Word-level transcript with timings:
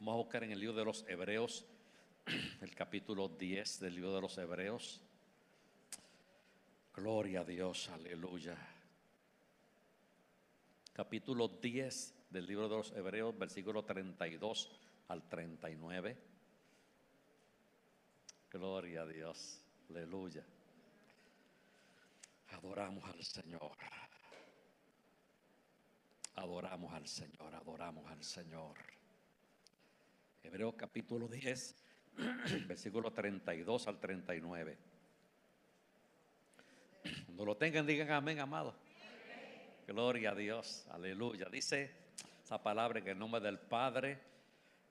Vamos 0.00 0.14
a 0.14 0.16
buscar 0.16 0.44
en 0.44 0.52
el 0.52 0.58
libro 0.58 0.74
de 0.74 0.84
los 0.86 1.04
Hebreos, 1.08 1.66
el 2.62 2.74
capítulo 2.74 3.28
10 3.28 3.80
del 3.80 3.96
libro 3.96 4.14
de 4.14 4.22
los 4.22 4.38
Hebreos. 4.38 5.02
Gloria 6.94 7.40
a 7.40 7.44
Dios, 7.44 7.90
aleluya. 7.90 8.56
Capítulo 10.94 11.48
10 11.48 12.14
del 12.30 12.46
libro 12.46 12.70
de 12.70 12.76
los 12.76 12.92
Hebreos, 12.92 13.36
versículo 13.36 13.84
32 13.84 14.70
al 15.08 15.28
39. 15.28 16.16
Gloria 18.50 19.02
a 19.02 19.06
Dios, 19.06 19.60
aleluya. 19.90 20.46
Adoramos 22.52 23.04
al 23.04 23.22
Señor. 23.22 23.76
Adoramos 26.36 26.94
al 26.94 27.06
Señor, 27.06 27.54
adoramos 27.54 28.10
al 28.10 28.24
Señor. 28.24 28.99
Hebreos 30.42 30.74
capítulo 30.74 31.28
10, 31.28 31.76
versículo 32.66 33.12
32 33.12 33.86
al 33.88 34.00
39. 34.00 34.78
Cuando 37.26 37.44
lo 37.44 37.56
tengan, 37.56 37.86
digan 37.86 38.10
amén, 38.10 38.38
amado. 38.40 38.74
Gloria 39.86 40.30
a 40.30 40.34
Dios, 40.34 40.86
aleluya. 40.90 41.46
Dice 41.50 41.90
esa 42.42 42.62
palabra 42.62 43.00
en 43.00 43.08
el 43.08 43.18
nombre 43.18 43.40
del 43.40 43.58
Padre, 43.58 44.18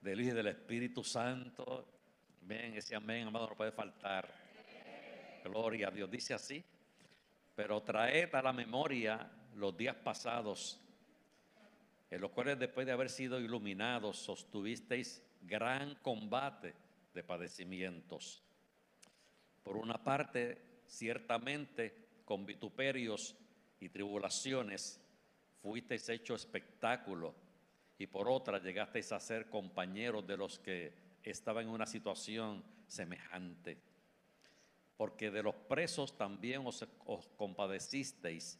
del 0.01 0.21
Hijo 0.21 0.31
y 0.31 0.35
del 0.35 0.47
Espíritu 0.47 1.03
Santo. 1.03 1.87
Ven, 2.41 2.75
ese 2.75 2.95
amén, 2.95 3.27
amado, 3.27 3.47
no 3.49 3.55
puede 3.55 3.71
faltar. 3.71 4.29
Gloria 5.43 5.87
a 5.87 5.91
Dios. 5.91 6.11
Dice 6.11 6.35
así, 6.35 6.63
pero 7.55 7.81
traed 7.81 8.33
a 8.35 8.41
la 8.43 8.53
memoria 8.53 9.29
los 9.55 9.75
días 9.75 9.95
pasados, 9.95 10.79
en 12.11 12.21
los 12.21 12.31
cuales 12.31 12.59
después 12.59 12.85
de 12.85 12.93
haber 12.93 13.09
sido 13.09 13.39
iluminados, 13.39 14.19
sostuvisteis 14.19 15.23
gran 15.41 15.95
combate 15.95 16.73
de 17.13 17.23
padecimientos. 17.23 18.43
Por 19.63 19.77
una 19.77 20.03
parte, 20.03 20.81
ciertamente, 20.87 22.21
con 22.25 22.45
vituperios 22.45 23.35
y 23.79 23.89
tribulaciones, 23.89 25.01
fuisteis 25.61 26.07
hecho 26.09 26.35
espectáculo, 26.35 27.35
y 27.97 28.07
por 28.07 28.29
otra 28.29 28.59
llegasteis 28.59 29.11
a 29.11 29.19
ser 29.19 29.49
compañeros 29.49 30.25
de 30.25 30.37
los 30.37 30.59
que 30.59 30.93
estaban 31.23 31.65
en 31.65 31.71
una 31.71 31.85
situación 31.85 32.63
semejante. 32.87 33.77
Porque 34.95 35.31
de 35.31 35.43
los 35.43 35.55
presos 35.55 36.17
también 36.17 36.65
os, 36.65 36.85
os 37.05 37.27
compadecisteis, 37.35 38.57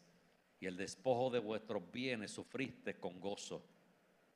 y 0.59 0.65
el 0.65 0.75
despojo 0.75 1.29
de 1.29 1.39
vuestros 1.39 1.89
bienes 1.91 2.31
sufriste 2.31 2.99
con 2.99 3.19
gozo 3.19 3.63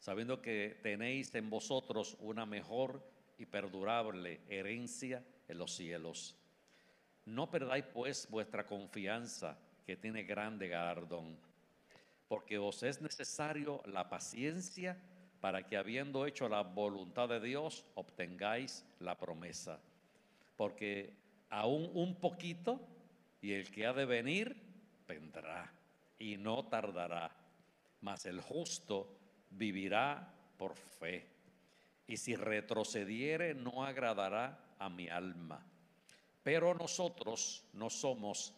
sabiendo 0.04 0.42
que 0.42 0.78
tenéis 0.84 1.34
en 1.34 1.50
vosotros 1.50 2.18
una 2.20 2.46
mejor 2.46 3.02
y 3.38 3.46
perdurable 3.46 4.42
herencia 4.50 5.24
en 5.48 5.58
los 5.58 5.74
cielos. 5.78 6.36
No 7.24 7.50
perdáis 7.50 7.86
pues 7.86 8.28
vuestra 8.30 8.66
confianza, 8.66 9.58
que 9.86 9.96
tiene 9.96 10.24
grande 10.24 10.68
galardón, 10.68 11.38
porque 12.28 12.58
os 12.58 12.84
es 12.84 13.02
necesario 13.02 13.82
la 13.86 14.10
paciencia 14.10 15.02
para 15.40 15.66
que 15.66 15.78
habiendo 15.78 16.26
hecho 16.26 16.50
la 16.50 16.64
voluntad 16.64 17.30
de 17.30 17.40
Dios, 17.40 17.86
obtengáis 17.96 18.86
la 19.00 19.18
promesa. 19.18 19.80
Porque 20.58 21.14
aún 21.50 21.90
un 21.94 22.16
poquito, 22.16 22.82
y 23.42 23.54
el 23.54 23.72
que 23.72 23.86
ha 23.86 23.94
de 23.94 24.04
venir, 24.04 24.54
vendrá, 25.08 25.72
y 26.20 26.36
no 26.36 26.66
tardará. 26.66 27.32
Mas 28.02 28.26
el 28.26 28.42
justo 28.42 29.23
vivirá 29.58 30.34
por 30.58 30.76
fe. 30.76 31.28
Y 32.08 32.18
si 32.18 32.36
retrocediere, 32.36 33.54
no 33.54 33.84
agradará 33.84 34.76
a 34.78 34.90
mi 34.90 35.08
alma. 35.10 35.66
Pero 36.44 36.74
nosotros 36.74 37.64
no 37.74 37.90
somos 37.90 38.54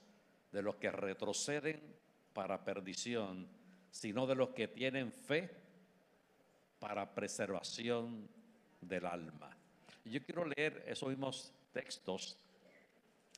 de 0.52 0.62
los 0.62 0.76
que 0.76 0.92
retroceden 0.92 1.82
para 2.34 2.64
perdición, 2.64 3.48
sino 3.92 4.26
de 4.26 4.36
los 4.36 4.50
que 4.50 4.68
tienen 4.68 5.12
fe 5.12 5.50
para 6.80 7.14
preservación 7.14 8.28
del 8.82 9.06
alma. 9.06 9.56
Yo 10.06 10.24
quiero 10.24 10.46
leer 10.46 10.84
esos 10.88 11.10
mismos 11.10 11.54
textos 11.72 12.38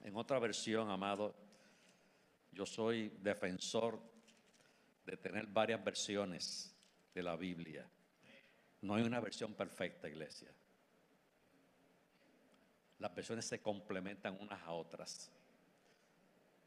en 0.04 0.16
otra 0.16 0.40
versión, 0.40 0.90
amado. 0.90 1.34
Yo 2.52 2.66
soy 2.66 3.10
defensor 3.22 4.00
de 5.06 5.18
tener 5.18 5.48
varias 5.48 5.84
versiones 5.84 6.77
de 7.18 7.24
la 7.24 7.36
Biblia. 7.36 7.90
No 8.82 8.94
hay 8.94 9.02
una 9.02 9.20
versión 9.20 9.56
perfecta, 9.56 10.08
iglesia. 10.08 10.54
Las 13.00 13.16
versiones 13.16 13.46
se 13.46 13.60
complementan 13.60 14.38
unas 14.40 14.62
a 14.62 14.72
otras. 14.74 15.32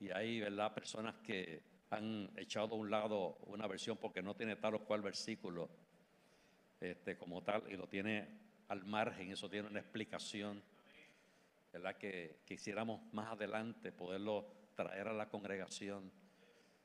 Y 0.00 0.10
hay, 0.10 0.40
¿verdad?, 0.40 0.74
personas 0.74 1.14
que 1.18 1.62
han 1.90 2.32
echado 2.36 2.74
a 2.74 2.78
un 2.78 2.90
lado 2.90 3.36
una 3.46 3.68
versión 3.68 3.96
porque 3.96 4.22
no 4.22 4.34
tiene 4.34 4.56
tal 4.56 4.74
o 4.74 4.84
cual 4.84 5.02
versículo 5.02 5.70
este, 6.80 7.16
como 7.16 7.44
tal 7.44 7.70
y 7.70 7.76
lo 7.76 7.86
tiene 7.86 8.40
al 8.68 8.84
margen, 8.84 9.30
eso 9.30 9.48
tiene 9.48 9.68
una 9.68 9.78
explicación, 9.78 10.60
¿verdad?, 11.72 11.96
que 11.96 12.40
quisiéramos 12.44 13.00
más 13.12 13.28
adelante 13.28 13.92
poderlo 13.92 14.52
traer 14.74 15.06
a 15.06 15.12
la 15.12 15.28
congregación, 15.28 16.10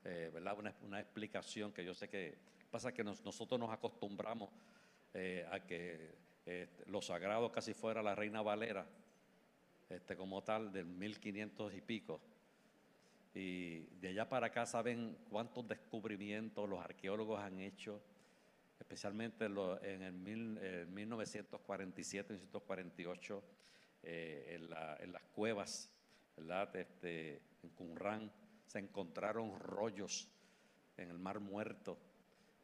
eh, 0.04 0.30
¿verdad?, 0.32 0.56
una, 0.56 0.72
una 0.82 1.00
explicación 1.00 1.72
que 1.72 1.84
yo 1.84 1.94
sé 1.94 2.08
que 2.08 2.55
Pasa 2.76 2.92
que 2.92 3.02
nosotros 3.02 3.58
nos 3.58 3.72
acostumbramos 3.72 4.50
eh, 5.14 5.48
a 5.50 5.60
que 5.60 6.14
eh, 6.44 6.68
lo 6.88 7.00
sagrado 7.00 7.50
casi 7.50 7.72
fuera 7.72 8.02
la 8.02 8.14
reina 8.14 8.42
Valera, 8.42 8.86
este, 9.88 10.14
como 10.14 10.42
tal, 10.42 10.70
del 10.70 10.84
1500 10.84 11.72
y 11.72 11.80
pico. 11.80 12.20
Y 13.32 13.78
de 13.98 14.08
allá 14.08 14.28
para 14.28 14.48
acá 14.48 14.66
saben 14.66 15.16
cuántos 15.30 15.66
descubrimientos 15.66 16.68
los 16.68 16.78
arqueólogos 16.78 17.40
han 17.40 17.60
hecho, 17.60 17.98
especialmente 18.78 19.46
en 19.46 20.02
el 20.02 20.12
1947, 20.12 22.34
1948, 22.34 23.42
eh, 24.02 24.60
en, 25.00 25.12
las 25.12 25.22
cuevas, 25.34 25.90
Este, 26.74 27.40
en 27.62 27.70
Qumran, 27.70 28.30
se 28.66 28.80
encontraron 28.80 29.58
rollos 29.60 30.28
en 30.98 31.08
el 31.08 31.18
Mar 31.18 31.40
Muerto 31.40 31.96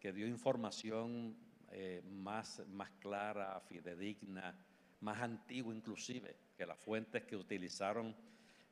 que 0.02 0.12
dio 0.12 0.26
información 0.26 1.36
eh, 1.70 2.02
más, 2.04 2.60
más 2.70 2.90
clara, 2.98 3.60
fidedigna, 3.60 4.52
más 4.98 5.22
antigua 5.22 5.72
inclusive 5.72 6.34
que 6.56 6.66
las 6.66 6.76
fuentes 6.76 7.22
que 7.22 7.36
utilizaron 7.36 8.12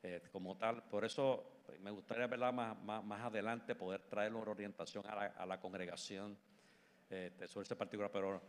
eh, 0.03 0.21
como 0.29 0.57
tal. 0.57 0.83
Por 0.83 1.05
eso 1.05 1.61
pues, 1.65 1.79
me 1.79 1.89
gustaría 1.89 2.27
verla 2.27 2.51
más, 2.51 2.77
más, 2.83 3.21
adelante, 3.21 3.75
poder 3.75 4.01
traer 4.01 4.33
una 4.33 4.51
orientación 4.51 5.05
a 5.07 5.45
la, 5.45 5.57
congregación 5.61 6.37
eh, 7.09 7.31
sobre 7.47 7.63
ese 7.63 7.77
particular, 7.77 8.11
pero, 8.11 8.41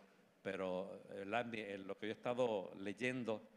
pero 0.43 1.04
en 1.12 1.87
lo 1.87 1.97
que 1.97 2.09
yo 2.09 2.12
he 2.12 2.16
estado 2.16 2.72
leyendo, 2.81 3.49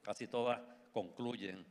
casi 0.00 0.28
todas 0.28 0.62
concluyen 0.92 1.62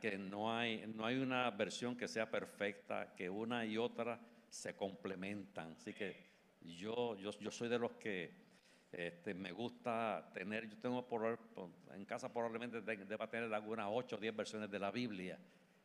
que 0.00 0.18
no 0.18 0.56
hay, 0.56 0.86
no 0.86 1.04
hay 1.04 1.18
una 1.18 1.50
versión 1.50 1.96
que 1.96 2.06
sea 2.06 2.30
perfecta, 2.30 3.12
que 3.16 3.28
una 3.28 3.66
y 3.66 3.76
otra 3.76 4.20
se 4.54 4.74
complementan. 4.74 5.72
Así 5.72 5.92
que 5.92 6.16
yo, 6.60 7.16
yo, 7.16 7.30
yo 7.38 7.50
soy 7.50 7.68
de 7.68 7.78
los 7.78 7.92
que 7.92 8.30
este, 8.92 9.34
me 9.34 9.50
gusta 9.50 10.30
tener, 10.32 10.68
yo 10.68 10.78
tengo 10.78 11.06
por, 11.06 11.38
en 11.92 12.04
casa 12.04 12.32
probablemente 12.32 12.80
deba 12.80 13.28
tener 13.28 13.52
algunas 13.52 13.88
8 13.90 14.16
o 14.16 14.18
10 14.18 14.36
versiones 14.36 14.70
de 14.70 14.78
la 14.78 14.90
Biblia. 14.90 15.38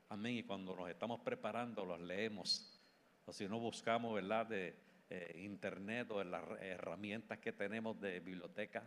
Amén. 0.09 0.38
Y 0.38 0.44
cuando 0.44 0.75
nos 0.75 0.90
estamos 0.90 1.19
preparando, 1.22 1.84
los 1.84 2.00
leemos. 2.00 2.80
O 3.25 3.34
si 3.34 3.47
no 3.47 3.59
buscamos, 3.59 4.13
¿verdad?, 4.13 4.46
de 4.46 4.75
eh, 5.09 5.34
internet 5.44 6.12
o 6.12 6.19
de 6.19 6.25
las 6.25 6.44
herramientas 6.62 7.40
que 7.40 7.51
tenemos 7.51 8.00
de 8.00 8.19
biblioteca 8.19 8.84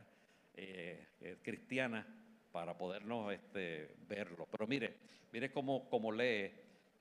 eh, 0.54 1.08
eh, 1.20 1.38
cristiana 1.42 2.06
para 2.52 2.76
podernos 2.78 3.32
este, 3.32 3.96
verlo. 4.06 4.46
Pero 4.50 4.66
mire, 4.68 4.96
mire 5.32 5.50
cómo, 5.50 5.88
cómo 5.88 6.12
lee 6.12 6.52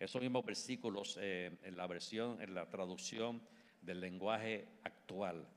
esos 0.02 0.20
mismos 0.20 0.44
versículos 0.44 1.18
eh, 1.22 1.52
en 1.62 1.78
la 1.78 1.86
versión, 1.86 2.42
en 2.42 2.56
la 2.56 2.68
traducción 2.68 3.40
del 3.82 4.02
lenguaje 4.02 4.68
actual. 4.84 5.48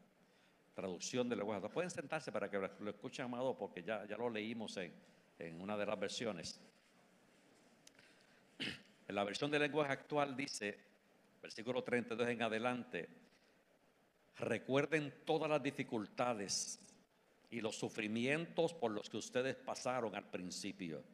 Traducción 0.74 1.30
del 1.30 1.38
lenguaje 1.38 1.58
actual. 1.58 1.72
Pueden 1.72 1.90
sentarse 1.90 2.30
para 2.30 2.50
que 2.50 2.58
lo 2.58 2.90
escuchen, 2.90 3.24
amado, 3.24 3.56
porque 3.56 3.82
ya, 3.82 4.04
ya 4.06 4.18
lo 4.18 4.28
leímos 4.28 4.76
en, 4.76 4.92
en 5.38 5.60
una 5.62 5.78
de 5.78 5.86
las 5.86 5.98
versiones. 5.98 6.60
En 9.06 9.14
la 9.14 9.24
versión 9.24 9.50
del 9.50 9.60
lenguaje 9.60 9.92
actual 9.92 10.34
dice, 10.34 10.78
versículo 11.42 11.84
32 11.84 12.26
en 12.26 12.42
adelante, 12.42 13.08
recuerden 14.38 15.12
todas 15.26 15.50
las 15.50 15.62
dificultades 15.62 16.80
y 17.50 17.60
los 17.60 17.76
sufrimientos 17.76 18.72
por 18.72 18.90
los 18.90 19.10
que 19.10 19.18
ustedes 19.18 19.56
pasaron 19.56 20.14
al 20.16 20.30
principio 20.30 21.04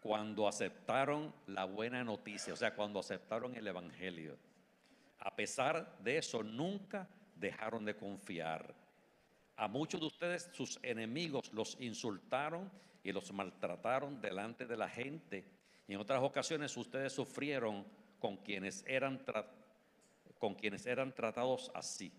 cuando 0.00 0.46
aceptaron 0.46 1.32
la 1.46 1.64
buena 1.64 2.04
noticia, 2.04 2.52
o 2.52 2.56
sea, 2.56 2.74
cuando 2.74 3.00
aceptaron 3.00 3.54
el 3.54 3.66
Evangelio. 3.66 4.36
A 5.18 5.34
pesar 5.34 5.98
de 5.98 6.18
eso, 6.18 6.42
nunca 6.42 7.08
dejaron 7.34 7.84
de 7.84 7.96
confiar. 7.96 8.74
a 9.56 9.66
muchos 9.66 10.00
de 10.00 10.06
ustedes 10.06 10.50
sus 10.52 10.78
enemigos 10.84 11.52
los 11.52 11.76
insultaron 11.80 12.70
y 13.02 13.10
los 13.10 13.32
maltrataron 13.32 14.20
delante 14.20 14.66
de 14.66 14.76
la 14.76 14.88
gente. 14.88 15.44
Y 15.88 15.94
en 15.94 16.00
otras 16.00 16.22
ocasiones 16.22 16.76
ustedes 16.76 17.12
sufrieron 17.12 17.84
con 18.20 18.36
quienes 18.36 18.84
eran, 18.86 19.20
con 20.38 20.54
quienes 20.54 20.86
eran 20.86 21.12
tratados 21.12 21.72
así. 21.74 22.12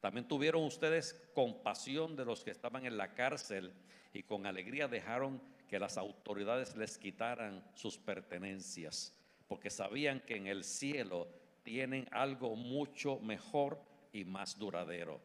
También 0.00 0.28
tuvieron 0.28 0.64
ustedes 0.64 1.14
compasión 1.34 2.14
de 2.14 2.24
los 2.26 2.44
que 2.44 2.50
estaban 2.50 2.84
en 2.84 2.98
la 2.98 3.14
cárcel 3.14 3.72
y 4.12 4.22
con 4.22 4.46
alegría 4.46 4.86
dejaron 4.86 5.40
que 5.68 5.78
las 5.78 5.96
autoridades 5.96 6.76
les 6.76 6.98
quitaran 6.98 7.64
sus 7.74 7.98
pertenencias, 7.98 9.12
porque 9.48 9.70
sabían 9.70 10.20
que 10.20 10.36
en 10.36 10.46
el 10.46 10.64
cielo 10.64 11.28
tienen 11.62 12.06
algo 12.12 12.54
mucho 12.54 13.18
mejor 13.20 13.80
y 14.12 14.24
más 14.24 14.58
duradero. 14.58 15.20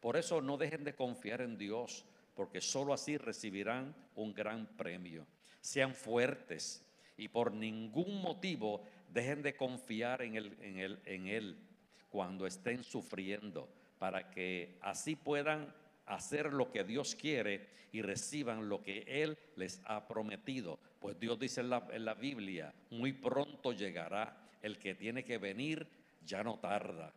Por 0.00 0.16
eso 0.16 0.40
no 0.40 0.56
dejen 0.56 0.84
de 0.84 0.94
confiar 0.94 1.40
en 1.40 1.56
Dios, 1.56 2.04
porque 2.34 2.60
sólo 2.60 2.92
así 2.92 3.16
recibirán 3.16 3.94
un 4.16 4.34
gran 4.34 4.66
premio. 4.66 5.26
Sean 5.60 5.94
fuertes 5.94 6.84
y 7.16 7.28
por 7.28 7.52
ningún 7.52 8.20
motivo 8.20 8.82
dejen 9.12 9.42
de 9.42 9.56
confiar 9.56 10.22
en 10.22 10.36
él, 10.36 10.56
en 10.60 10.78
él, 10.78 10.98
en 11.04 11.26
él 11.26 11.56
cuando 12.10 12.46
estén 12.46 12.82
sufriendo, 12.84 13.68
para 13.98 14.30
que 14.30 14.76
así 14.80 15.16
puedan 15.16 15.72
hacer 16.06 16.52
lo 16.52 16.70
que 16.70 16.84
Dios 16.84 17.14
quiere 17.14 17.68
y 17.92 18.02
reciban 18.02 18.68
lo 18.68 18.82
que 18.82 19.04
Él 19.06 19.38
les 19.56 19.80
ha 19.84 20.06
prometido. 20.06 20.78
Pues 20.98 21.18
Dios 21.18 21.38
dice 21.38 21.60
en 21.60 21.70
la, 21.70 22.14
Biblia, 22.14 22.74
muy 22.90 23.12
pronto 23.12 23.72
llegará 23.72 24.36
el 24.62 24.78
que 24.78 24.94
tiene 24.94 25.22
que 25.22 25.38
venir, 25.38 25.86
ya 26.24 26.42
no 26.42 26.58
tarda. 26.58 27.12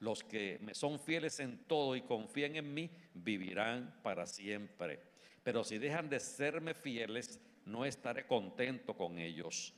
Los 0.00 0.24
que 0.24 0.58
me 0.62 0.74
son 0.74 0.98
fieles 0.98 1.40
en 1.40 1.58
todo 1.64 1.94
y 1.94 2.02
confían 2.02 2.56
en 2.56 2.72
mí, 2.72 2.90
vivirán 3.14 4.00
para 4.02 4.26
siempre. 4.26 5.00
Pero 5.42 5.64
si 5.64 5.78
dejan 5.78 6.08
de 6.08 6.20
serme 6.20 6.74
fieles, 6.74 7.40
no 7.64 7.84
estaré 7.84 8.26
contento 8.26 8.94
con 8.94 9.18
ellos. 9.18 9.74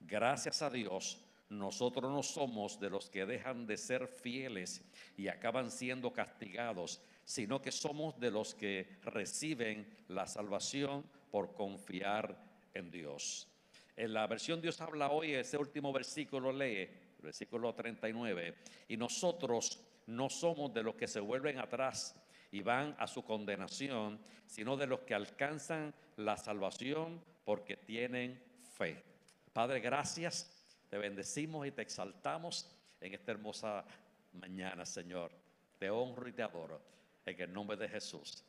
Gracias 0.00 0.62
a 0.62 0.70
Dios, 0.70 1.24
nosotros 1.48 2.12
no 2.12 2.22
somos 2.22 2.78
de 2.78 2.90
los 2.90 3.08
que 3.08 3.24
dejan 3.24 3.66
de 3.66 3.76
ser 3.76 4.06
fieles 4.06 4.82
y 5.16 5.28
acaban 5.28 5.70
siendo 5.70 6.12
castigados, 6.12 7.00
sino 7.28 7.60
que 7.60 7.70
somos 7.70 8.18
de 8.18 8.30
los 8.30 8.54
que 8.54 8.88
reciben 9.02 9.86
la 10.08 10.26
salvación 10.26 11.04
por 11.30 11.52
confiar 11.52 12.42
en 12.72 12.90
Dios. 12.90 13.46
En 13.94 14.14
la 14.14 14.26
versión 14.26 14.62
Dios 14.62 14.80
habla 14.80 15.10
hoy, 15.10 15.34
ese 15.34 15.58
último 15.58 15.92
versículo 15.92 16.50
lee, 16.50 16.88
versículo 17.20 17.74
39, 17.74 18.54
y 18.88 18.96
nosotros 18.96 19.78
no 20.06 20.30
somos 20.30 20.72
de 20.72 20.82
los 20.82 20.94
que 20.94 21.06
se 21.06 21.20
vuelven 21.20 21.58
atrás 21.58 22.16
y 22.50 22.62
van 22.62 22.96
a 22.98 23.06
su 23.06 23.22
condenación, 23.22 24.18
sino 24.46 24.78
de 24.78 24.86
los 24.86 25.00
que 25.00 25.12
alcanzan 25.12 25.94
la 26.16 26.38
salvación 26.38 27.22
porque 27.44 27.76
tienen 27.76 28.42
fe. 28.72 29.04
Padre, 29.52 29.80
gracias, 29.80 30.64
te 30.88 30.96
bendecimos 30.96 31.66
y 31.66 31.72
te 31.72 31.82
exaltamos 31.82 32.74
en 33.02 33.12
esta 33.12 33.32
hermosa 33.32 33.84
mañana, 34.32 34.86
Señor. 34.86 35.30
Te 35.78 35.90
honro 35.90 36.26
y 36.26 36.32
te 36.32 36.42
adoro 36.42 36.96
en 37.32 37.40
el 37.42 37.52
nombre 37.52 37.76
de 37.76 37.88
Jesús. 37.88 38.44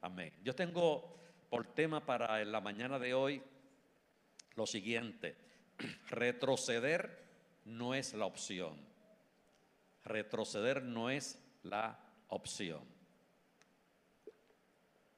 Amén. 0.00 0.32
Yo 0.42 0.54
tengo 0.54 1.16
por 1.50 1.66
tema 1.74 2.04
para 2.04 2.44
la 2.44 2.60
mañana 2.60 2.98
de 2.98 3.14
hoy 3.14 3.42
lo 4.54 4.66
siguiente. 4.66 5.36
Retroceder 6.10 7.24
no 7.64 7.94
es 7.94 8.14
la 8.14 8.26
opción. 8.26 8.78
Retroceder 10.04 10.82
no 10.82 11.10
es 11.10 11.42
la 11.62 11.98
opción. 12.28 12.82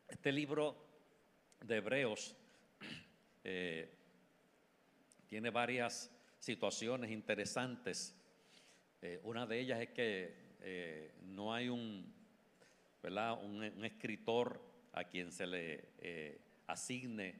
Este 0.08 0.32
libro 0.32 0.76
de 1.60 1.76
Hebreos 1.76 2.34
eh, 3.44 3.92
tiene 5.26 5.50
varias 5.50 6.10
situaciones 6.38 7.10
interesantes. 7.10 8.14
Eh, 9.02 9.20
una 9.24 9.44
de 9.46 9.60
ellas 9.60 9.80
es 9.80 9.90
que 9.90 10.56
eh, 10.60 11.14
no 11.22 11.52
hay 11.52 11.68
un 11.68 12.15
un, 13.06 13.84
escritor 13.84 14.60
a 14.92 15.04
quien 15.04 15.30
se 15.30 15.46
le 15.46 15.88
eh, 15.98 16.40
asigne 16.66 17.34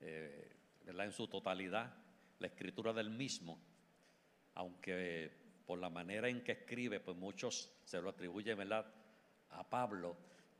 eh, 0.00 0.52
en 0.86 1.12
su 1.12 1.28
totalidad 1.28 1.94
la 2.38 2.46
escritura 2.46 2.92
del 2.92 3.10
mismo, 3.10 3.58
aunque 4.54 5.30
por 5.66 5.78
la 5.78 5.90
manera 5.90 6.28
en 6.28 6.42
que 6.42 6.52
escribe, 6.52 7.00
pues 7.00 7.16
muchos 7.16 7.72
se 7.84 8.00
lo 8.00 8.10
atribuyen 8.10 8.58
a 8.72 9.68
Pablo. 9.68 10.16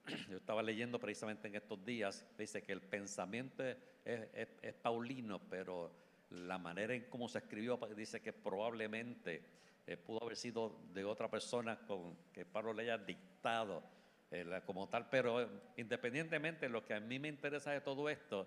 Yo 0.30 0.38
estaba 0.38 0.62
leyendo 0.62 0.98
precisamente 0.98 1.48
en 1.48 1.54
estos 1.54 1.84
días, 1.84 2.26
dice 2.36 2.62
que 2.62 2.72
el 2.72 2.80
pensamiento 2.80 3.62
es, 4.04 4.74
paulino, 4.82 5.40
pero 5.50 5.92
la 6.30 6.58
manera 6.58 6.94
en 6.94 7.04
cómo 7.08 7.28
se 7.28 7.38
escribió 7.38 7.78
pues, 7.78 7.96
dice 7.96 8.20
que 8.20 8.32
probablemente 8.32 9.42
eh, 9.86 9.96
pudo 9.96 10.22
haber 10.22 10.36
sido 10.36 10.78
de 10.92 11.04
otra 11.04 11.30
persona 11.30 11.78
con 11.86 12.16
que 12.32 12.44
Pablo 12.44 12.72
le 12.72 12.82
haya 12.82 12.98
dictado 12.98 13.97
eh, 14.30 14.60
como 14.66 14.88
tal, 14.88 15.08
pero 15.08 15.40
eh, 15.40 15.48
independientemente, 15.78 16.68
lo 16.68 16.84
que 16.84 16.92
a 16.92 17.00
mí 17.00 17.18
me 17.18 17.28
interesa 17.28 17.70
de 17.70 17.80
todo 17.80 18.10
esto 18.10 18.46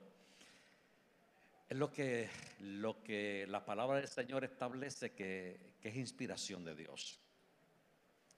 es 1.68 1.76
lo 1.76 1.92
que, 1.92 2.30
lo 2.60 3.02
que 3.02 3.48
la 3.48 3.66
palabra 3.66 3.98
del 3.98 4.08
Señor 4.08 4.44
establece 4.44 5.14
que, 5.14 5.72
es 5.82 5.96
inspiración 5.96 6.64
de 6.64 6.76
Dios. 6.76 7.20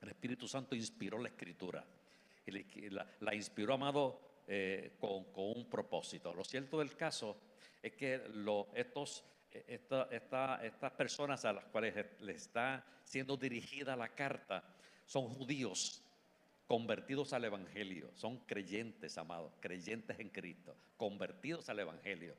El 0.01 0.09
Espíritu 0.09 0.47
Santo 0.47 0.73
inspiró 0.75 1.17
la 1.17 1.27
escritura 1.27 1.85
y 2.45 2.89
la, 2.89 3.35
inspiró, 3.35 3.73
amado, 3.73 4.21
eh, 4.47 4.95
con, 4.97 5.25
un 5.35 5.69
propósito. 5.69 6.33
Lo 6.33 6.45
cierto 6.45 6.79
del 6.79 6.95
caso 6.95 7.37
es 7.81 7.91
que 7.93 8.21
estos, 8.73 9.25
estas 9.51 10.91
personas 10.93 11.43
a 11.43 11.51
las 11.51 11.65
cuales 11.65 12.05
le 12.21 12.33
está 12.33 12.85
siendo 13.03 13.35
dirigida 13.35 13.97
la 13.97 14.09
carta 14.09 14.63
son 15.05 15.27
judíos 15.27 16.02
convertidos 16.67 17.33
al 17.33 17.45
Evangelio, 17.45 18.09
son 18.13 18.37
creyentes, 18.39 19.17
amados, 19.17 19.53
creyentes 19.59 20.19
en 20.19 20.29
Cristo, 20.29 20.75
convertidos 20.97 21.69
al 21.69 21.79
Evangelio, 21.79 22.35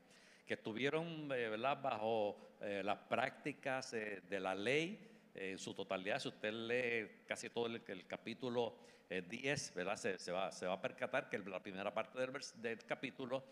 que 0.47 0.55
estuvieron 0.55 1.31
eh, 1.32 1.49
bajo 1.82 2.37
eh, 2.61 2.82
las 2.85 2.99
prácticas 2.99 3.93
eh, 3.94 4.23
de 4.29 4.41
la 4.41 4.55
ley 4.55 4.99
en 5.35 5.59
su 5.59 5.75
totalidad. 5.75 6.19
Si 6.19 6.29
usted 6.29 6.53
lee 6.53 7.25
casi 7.26 7.50
todo 7.50 7.67
el, 7.67 8.06
capítulo 8.06 8.76
10, 9.09 9.75
¿verdad? 9.75 9.97
Se, 9.97 10.32
va, 10.32 10.49
a 10.49 10.81
percatar 10.81 11.29
que 11.29 11.38
la 11.38 11.61
primera 11.61 11.93
parte 11.93 12.20
del, 12.20 12.32
del 12.56 12.84
capítulo 12.84 13.44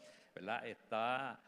está 0.64 1.40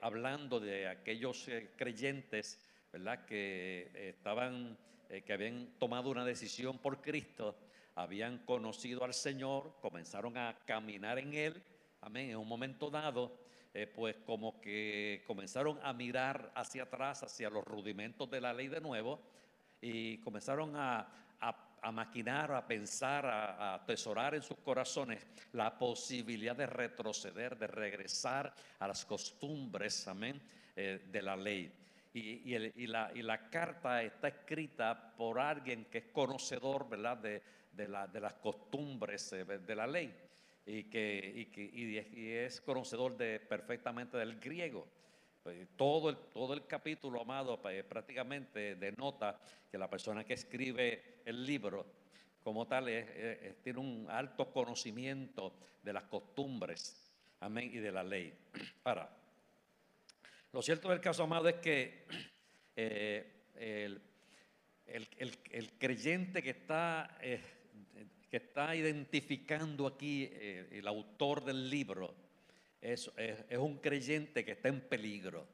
hablando 0.00 0.60
de 0.60 0.88
aquellos 0.88 1.48
creyentes 1.76 2.60
¿verdad? 2.92 3.24
que 3.24 3.88
estaban, 3.94 4.76
que 5.08 5.32
habían 5.32 5.68
tomado 5.78 6.10
una 6.10 6.24
decisión 6.24 6.78
por 6.78 7.00
Cristo 7.00 7.56
habían 7.98 8.38
conocido 8.38 9.04
al 9.04 9.12
Señor, 9.12 9.74
comenzaron 9.80 10.36
a 10.36 10.56
caminar 10.64 11.18
en 11.18 11.34
Él, 11.34 11.62
amén, 12.00 12.30
en 12.30 12.36
un 12.36 12.46
momento 12.46 12.90
dado, 12.90 13.36
eh, 13.74 13.88
pues 13.88 14.16
como 14.24 14.60
que 14.60 15.24
comenzaron 15.26 15.80
a 15.82 15.92
mirar 15.92 16.52
hacia 16.54 16.84
atrás, 16.84 17.24
hacia 17.24 17.50
los 17.50 17.64
rudimentos 17.64 18.30
de 18.30 18.40
la 18.40 18.54
ley 18.54 18.68
de 18.68 18.80
nuevo, 18.80 19.20
y 19.80 20.18
comenzaron 20.18 20.76
a, 20.76 21.08
maquinar, 21.92 22.52
a 22.52 22.64
pensar, 22.64 23.26
a, 23.26 23.74
atesorar 23.74 24.36
en 24.36 24.42
sus 24.42 24.58
corazones 24.58 25.26
la 25.52 25.76
posibilidad 25.76 26.54
de 26.54 26.66
retroceder, 26.66 27.58
de 27.58 27.66
regresar 27.66 28.54
a 28.78 28.86
las 28.86 29.04
costumbres, 29.04 30.06
amén, 30.06 30.40
eh, 30.76 31.04
de 31.10 31.22
la 31.22 31.36
ley. 31.36 31.72
Y, 32.14 32.86
la, 32.86 33.50
carta 33.50 34.02
está 34.02 34.28
escrita 34.28 35.14
por 35.16 35.38
alguien 35.38 35.84
que 35.86 35.98
es 35.98 36.04
conocedor, 36.06 36.88
¿verdad?, 36.88 37.18
de, 37.18 37.88
las 37.88 38.34
costumbres 38.34 39.32
eh, 39.32 39.44
de 39.44 39.76
la 39.76 39.86
ley 39.86 40.12
y 40.66 40.84
que, 40.84 42.44
es 42.44 42.60
conocedor 42.60 43.16
de, 43.16 43.40
perfectamente 43.40 44.16
del 44.16 44.38
griego. 44.38 44.86
Pues, 45.42 45.68
todo, 45.76 46.10
el, 46.10 46.16
todo 46.32 46.54
el 46.54 46.66
capítulo, 46.66 47.22
amado, 47.22 47.60
pues, 47.60 47.84
prácticamente 47.84 48.74
denota 48.74 49.40
que 49.70 49.78
la 49.78 49.88
persona 49.88 50.24
que 50.24 50.34
escribe 50.34 51.20
el 51.24 51.46
libro, 51.46 51.86
como 52.42 52.66
tal, 52.66 52.86
tiene 53.62 53.78
un 53.78 54.06
alto 54.10 54.50
conocimiento 54.52 55.54
de 55.82 55.92
las 55.92 56.04
costumbres, 56.04 57.12
amén, 57.40 57.70
y 57.72 57.78
de 57.78 57.92
la 57.92 58.02
ley. 58.02 58.34
Ahora, 58.84 59.17
lo 60.58 60.62
cierto 60.62 60.88
del 60.88 61.00
caso, 61.00 61.22
amado, 61.22 61.48
es 61.48 61.54
que 61.58 62.04
eh, 62.74 63.44
el, 63.54 64.02
creyente 65.78 66.42
que 66.42 66.50
está 66.50 67.16
eh, 67.20 67.40
que 68.28 68.38
está 68.38 68.74
identificando 68.74 69.86
aquí 69.86 70.28
eh, 70.32 70.68
el 70.72 70.88
autor 70.88 71.44
del 71.44 71.70
libro 71.70 72.12
es, 72.80 73.08
un 73.56 73.78
creyente 73.78 74.44
que 74.44 74.50
está 74.50 74.68
en 74.68 74.80
peligro. 74.80 75.46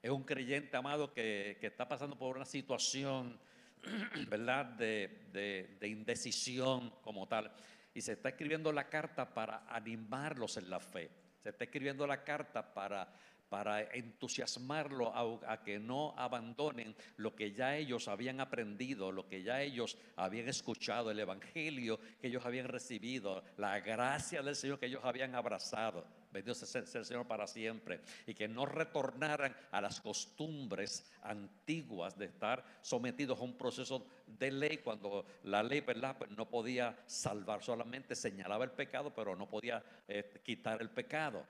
Es 0.00 0.12
un 0.12 0.22
creyente, 0.22 0.76
amado, 0.76 1.12
que, 1.12 1.58
que 1.60 1.66
está 1.66 1.88
pasando 1.88 2.16
por 2.16 2.36
una 2.36 2.44
situación, 2.44 3.36
¿verdad?, 4.28 4.66
de, 4.66 5.78
indecisión 5.82 6.90
como 7.02 7.26
tal. 7.26 7.50
y 7.92 8.00
se 8.00 8.12
está 8.12 8.28
escribiendo 8.28 8.70
la 8.70 8.88
carta 8.88 9.34
para 9.34 9.66
animarlos 9.68 10.58
en 10.58 10.70
la 10.70 10.78
fe. 10.78 11.10
Se 11.42 11.48
está 11.48 11.64
escribiendo 11.64 12.06
la 12.06 12.22
carta 12.22 12.72
para 12.72 13.12
para 13.48 13.82
entusiasmarlo 13.94 15.12
a, 15.46 15.62
que 15.62 15.78
no 15.78 16.14
abandonen 16.16 16.94
lo 17.16 17.34
que 17.34 17.52
ya 17.52 17.76
ellos 17.76 18.08
habían 18.08 18.40
aprendido, 18.40 19.12
lo 19.12 19.28
que 19.28 19.42
ya 19.42 19.62
ellos 19.62 19.96
habían 20.16 20.48
escuchado, 20.48 21.10
el 21.10 21.20
Evangelio 21.20 22.00
que 22.20 22.28
ellos 22.28 22.44
habían 22.44 22.68
recibido, 22.68 23.42
la 23.56 23.80
gracia 23.80 24.42
del 24.42 24.56
Señor 24.56 24.78
que 24.78 24.86
ellos 24.86 25.04
habían 25.04 25.34
abrazado. 25.34 26.04
Bendito 26.34 26.54
sea 26.56 26.80
el 26.80 27.04
Señor 27.04 27.28
para 27.28 27.46
siempre. 27.46 28.00
Y 28.26 28.34
que 28.34 28.48
no 28.48 28.66
retornaran 28.66 29.54
a 29.70 29.80
las 29.80 30.00
costumbres 30.00 31.08
antiguas 31.22 32.18
de 32.18 32.24
estar 32.24 32.64
sometidos 32.82 33.38
a 33.38 33.42
un 33.42 33.56
proceso 33.56 34.04
de 34.26 34.50
ley 34.50 34.78
cuando 34.78 35.24
la 35.44 35.62
ley, 35.62 35.80
¿verdad? 35.80 36.16
Pues 36.18 36.32
no 36.32 36.48
podía 36.48 36.98
salvar, 37.06 37.62
solamente 37.62 38.16
señalaba 38.16 38.64
el 38.64 38.72
pecado, 38.72 39.14
pero 39.14 39.36
no 39.36 39.48
podía 39.48 39.80
eh, 40.08 40.40
quitar 40.42 40.82
el 40.82 40.90
pecado 40.90 41.46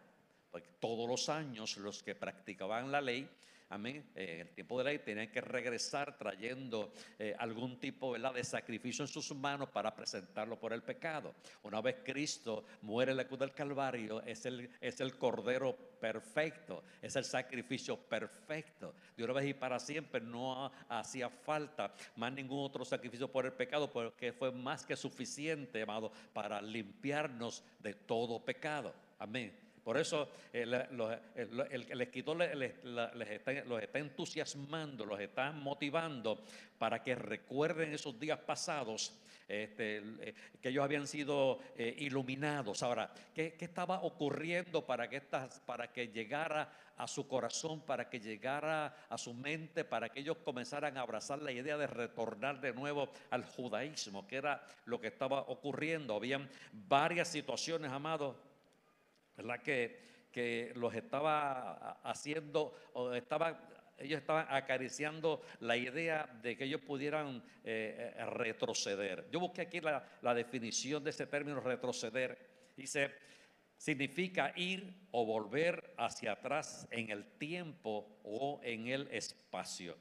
todos 0.62 1.08
los 1.08 1.28
años 1.28 1.76
los 1.76 2.02
que 2.02 2.14
practicaban 2.14 2.92
la 2.92 3.00
ley, 3.00 3.28
amén, 3.70 4.04
en 4.14 4.40
el 4.40 4.50
tiempo 4.50 4.78
de 4.78 4.84
la 4.84 4.90
ley 4.90 4.98
tenían 5.00 5.30
que 5.30 5.40
regresar 5.40 6.16
trayendo 6.16 6.92
eh, 7.18 7.34
algún 7.38 7.78
tipo 7.78 8.16
de 8.16 8.44
sacrificio 8.44 9.04
en 9.04 9.08
sus 9.08 9.34
manos 9.34 9.68
para 9.70 9.94
presentarlo 9.94 10.58
por 10.58 10.72
el 10.72 10.82
pecado. 10.82 11.34
Una 11.62 11.80
vez 11.80 11.96
Cristo 12.04 12.64
muere 12.82 13.10
en 13.10 13.16
la 13.16 13.26
cruz 13.26 13.40
del 13.40 13.52
Calvario, 13.52 14.22
es 14.22 14.46
el, 14.46 14.70
es 14.80 15.00
el 15.00 15.16
cordero 15.16 15.76
perfecto, 16.00 16.84
es 17.02 17.16
el 17.16 17.24
sacrificio 17.24 17.96
perfecto. 17.96 18.94
De 19.16 19.24
una 19.24 19.32
vez 19.32 19.48
y 19.48 19.54
para 19.54 19.78
siempre 19.78 20.20
no 20.20 20.70
hacía 20.88 21.30
falta 21.30 21.94
más 22.16 22.32
ningún 22.32 22.64
otro 22.64 22.84
sacrificio 22.84 23.26
por 23.28 23.46
el 23.46 23.52
pecado, 23.52 23.90
porque 23.90 24.32
fue 24.32 24.52
más 24.52 24.84
que 24.84 24.96
suficiente, 24.96 25.82
amado, 25.82 26.12
para 26.32 26.60
limpiarnos 26.60 27.64
de 27.80 27.94
todo 27.94 28.44
pecado. 28.44 28.94
Amén. 29.18 29.63
Por 29.84 29.98
eso 29.98 30.30
el, 30.50 30.72
escritor 32.00 32.38
les, 32.38 32.74
está, 33.30 33.52
los 33.64 33.82
está 33.82 33.98
entusiasmando, 33.98 35.04
los 35.04 35.20
está 35.20 35.52
motivando 35.52 36.42
para 36.78 37.02
que 37.02 37.14
recuerden 37.14 37.92
esos 37.92 38.18
días 38.18 38.38
pasados 38.38 39.12
este, 39.46 39.98
eh, 39.98 40.34
que 40.60 40.70
ellos 40.70 40.82
habían 40.82 41.06
sido 41.06 41.58
eh, 41.76 41.94
iluminados. 41.98 42.82
Ahora, 42.82 43.12
¿qué, 43.34 43.56
estaba 43.60 44.02
ocurriendo 44.02 44.86
para 44.86 45.08
que, 45.08 45.20
para 45.66 45.92
que 45.92 46.08
llegara 46.08 46.72
a 46.96 47.06
su 47.06 47.28
corazón, 47.28 47.82
para 47.82 48.08
que 48.08 48.20
llegara 48.20 49.06
a 49.08 49.18
su 49.18 49.34
mente, 49.34 49.84
para 49.84 50.08
que 50.08 50.20
ellos 50.20 50.38
comenzaran 50.38 50.96
a 50.96 51.02
abrazar 51.02 51.42
la 51.42 51.52
idea 51.52 51.76
de 51.76 51.86
retornar 51.86 52.60
de 52.60 52.72
nuevo 52.72 53.10
al 53.30 53.44
judaísmo, 53.44 54.26
que 54.26 54.36
era 54.36 54.64
lo 54.86 54.98
que 54.98 55.08
estaba 55.08 55.40
ocurriendo? 55.40 56.14
Habían 56.14 56.48
varias 56.72 57.28
situaciones, 57.28 57.90
amados 57.90 58.36
¿verdad? 59.36 59.62
Que, 59.62 60.28
que 60.32 60.72
los 60.74 60.94
estaba 60.94 62.00
haciendo, 62.02 62.74
o 62.92 63.12
estaba, 63.14 63.68
ellos 63.98 64.18
estaban 64.18 64.46
acariciando 64.50 65.42
la 65.60 65.76
idea 65.76 66.26
de 66.42 66.56
que 66.56 66.64
ellos 66.64 66.80
pudieran 66.80 67.42
eh, 67.62 68.12
eh, 68.16 68.26
retroceder. 68.26 69.28
Yo 69.30 69.40
busqué 69.40 69.62
aquí 69.62 69.80
la, 69.80 70.34
definición 70.34 71.04
de 71.04 71.10
ese 71.10 71.26
término 71.26 71.60
retroceder. 71.60 72.36
Dice, 72.76 73.12
significa 73.76 74.52
ir 74.56 75.08
o 75.12 75.24
volver 75.24 75.94
hacia 75.96 76.32
atrás 76.32 76.88
en 76.90 77.10
el 77.10 77.38
tiempo 77.38 78.18
o 78.24 78.60
en 78.64 78.88
el 78.88 79.08
espacio. 79.12 79.96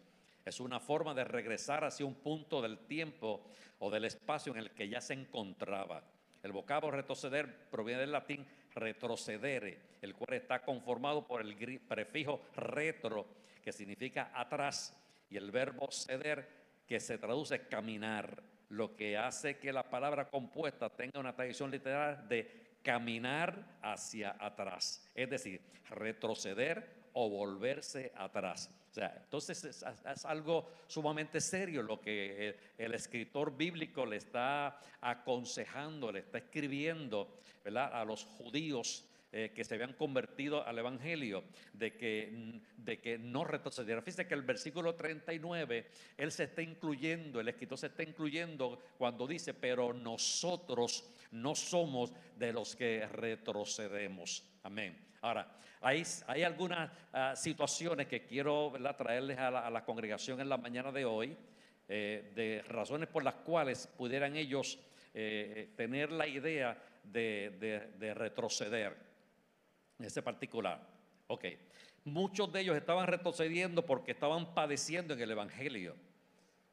Es 0.46 0.60
una 0.60 0.80
forma 0.80 1.14
de 1.14 1.24
regresar 1.24 1.84
hacia 1.84 2.06
un 2.06 2.16
punto 2.16 2.62
del 2.62 2.80
tiempo 2.80 3.46
o 3.80 3.92
del 3.92 4.06
espacio 4.06 4.52
en 4.54 4.60
el 4.60 4.72
que 4.72 4.90
ya 4.90 5.00
se 5.00 5.14
encontraba. 5.14 6.04
El 6.42 6.52
vocablo 6.52 6.92
retroceder 6.92 7.70
proviene 7.70 8.02
del 8.02 8.12
latín 8.12 8.46
retrocedere, 8.76 9.80
el 10.02 10.16
cual 10.16 10.34
está 10.34 10.64
conformado 10.64 11.26
por 11.26 11.42
el 11.42 11.80
prefijo 11.80 12.42
retro, 12.56 13.26
que 13.62 13.72
significa 13.72 14.32
atrás, 14.34 14.96
y 15.30 15.38
el 15.38 15.52
verbo 15.52 15.90
ceder, 15.92 16.48
que 16.88 17.00
se 17.00 17.18
traduce 17.18 17.68
caminar, 17.68 18.44
lo 18.70 18.96
que 18.96 19.18
hace 19.18 19.58
que 19.58 19.72
la 19.72 19.90
palabra 19.90 20.30
compuesta 20.30 20.90
tenga 20.90 21.20
una 21.20 21.36
tradición 21.36 21.72
literal 21.72 22.28
de 22.28 22.78
caminar 22.82 23.78
hacia 23.82 24.36
atrás, 24.40 25.08
es 25.14 25.30
decir, 25.30 25.62
retroceder 25.90 27.04
o 27.14 27.30
volverse 27.30 28.12
atrás. 28.16 28.70
Sea, 28.94 29.12
entonces 29.24 29.64
es, 29.64 29.84
algo 30.24 30.70
sumamente 30.86 31.42
serio 31.42 31.82
lo 31.82 32.00
que 32.00 32.56
el, 32.78 32.94
escritor 32.94 33.58
bíblico 33.58 34.06
le 34.06 34.18
está 34.18 34.80
aconsejando, 35.02 36.12
le 36.12 36.20
está 36.20 36.38
escribiendo 36.38 37.40
a 37.76 38.06
los 38.06 38.24
judíos 38.24 39.04
eh, 39.32 39.52
que 39.56 39.64
se 39.64 39.74
habían 39.74 39.94
convertido 39.94 40.64
al 40.64 40.78
Evangelio, 40.78 41.44
de 41.74 41.98
que, 41.98 42.62
de 42.78 43.02
que 43.02 43.18
no 43.18 43.44
retrocedieran. 43.44 44.04
Fíjense 44.04 44.28
que 44.28 44.36
el 44.36 44.44
versículo 44.44 44.94
39, 44.94 45.88
él 46.16 46.32
se 46.32 46.44
está 46.44 46.62
incluyendo, 46.62 47.40
el 47.40 47.48
escritor 47.48 47.80
se 47.80 47.88
está 47.88 48.04
incluyendo 48.04 48.80
cuando 49.00 49.26
dice, 49.26 49.56
pero 49.56 49.92
nosotros 49.92 51.10
no 51.32 51.56
somos 51.56 52.14
de 52.38 52.54
los 52.54 52.76
que 52.76 53.08
retrocedemos. 53.08 54.53
Amén. 54.64 54.98
Ahora, 55.22 55.48
hay, 55.82 56.04
hay 56.28 56.44
algunas 56.44 56.90
ah, 57.12 57.36
situaciones 57.36 58.08
que 58.08 58.26
quiero 58.26 58.74
traerles 58.98 59.38
a 59.38 59.70
la, 59.70 59.84
congregación 59.84 60.40
en 60.40 60.48
la 60.48 60.58
mañana 60.58 60.92
de 60.92 61.04
hoy, 61.04 61.38
eh, 61.88 62.32
de 62.34 62.64
razones 62.68 63.10
por 63.10 63.24
las 63.24 63.36
cuales 63.36 63.88
pudieran 63.98 64.36
ellos 64.38 64.80
eh, 65.14 65.74
tener 65.76 66.12
la 66.12 66.28
idea 66.28 66.82
de, 67.04 67.92
de 68.00 68.14
retroceder. 68.14 68.96
Ese 70.00 70.22
particular. 70.22 70.82
Ok. 71.28 71.46
Muchos 72.06 72.52
de 72.52 72.62
ellos 72.62 72.76
estaban 72.76 73.08
retrocediendo 73.08 73.86
porque 73.86 74.12
estaban 74.12 74.54
padeciendo 74.54 75.14
en 75.14 75.22
el 75.22 75.32
Evangelio. 75.32 75.96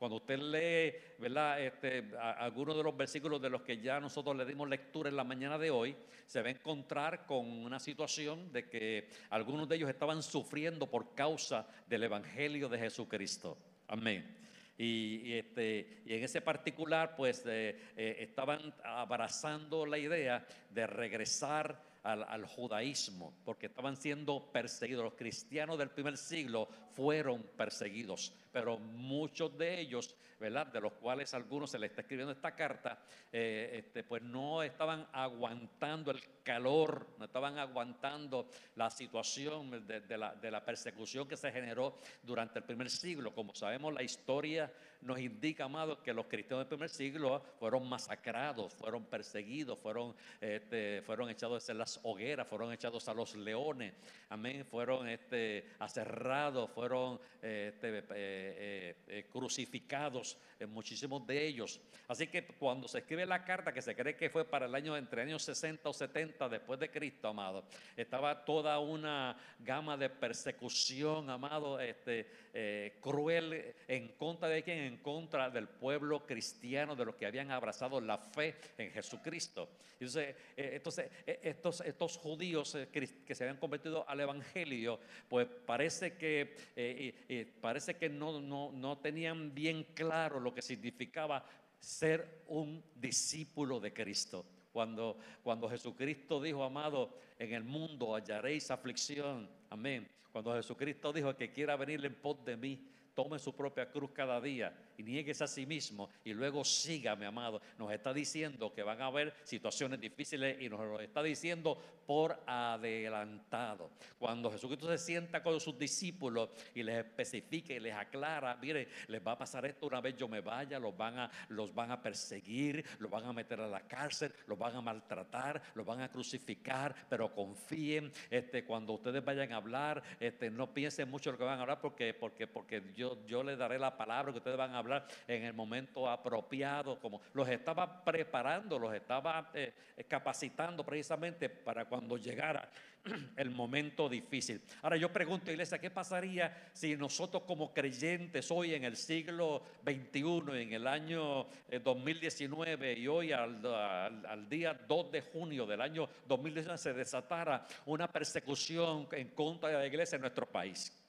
Cuando 0.00 0.16
usted 0.16 0.38
lee, 0.38 0.98
¿verdad? 1.18 1.60
Este, 1.60 2.10
algunos 2.38 2.74
de 2.74 2.82
los 2.82 2.96
versículos 2.96 3.42
de 3.42 3.50
los 3.50 3.60
que 3.60 3.82
ya 3.82 4.00
nosotros 4.00 4.34
le 4.34 4.46
dimos 4.46 4.66
lectura 4.66 5.10
en 5.10 5.16
la 5.16 5.24
mañana 5.24 5.58
de 5.58 5.70
hoy, 5.70 5.94
se 6.24 6.40
va 6.40 6.48
a 6.48 6.52
encontrar 6.52 7.26
con 7.26 7.46
una 7.46 7.78
situación 7.78 8.50
de 8.50 8.66
que 8.66 9.10
algunos 9.28 9.68
de 9.68 9.76
ellos 9.76 9.90
estaban 9.90 10.22
sufriendo 10.22 10.86
por 10.86 11.14
causa 11.14 11.66
del 11.86 12.04
Evangelio 12.04 12.70
de 12.70 12.78
Jesucristo. 12.78 13.58
Amén. 13.88 14.38
Y, 14.78 15.34
este, 15.34 16.00
y 16.06 16.14
en 16.14 16.24
ese 16.24 16.40
particular, 16.40 17.14
pues 17.14 17.44
eh, 17.44 17.78
eh, 17.94 18.16
estaban 18.20 18.72
abrazando 18.82 19.84
la 19.84 19.98
idea 19.98 20.46
de 20.70 20.86
regresar 20.86 21.78
al, 22.02 22.46
judaísmo, 22.46 23.34
porque 23.44 23.66
estaban 23.66 23.96
siendo 23.96 24.50
perseguidos. 24.52 25.04
Los 25.04 25.14
cristianos 25.14 25.78
del 25.78 25.90
primer 25.90 26.16
siglo 26.16 26.68
fueron 26.92 27.42
perseguidos 27.56 28.34
pero 28.52 28.78
muchos 28.78 29.56
de 29.56 29.80
ellos, 29.80 30.14
¿verdad? 30.38 30.66
De 30.66 30.80
los 30.80 30.92
cuales 30.94 31.32
algunos 31.34 31.70
se 31.70 31.78
les 31.78 31.90
está 31.90 32.02
escribiendo 32.02 32.32
esta 32.32 32.54
carta, 32.54 32.98
eh, 33.32 33.70
este, 33.74 34.02
pues 34.02 34.22
no 34.22 34.62
estaban 34.62 35.06
aguantando 35.12 36.10
el 36.10 36.20
calor, 36.42 37.06
no 37.18 37.26
estaban 37.26 37.58
aguantando 37.58 38.48
la 38.76 38.90
situación 38.90 39.86
de, 39.86 40.18
la, 40.18 40.34
de 40.34 40.50
la 40.50 40.64
persecución 40.64 41.28
que 41.28 41.36
se 41.36 41.52
generó 41.52 41.98
durante 42.22 42.58
el 42.58 42.64
primer 42.64 42.90
siglo. 42.90 43.34
Como 43.34 43.54
sabemos, 43.54 43.94
la 43.94 44.02
historia 44.02 44.72
nos 45.02 45.18
indica, 45.18 45.64
amados, 45.64 45.98
que 45.98 46.12
los 46.12 46.26
cristianos 46.26 46.64
del 46.64 46.68
primer 46.68 46.90
siglo 46.90 47.42
fueron 47.58 47.88
masacrados, 47.88 48.74
fueron 48.74 49.04
perseguidos, 49.04 49.78
fueron, 49.78 50.14
este, 50.40 51.02
fueron 51.02 51.30
echados 51.30 51.68
en 51.68 51.78
las 51.78 52.00
hogueras, 52.02 52.46
fueron 52.46 52.72
echados 52.72 53.08
a 53.08 53.14
los 53.14 53.34
leones, 53.34 53.94
amén, 54.28 54.64
fueron 54.64 55.08
este, 55.08 55.70
aserrados, 55.78 56.70
fueron 56.70 57.18
este, 57.42 58.04
eh, 58.10 58.94
eh, 59.08 59.26
crucificados, 59.30 60.36
en 60.58 60.70
muchísimos 60.70 61.26
de 61.26 61.46
ellos. 61.46 61.80
Así 62.06 62.26
que 62.26 62.44
cuando 62.44 62.86
se 62.86 62.98
escribe 62.98 63.24
la 63.24 63.44
carta, 63.44 63.72
que 63.72 63.80
se 63.80 63.96
cree 63.96 64.16
que 64.16 64.28
fue 64.28 64.44
para 64.44 64.66
el 64.66 64.74
año 64.74 64.96
entre 64.96 65.22
años 65.22 65.42
60 65.42 65.88
o 65.88 65.92
70 65.92 66.48
después 66.48 66.78
de 66.78 66.90
Cristo, 66.90 67.28
amado, 67.28 67.64
estaba 67.96 68.44
toda 68.44 68.78
una 68.78 69.36
gama 69.60 69.96
de 69.96 70.10
persecución, 70.10 71.30
amado, 71.30 71.80
este, 71.80 72.28
eh, 72.52 72.98
cruel, 73.00 73.74
en 73.88 74.08
contra 74.16 74.48
de 74.48 74.62
quién, 74.62 74.89
en 74.90 74.98
contra 74.98 75.48
del 75.50 75.68
pueblo 75.68 76.26
cristiano, 76.26 76.96
de 76.96 77.04
los 77.04 77.14
que 77.14 77.26
habían 77.26 77.50
abrazado 77.50 78.00
la 78.00 78.18
fe 78.18 78.56
en 78.76 78.90
Jesucristo. 78.90 79.68
Entonces, 79.92 80.34
eh, 80.56 80.70
entonces 80.74 81.10
eh, 81.26 81.40
estos, 81.42 81.80
estos 81.82 82.16
judíos 82.16 82.76
que 82.92 83.34
se 83.34 83.44
habían 83.44 83.58
convertido 83.58 84.08
al 84.08 84.20
Evangelio, 84.20 84.98
pues 85.28 85.46
parece 85.66 86.16
que, 86.16 87.54
parece 87.60 87.94
que 87.94 88.08
no, 88.08 88.40
no, 88.40 88.72
no 88.72 88.98
tenían 88.98 89.54
bien 89.54 89.84
claro 89.94 90.40
lo 90.40 90.52
que 90.54 90.62
significaba 90.62 91.44
ser 91.78 92.42
un 92.48 92.82
discípulo 92.94 93.80
de 93.80 93.92
Cristo. 93.92 94.44
Cuando, 94.72 95.18
cuando 95.42 95.68
Jesucristo 95.68 96.40
dijo, 96.40 96.62
amado, 96.62 97.16
en 97.38 97.54
el 97.54 97.64
mundo 97.64 98.14
hallaréis 98.14 98.70
aflicción. 98.70 99.48
Amén. 99.70 100.08
Cuando 100.30 100.54
Jesucristo 100.54 101.12
dijo 101.12 101.34
que 101.34 101.50
quiera 101.50 101.76
venir 101.76 102.04
en 102.04 102.14
pos 102.14 102.44
de 102.44 102.56
mí, 102.56 102.86
tome 103.22 103.38
su 103.38 103.52
propia 103.52 103.90
cruz 103.90 104.10
cada 104.14 104.40
día 104.40 104.72
y 105.00 105.02
niegues 105.02 105.40
a 105.40 105.46
sí 105.46 105.64
mismo 105.64 106.10
y 106.24 106.34
luego 106.34 106.62
siga, 106.62 107.16
mi 107.16 107.24
amado. 107.24 107.60
Nos 107.78 107.90
está 107.90 108.12
diciendo 108.12 108.72
que 108.72 108.82
van 108.82 109.00
a 109.00 109.06
haber 109.06 109.34
situaciones 109.44 109.98
difíciles 109.98 110.60
y 110.60 110.68
nos 110.68 110.80
lo 110.80 111.00
está 111.00 111.22
diciendo 111.22 111.78
por 112.06 112.42
adelantado. 112.46 113.90
Cuando 114.18 114.50
Jesucristo 114.50 114.88
se 114.88 114.98
sienta 114.98 115.42
con 115.42 115.58
sus 115.60 115.78
discípulos 115.78 116.50
y 116.74 116.82
les 116.82 116.98
especifica 116.98 117.72
y 117.72 117.80
les 117.80 117.94
aclara, 117.94 118.56
mire, 118.56 118.88
les 119.06 119.24
va 119.26 119.32
a 119.32 119.38
pasar 119.38 119.64
esto 119.64 119.86
una 119.86 120.00
vez 120.00 120.16
yo 120.16 120.28
me 120.28 120.40
vaya, 120.40 120.78
los 120.78 120.96
van 120.96 121.18
a, 121.18 121.30
los 121.48 121.74
van 121.74 121.92
a 121.92 122.02
perseguir, 122.02 122.84
los 122.98 123.10
van 123.10 123.24
a 123.24 123.32
meter 123.32 123.60
a 123.60 123.68
la 123.68 123.80
cárcel, 123.86 124.32
los 124.46 124.58
van 124.58 124.76
a 124.76 124.80
maltratar, 124.80 125.62
los 125.74 125.86
van 125.86 126.00
a 126.02 126.10
crucificar, 126.10 126.94
pero 127.08 127.32
confíen, 127.32 128.12
este, 128.28 128.64
cuando 128.64 128.94
ustedes 128.94 129.24
vayan 129.24 129.52
a 129.52 129.56
hablar, 129.56 130.02
este, 130.18 130.50
no 130.50 130.74
piensen 130.74 131.08
mucho 131.08 131.32
lo 131.32 131.38
que 131.38 131.44
van 131.44 131.58
a 131.58 131.62
hablar 131.62 131.80
porque, 131.80 132.12
porque, 132.12 132.46
porque 132.46 132.82
yo, 132.94 133.24
yo 133.26 133.42
les 133.42 133.56
daré 133.56 133.78
la 133.78 133.96
palabra 133.96 134.32
que 134.32 134.38
ustedes 134.38 134.56
van 134.56 134.74
a 134.74 134.78
hablar 134.78 134.89
en 135.26 135.44
el 135.44 135.54
momento 135.54 136.08
apropiado, 136.08 136.98
como 136.98 137.20
los 137.34 137.48
estaba 137.48 138.04
preparando, 138.04 138.78
los 138.78 138.94
estaba 138.94 139.50
eh, 139.54 139.72
capacitando 140.08 140.84
precisamente 140.84 141.48
para 141.48 141.84
cuando 141.84 142.16
llegara 142.16 142.68
el 143.36 143.50
momento 143.50 144.08
difícil. 144.08 144.60
Ahora 144.82 144.96
yo 144.96 145.12
pregunto, 145.12 145.50
iglesia, 145.50 145.78
¿qué 145.78 145.90
pasaría 145.90 146.70
si 146.72 146.96
nosotros 146.96 147.44
como 147.44 147.72
creyentes 147.72 148.50
hoy 148.50 148.74
en 148.74 148.84
el 148.84 148.96
siglo 148.96 149.62
XXI, 149.84 150.62
en 150.62 150.72
el 150.72 150.86
año 150.86 151.46
2019 151.82 152.92
eh, 152.92 152.98
y 152.98 153.06
hoy 153.08 153.32
al, 153.32 153.64
al, 153.64 154.48
día 154.48 154.74
2 154.74 155.12
de 155.12 155.22
junio 155.22 155.66
del 155.66 155.80
año 155.80 156.08
2019 156.26 156.78
se 156.78 156.92
desatara 156.92 157.66
una 157.86 158.08
persecución 158.08 159.08
en 159.12 159.28
contra 159.28 159.70
de 159.70 159.74
la 159.76 159.86
iglesia 159.86 160.16
en 160.16 160.22
nuestro 160.22 160.46
país? 160.46 160.99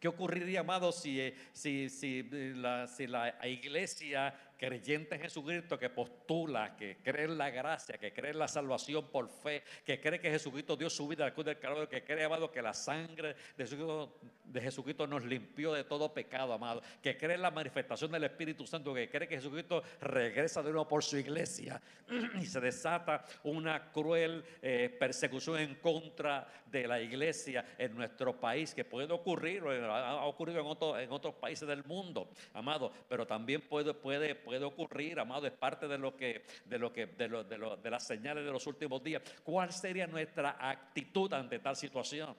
¿Qué 0.00 0.08
ocurriría, 0.08 0.60
amado, 0.60 0.92
si, 0.92 1.20
eh, 1.20 1.34
si, 1.52 1.90
si, 1.90 2.22
la, 2.54 2.88
si 2.88 3.06
la 3.06 3.34
iglesia 3.46 4.34
creyente 4.60 5.14
en 5.14 5.22
Jesucristo 5.22 5.78
que 5.78 5.88
postula, 5.88 6.76
que 6.76 6.98
cree 7.02 7.24
en 7.24 7.38
la 7.38 7.48
gracia, 7.48 7.96
que 7.96 8.12
cree 8.12 8.32
en 8.32 8.38
la 8.38 8.46
salvación 8.46 9.06
por 9.06 9.30
fe, 9.30 9.62
que 9.86 9.98
cree 9.98 10.20
que 10.20 10.30
Jesucristo 10.30 10.76
dio 10.76 10.90
su 10.90 11.08
vida 11.08 11.24
al 11.24 11.32
cruz 11.32 11.46
del 11.46 11.58
Calvario, 11.58 11.88
que 11.88 12.04
cree, 12.04 12.24
amado, 12.24 12.52
que 12.52 12.60
la 12.60 12.74
sangre 12.74 13.34
de 13.56 14.60
Jesucristo, 14.60 15.06
nos 15.06 15.24
limpió 15.24 15.72
de 15.72 15.84
todo 15.84 16.12
pecado, 16.12 16.52
amado, 16.52 16.82
que 17.02 17.16
cree 17.16 17.36
en 17.36 17.42
la 17.42 17.50
manifestación 17.50 18.12
del 18.12 18.24
Espíritu 18.24 18.66
Santo, 18.66 18.92
que 18.92 19.08
cree 19.08 19.26
que 19.26 19.36
Jesucristo 19.36 19.82
regresa 20.02 20.62
de 20.62 20.72
nuevo 20.72 20.86
por 20.86 21.02
su 21.02 21.16
iglesia 21.16 21.80
y 22.38 22.44
se 22.44 22.60
desata 22.60 23.24
una 23.44 23.90
cruel 23.90 24.44
eh, 24.60 24.94
persecución 25.00 25.58
en 25.58 25.76
contra 25.76 26.46
de 26.66 26.86
la 26.86 27.00
iglesia 27.00 27.64
en 27.78 27.96
nuestro 27.96 28.38
país, 28.38 28.74
que 28.74 28.84
puede 28.84 29.10
ocurrir, 29.10 29.62
ha 29.64 30.26
ocurrido 30.26 30.60
en, 30.60 31.00
en 31.00 31.12
otros 31.12 31.34
países 31.36 31.66
del 31.66 31.82
mundo, 31.84 32.28
amado, 32.52 32.92
pero 33.08 33.26
también 33.26 33.62
puede, 33.62 33.94
puede 33.94 34.34
puede 34.50 34.64
ocurrir, 34.64 35.20
amado, 35.20 35.46
es 35.46 35.52
parte 35.52 35.86
de 35.86 35.96
lo 35.96 36.16
que, 36.16 36.44
de 36.64 36.76
lo 36.76 36.92
que, 36.92 37.06
de, 37.06 37.28
lo, 37.28 37.44
de, 37.44 37.56
lo, 37.56 37.76
de 37.76 37.88
las 37.88 38.04
señales 38.04 38.44
de 38.44 38.50
los 38.50 38.66
últimos 38.66 39.00
días. 39.00 39.22
¿Cuál 39.44 39.72
sería 39.72 40.08
nuestra 40.08 40.56
actitud 40.58 41.32
ante 41.32 41.60
tal 41.60 41.76
situación? 41.76 42.34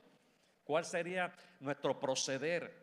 ¿Cuál 0.61 0.83
sería 0.83 1.31
nuestro 1.61 1.97
proceder? 1.97 2.80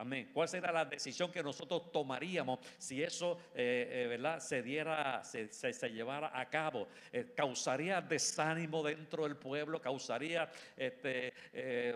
Amén. 0.00 0.30
¿Cuál 0.32 0.48
sería 0.48 0.72
la 0.72 0.86
decisión 0.86 1.30
que 1.30 1.42
nosotros 1.42 1.92
tomaríamos 1.92 2.60
si 2.78 3.02
eso 3.02 3.38
eh, 3.54 3.86
eh, 3.92 4.06
¿verdad? 4.08 4.40
Se, 4.40 4.62
diera, 4.62 5.22
se, 5.22 5.90
llevara 5.90 6.30
a 6.32 6.48
cabo? 6.48 6.88
Eh, 7.12 7.34
¿Causaría 7.36 8.00
desánimo 8.00 8.82
dentro 8.82 9.24
del 9.24 9.36
pueblo? 9.36 9.78
¿Causaría 9.78 10.50
este, 10.74 11.34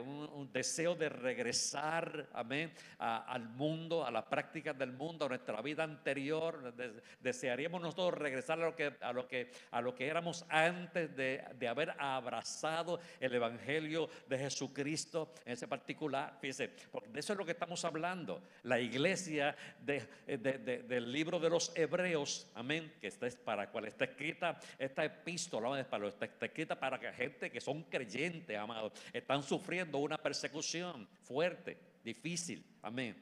un, 0.04 0.50
deseo 0.52 0.94
de 0.94 1.08
regresar 1.08 2.28
amén, 2.34 2.74
al 2.98 3.48
mundo, 3.48 4.04
a 4.04 4.10
las 4.10 4.24
prácticas 4.24 4.76
del 4.76 4.92
mundo, 4.92 5.24
a 5.24 5.28
nuestra 5.30 5.62
vida 5.62 5.82
anterior? 5.82 6.74
¿Desearíamos 7.20 7.80
nosotros 7.80 8.20
regresar 8.20 8.60
a 8.60 8.66
lo 8.66 8.76
que, 8.76 8.92
a 9.00 9.14
lo 9.14 9.26
que, 9.26 9.50
a 9.70 9.80
lo 9.80 9.94
que 9.94 10.06
éramos 10.06 10.44
antes 10.50 11.16
de, 11.16 11.42
de 11.58 11.68
haber 11.68 11.94
abrazado 11.98 13.00
el 13.18 13.34
Evangelio 13.34 14.10
de 14.28 14.40
Jesucristo 14.40 15.32
en 15.46 15.54
ese 15.54 15.66
particular? 15.66 16.36
Fíjese, 16.38 16.68
porque 16.92 17.08
de 17.08 17.20
eso 17.20 17.32
es 17.32 17.38
lo 17.38 17.46
que 17.46 17.52
estamos 17.52 17.82
hablando 17.82 17.93
hablando. 17.94 18.42
La 18.64 18.80
iglesia 18.80 19.56
eh, 19.86 20.82
del 20.86 21.12
libro 21.12 21.38
de 21.38 21.48
los 21.48 21.72
Hebreos, 21.76 22.50
amén, 22.54 22.94
que 23.00 23.06
está 23.06 23.28
para 23.44 23.70
cual 23.70 23.86
está 23.86 24.04
escrita 24.04 24.58
esta 24.78 25.04
epístola, 25.04 25.84
para, 25.84 26.08
está, 26.08 26.26
está 26.26 26.46
escrita 26.46 26.78
para 26.78 26.98
que 26.98 27.12
gente 27.12 27.50
que 27.50 27.60
son 27.60 27.84
creyentes, 27.84 28.56
amados, 28.58 28.92
están 29.12 29.42
sufriendo 29.42 29.98
una 29.98 30.18
persecución 30.18 31.08
fuerte, 31.22 31.78
difícil, 32.02 32.64
amén. 32.82 33.16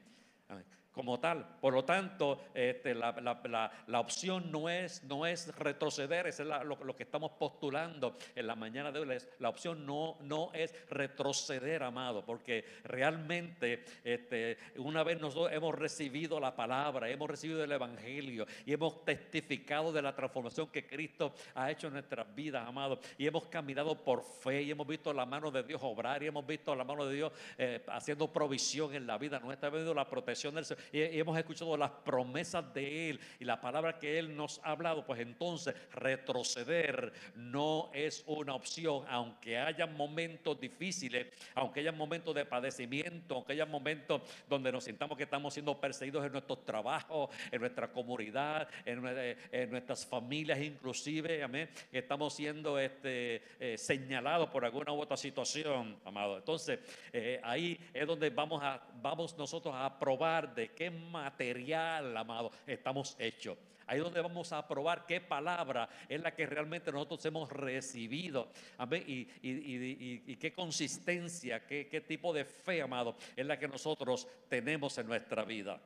amén 0.47 0.82
como 0.93 1.19
tal. 1.19 1.57
Por 1.59 1.73
lo 1.73 1.83
tanto, 1.83 2.45
este, 2.53 2.93
la, 2.93 3.99
opción 3.99 4.51
no 4.51 4.69
es, 4.69 5.03
no 5.03 5.25
es 5.25 5.53
retroceder, 5.57 6.27
eso 6.27 6.43
es 6.43 6.65
lo, 6.65 6.95
que 6.95 7.03
estamos 7.03 7.31
postulando 7.31 8.15
en 8.35 8.47
la 8.47 8.55
mañana 8.55 8.91
de 8.91 8.99
hoy. 8.99 9.17
La 9.39 9.49
opción 9.49 9.85
no, 9.85 10.17
no 10.21 10.51
es 10.53 10.73
retroceder, 10.89 11.83
amado, 11.83 12.23
porque 12.23 12.63
realmente 12.83 13.83
este, 14.03 14.57
una 14.77 15.03
vez 15.03 15.19
nosotros 15.19 15.51
hemos 15.51 15.75
recibido 15.75 16.39
la 16.39 16.55
palabra, 16.55 17.09
hemos 17.09 17.29
recibido 17.29 17.63
el 17.63 17.71
Evangelio 17.71 18.45
y 18.65 18.73
hemos 18.73 19.03
testificado 19.03 19.91
de 19.91 20.01
la 20.01 20.15
transformación 20.15 20.67
que 20.67 20.85
Cristo 20.85 21.33
ha 21.55 21.71
hecho 21.71 21.87
en 21.87 21.93
nuestras 21.93 22.33
vidas, 22.35 22.67
amado, 22.67 22.99
y 23.17 23.25
hemos 23.25 23.47
caminado 23.47 24.03
por 24.03 24.23
fe 24.23 24.61
y 24.61 24.71
hemos 24.71 24.87
visto 24.87 25.11
la 25.11 25.25
mano 25.25 25.49
de 25.49 25.63
Dios 25.63 25.81
obrar 25.83 26.21
y 26.21 26.27
hemos 26.27 26.45
visto 26.45 26.75
la 26.75 26.83
mano 26.83 27.05
de 27.05 27.15
Dios 27.15 27.31
eh, 27.57 27.83
haciendo 27.87 28.31
provisión 28.31 28.93
en 28.93 29.07
la 29.07 29.17
vida 29.17 29.39
nuestra, 29.39 29.69
hemos 29.69 29.81
visto 29.81 29.93
la 29.95 30.07
protección 30.07 30.53
del 30.53 30.65
Señor 30.65 30.82
y, 30.91 31.01
hemos 31.19 31.37
escuchado 31.37 31.77
las 31.77 31.91
promesas 31.91 32.73
de 32.73 33.09
Él 33.09 33.19
y 33.39 33.45
la 33.45 33.61
palabra 33.61 33.99
que 33.99 34.19
Él 34.19 34.35
nos 34.35 34.59
ha 34.63 34.71
hablado, 34.71 35.05
pues 35.05 35.19
entonces 35.19 35.75
retroceder 35.91 37.13
no 37.35 37.89
es 37.93 38.23
una 38.27 38.55
opción, 38.55 39.05
aunque 39.09 39.57
haya 39.57 39.85
momentos 39.85 40.59
difíciles, 40.59 41.27
aunque 41.55 41.81
haya 41.81 41.91
momentos 41.91 42.33
de 42.35 42.45
padecimiento, 42.45 43.35
aunque 43.35 43.53
haya 43.53 43.65
momentos 43.65 44.21
donde 44.47 44.71
nos 44.71 44.83
sintamos 44.83 45.17
que 45.17 45.23
estamos 45.23 45.53
siendo 45.53 45.79
perseguidos 45.79 46.25
en 46.25 46.31
nuestros 46.31 46.65
trabajos, 46.65 47.29
en 47.51 47.61
nuestra 47.61 47.91
comunidad, 47.91 48.67
en, 48.85 49.03
eh, 49.05 49.67
nuestras 49.69 50.05
familias 50.05 50.59
inclusive, 50.59 51.43
amén, 51.43 51.69
estamos 51.91 52.33
siendo 52.33 52.79
este, 52.79 53.41
eh, 53.59 53.77
señalados 53.77 54.49
por 54.49 54.65
alguna 54.65 54.91
u 54.93 55.01
otra 55.01 55.17
situación, 55.17 55.97
amado. 56.05 56.37
Entonces, 56.37 56.79
eh, 57.11 57.39
ahí 57.43 57.79
es 57.93 58.07
donde 58.07 58.29
vamos, 58.29 58.61
a, 58.63 58.81
vamos 59.01 59.37
nosotros 59.37 59.73
a 59.77 59.97
probar 59.97 60.53
de 60.53 60.69
qué 60.75 60.89
material, 60.91 62.15
amado, 62.15 62.51
estamos 62.67 63.15
hechos. 63.19 63.57
Ahí 63.85 63.97
es 63.97 64.03
donde 64.03 64.21
vamos 64.21 64.51
a 64.53 64.65
probar 64.67 65.05
qué 65.05 65.19
palabra 65.19 65.89
es 66.07 66.21
la 66.21 66.33
que 66.33 66.45
realmente 66.45 66.91
nosotros 66.91 67.25
hemos 67.25 67.49
recibido. 67.49 68.49
Amén. 68.77 69.03
Y, 69.05 70.35
qué 70.35 70.53
consistencia, 70.53 71.65
qué, 71.65 71.87
qué 71.89 72.01
tipo 72.01 72.33
de 72.33 72.45
fe, 72.45 72.81
amado, 72.81 73.15
es 73.35 73.45
la 73.45 73.59
que 73.59 73.67
nosotros 73.67 74.27
tenemos 74.47 74.97
en 74.97 75.07
nuestra 75.07 75.43
vida. 75.43 75.79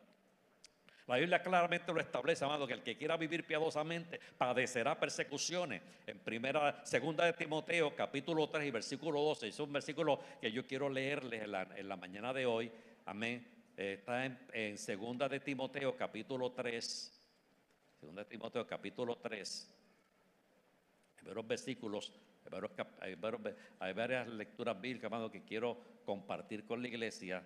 La 1.08 1.16
Biblia 1.16 1.42
claramente 1.42 1.94
lo 1.94 2.02
establece, 2.02 2.44
amado, 2.44 2.68
que 2.68 2.74
el 2.74 2.84
que 2.84 2.98
quiera 2.98 3.16
vivir 3.16 3.46
piadosamente 3.46 4.20
padecerá 4.38 5.00
persecuciones. 5.00 5.82
En 6.06 6.20
primera, 6.20 6.86
segunda 6.86 7.24
de 7.24 7.32
Timoteo, 7.32 7.96
capítulo 7.96 8.50
3 8.50 8.68
y 8.68 8.72
versículo 8.72 9.22
12, 9.22 9.48
es 9.48 9.60
un 9.62 9.72
versículo 9.72 10.20
que 10.42 10.52
yo 10.52 10.68
quiero 10.68 10.90
leerles 10.90 11.44
en 11.44 11.52
la, 11.54 11.62
en 11.78 11.88
la 11.88 11.96
mañana 11.96 12.34
de 12.34 12.46
hoy. 12.46 12.70
Amén. 13.06 13.57
Está 13.78 14.26
en, 14.26 14.76
segunda 14.76 15.30
de 15.30 15.40
Timoteo 15.40 15.96
capítulo 15.96 16.52
3. 16.52 17.22
Segunda 18.00 18.24
de 18.24 18.30
Timoteo 18.30 18.66
capítulo 18.66 19.18
3. 19.18 19.72
Hay 21.18 21.24
varios 21.28 21.48
versículos, 21.48 22.12
hay, 23.00 23.94
varias 23.94 24.28
lecturas 24.30 24.82
bíblicas, 24.82 25.12
que 25.32 25.44
quiero 25.44 25.78
compartir 26.04 26.66
con 26.66 26.82
la 26.82 26.88
iglesia. 26.88 27.44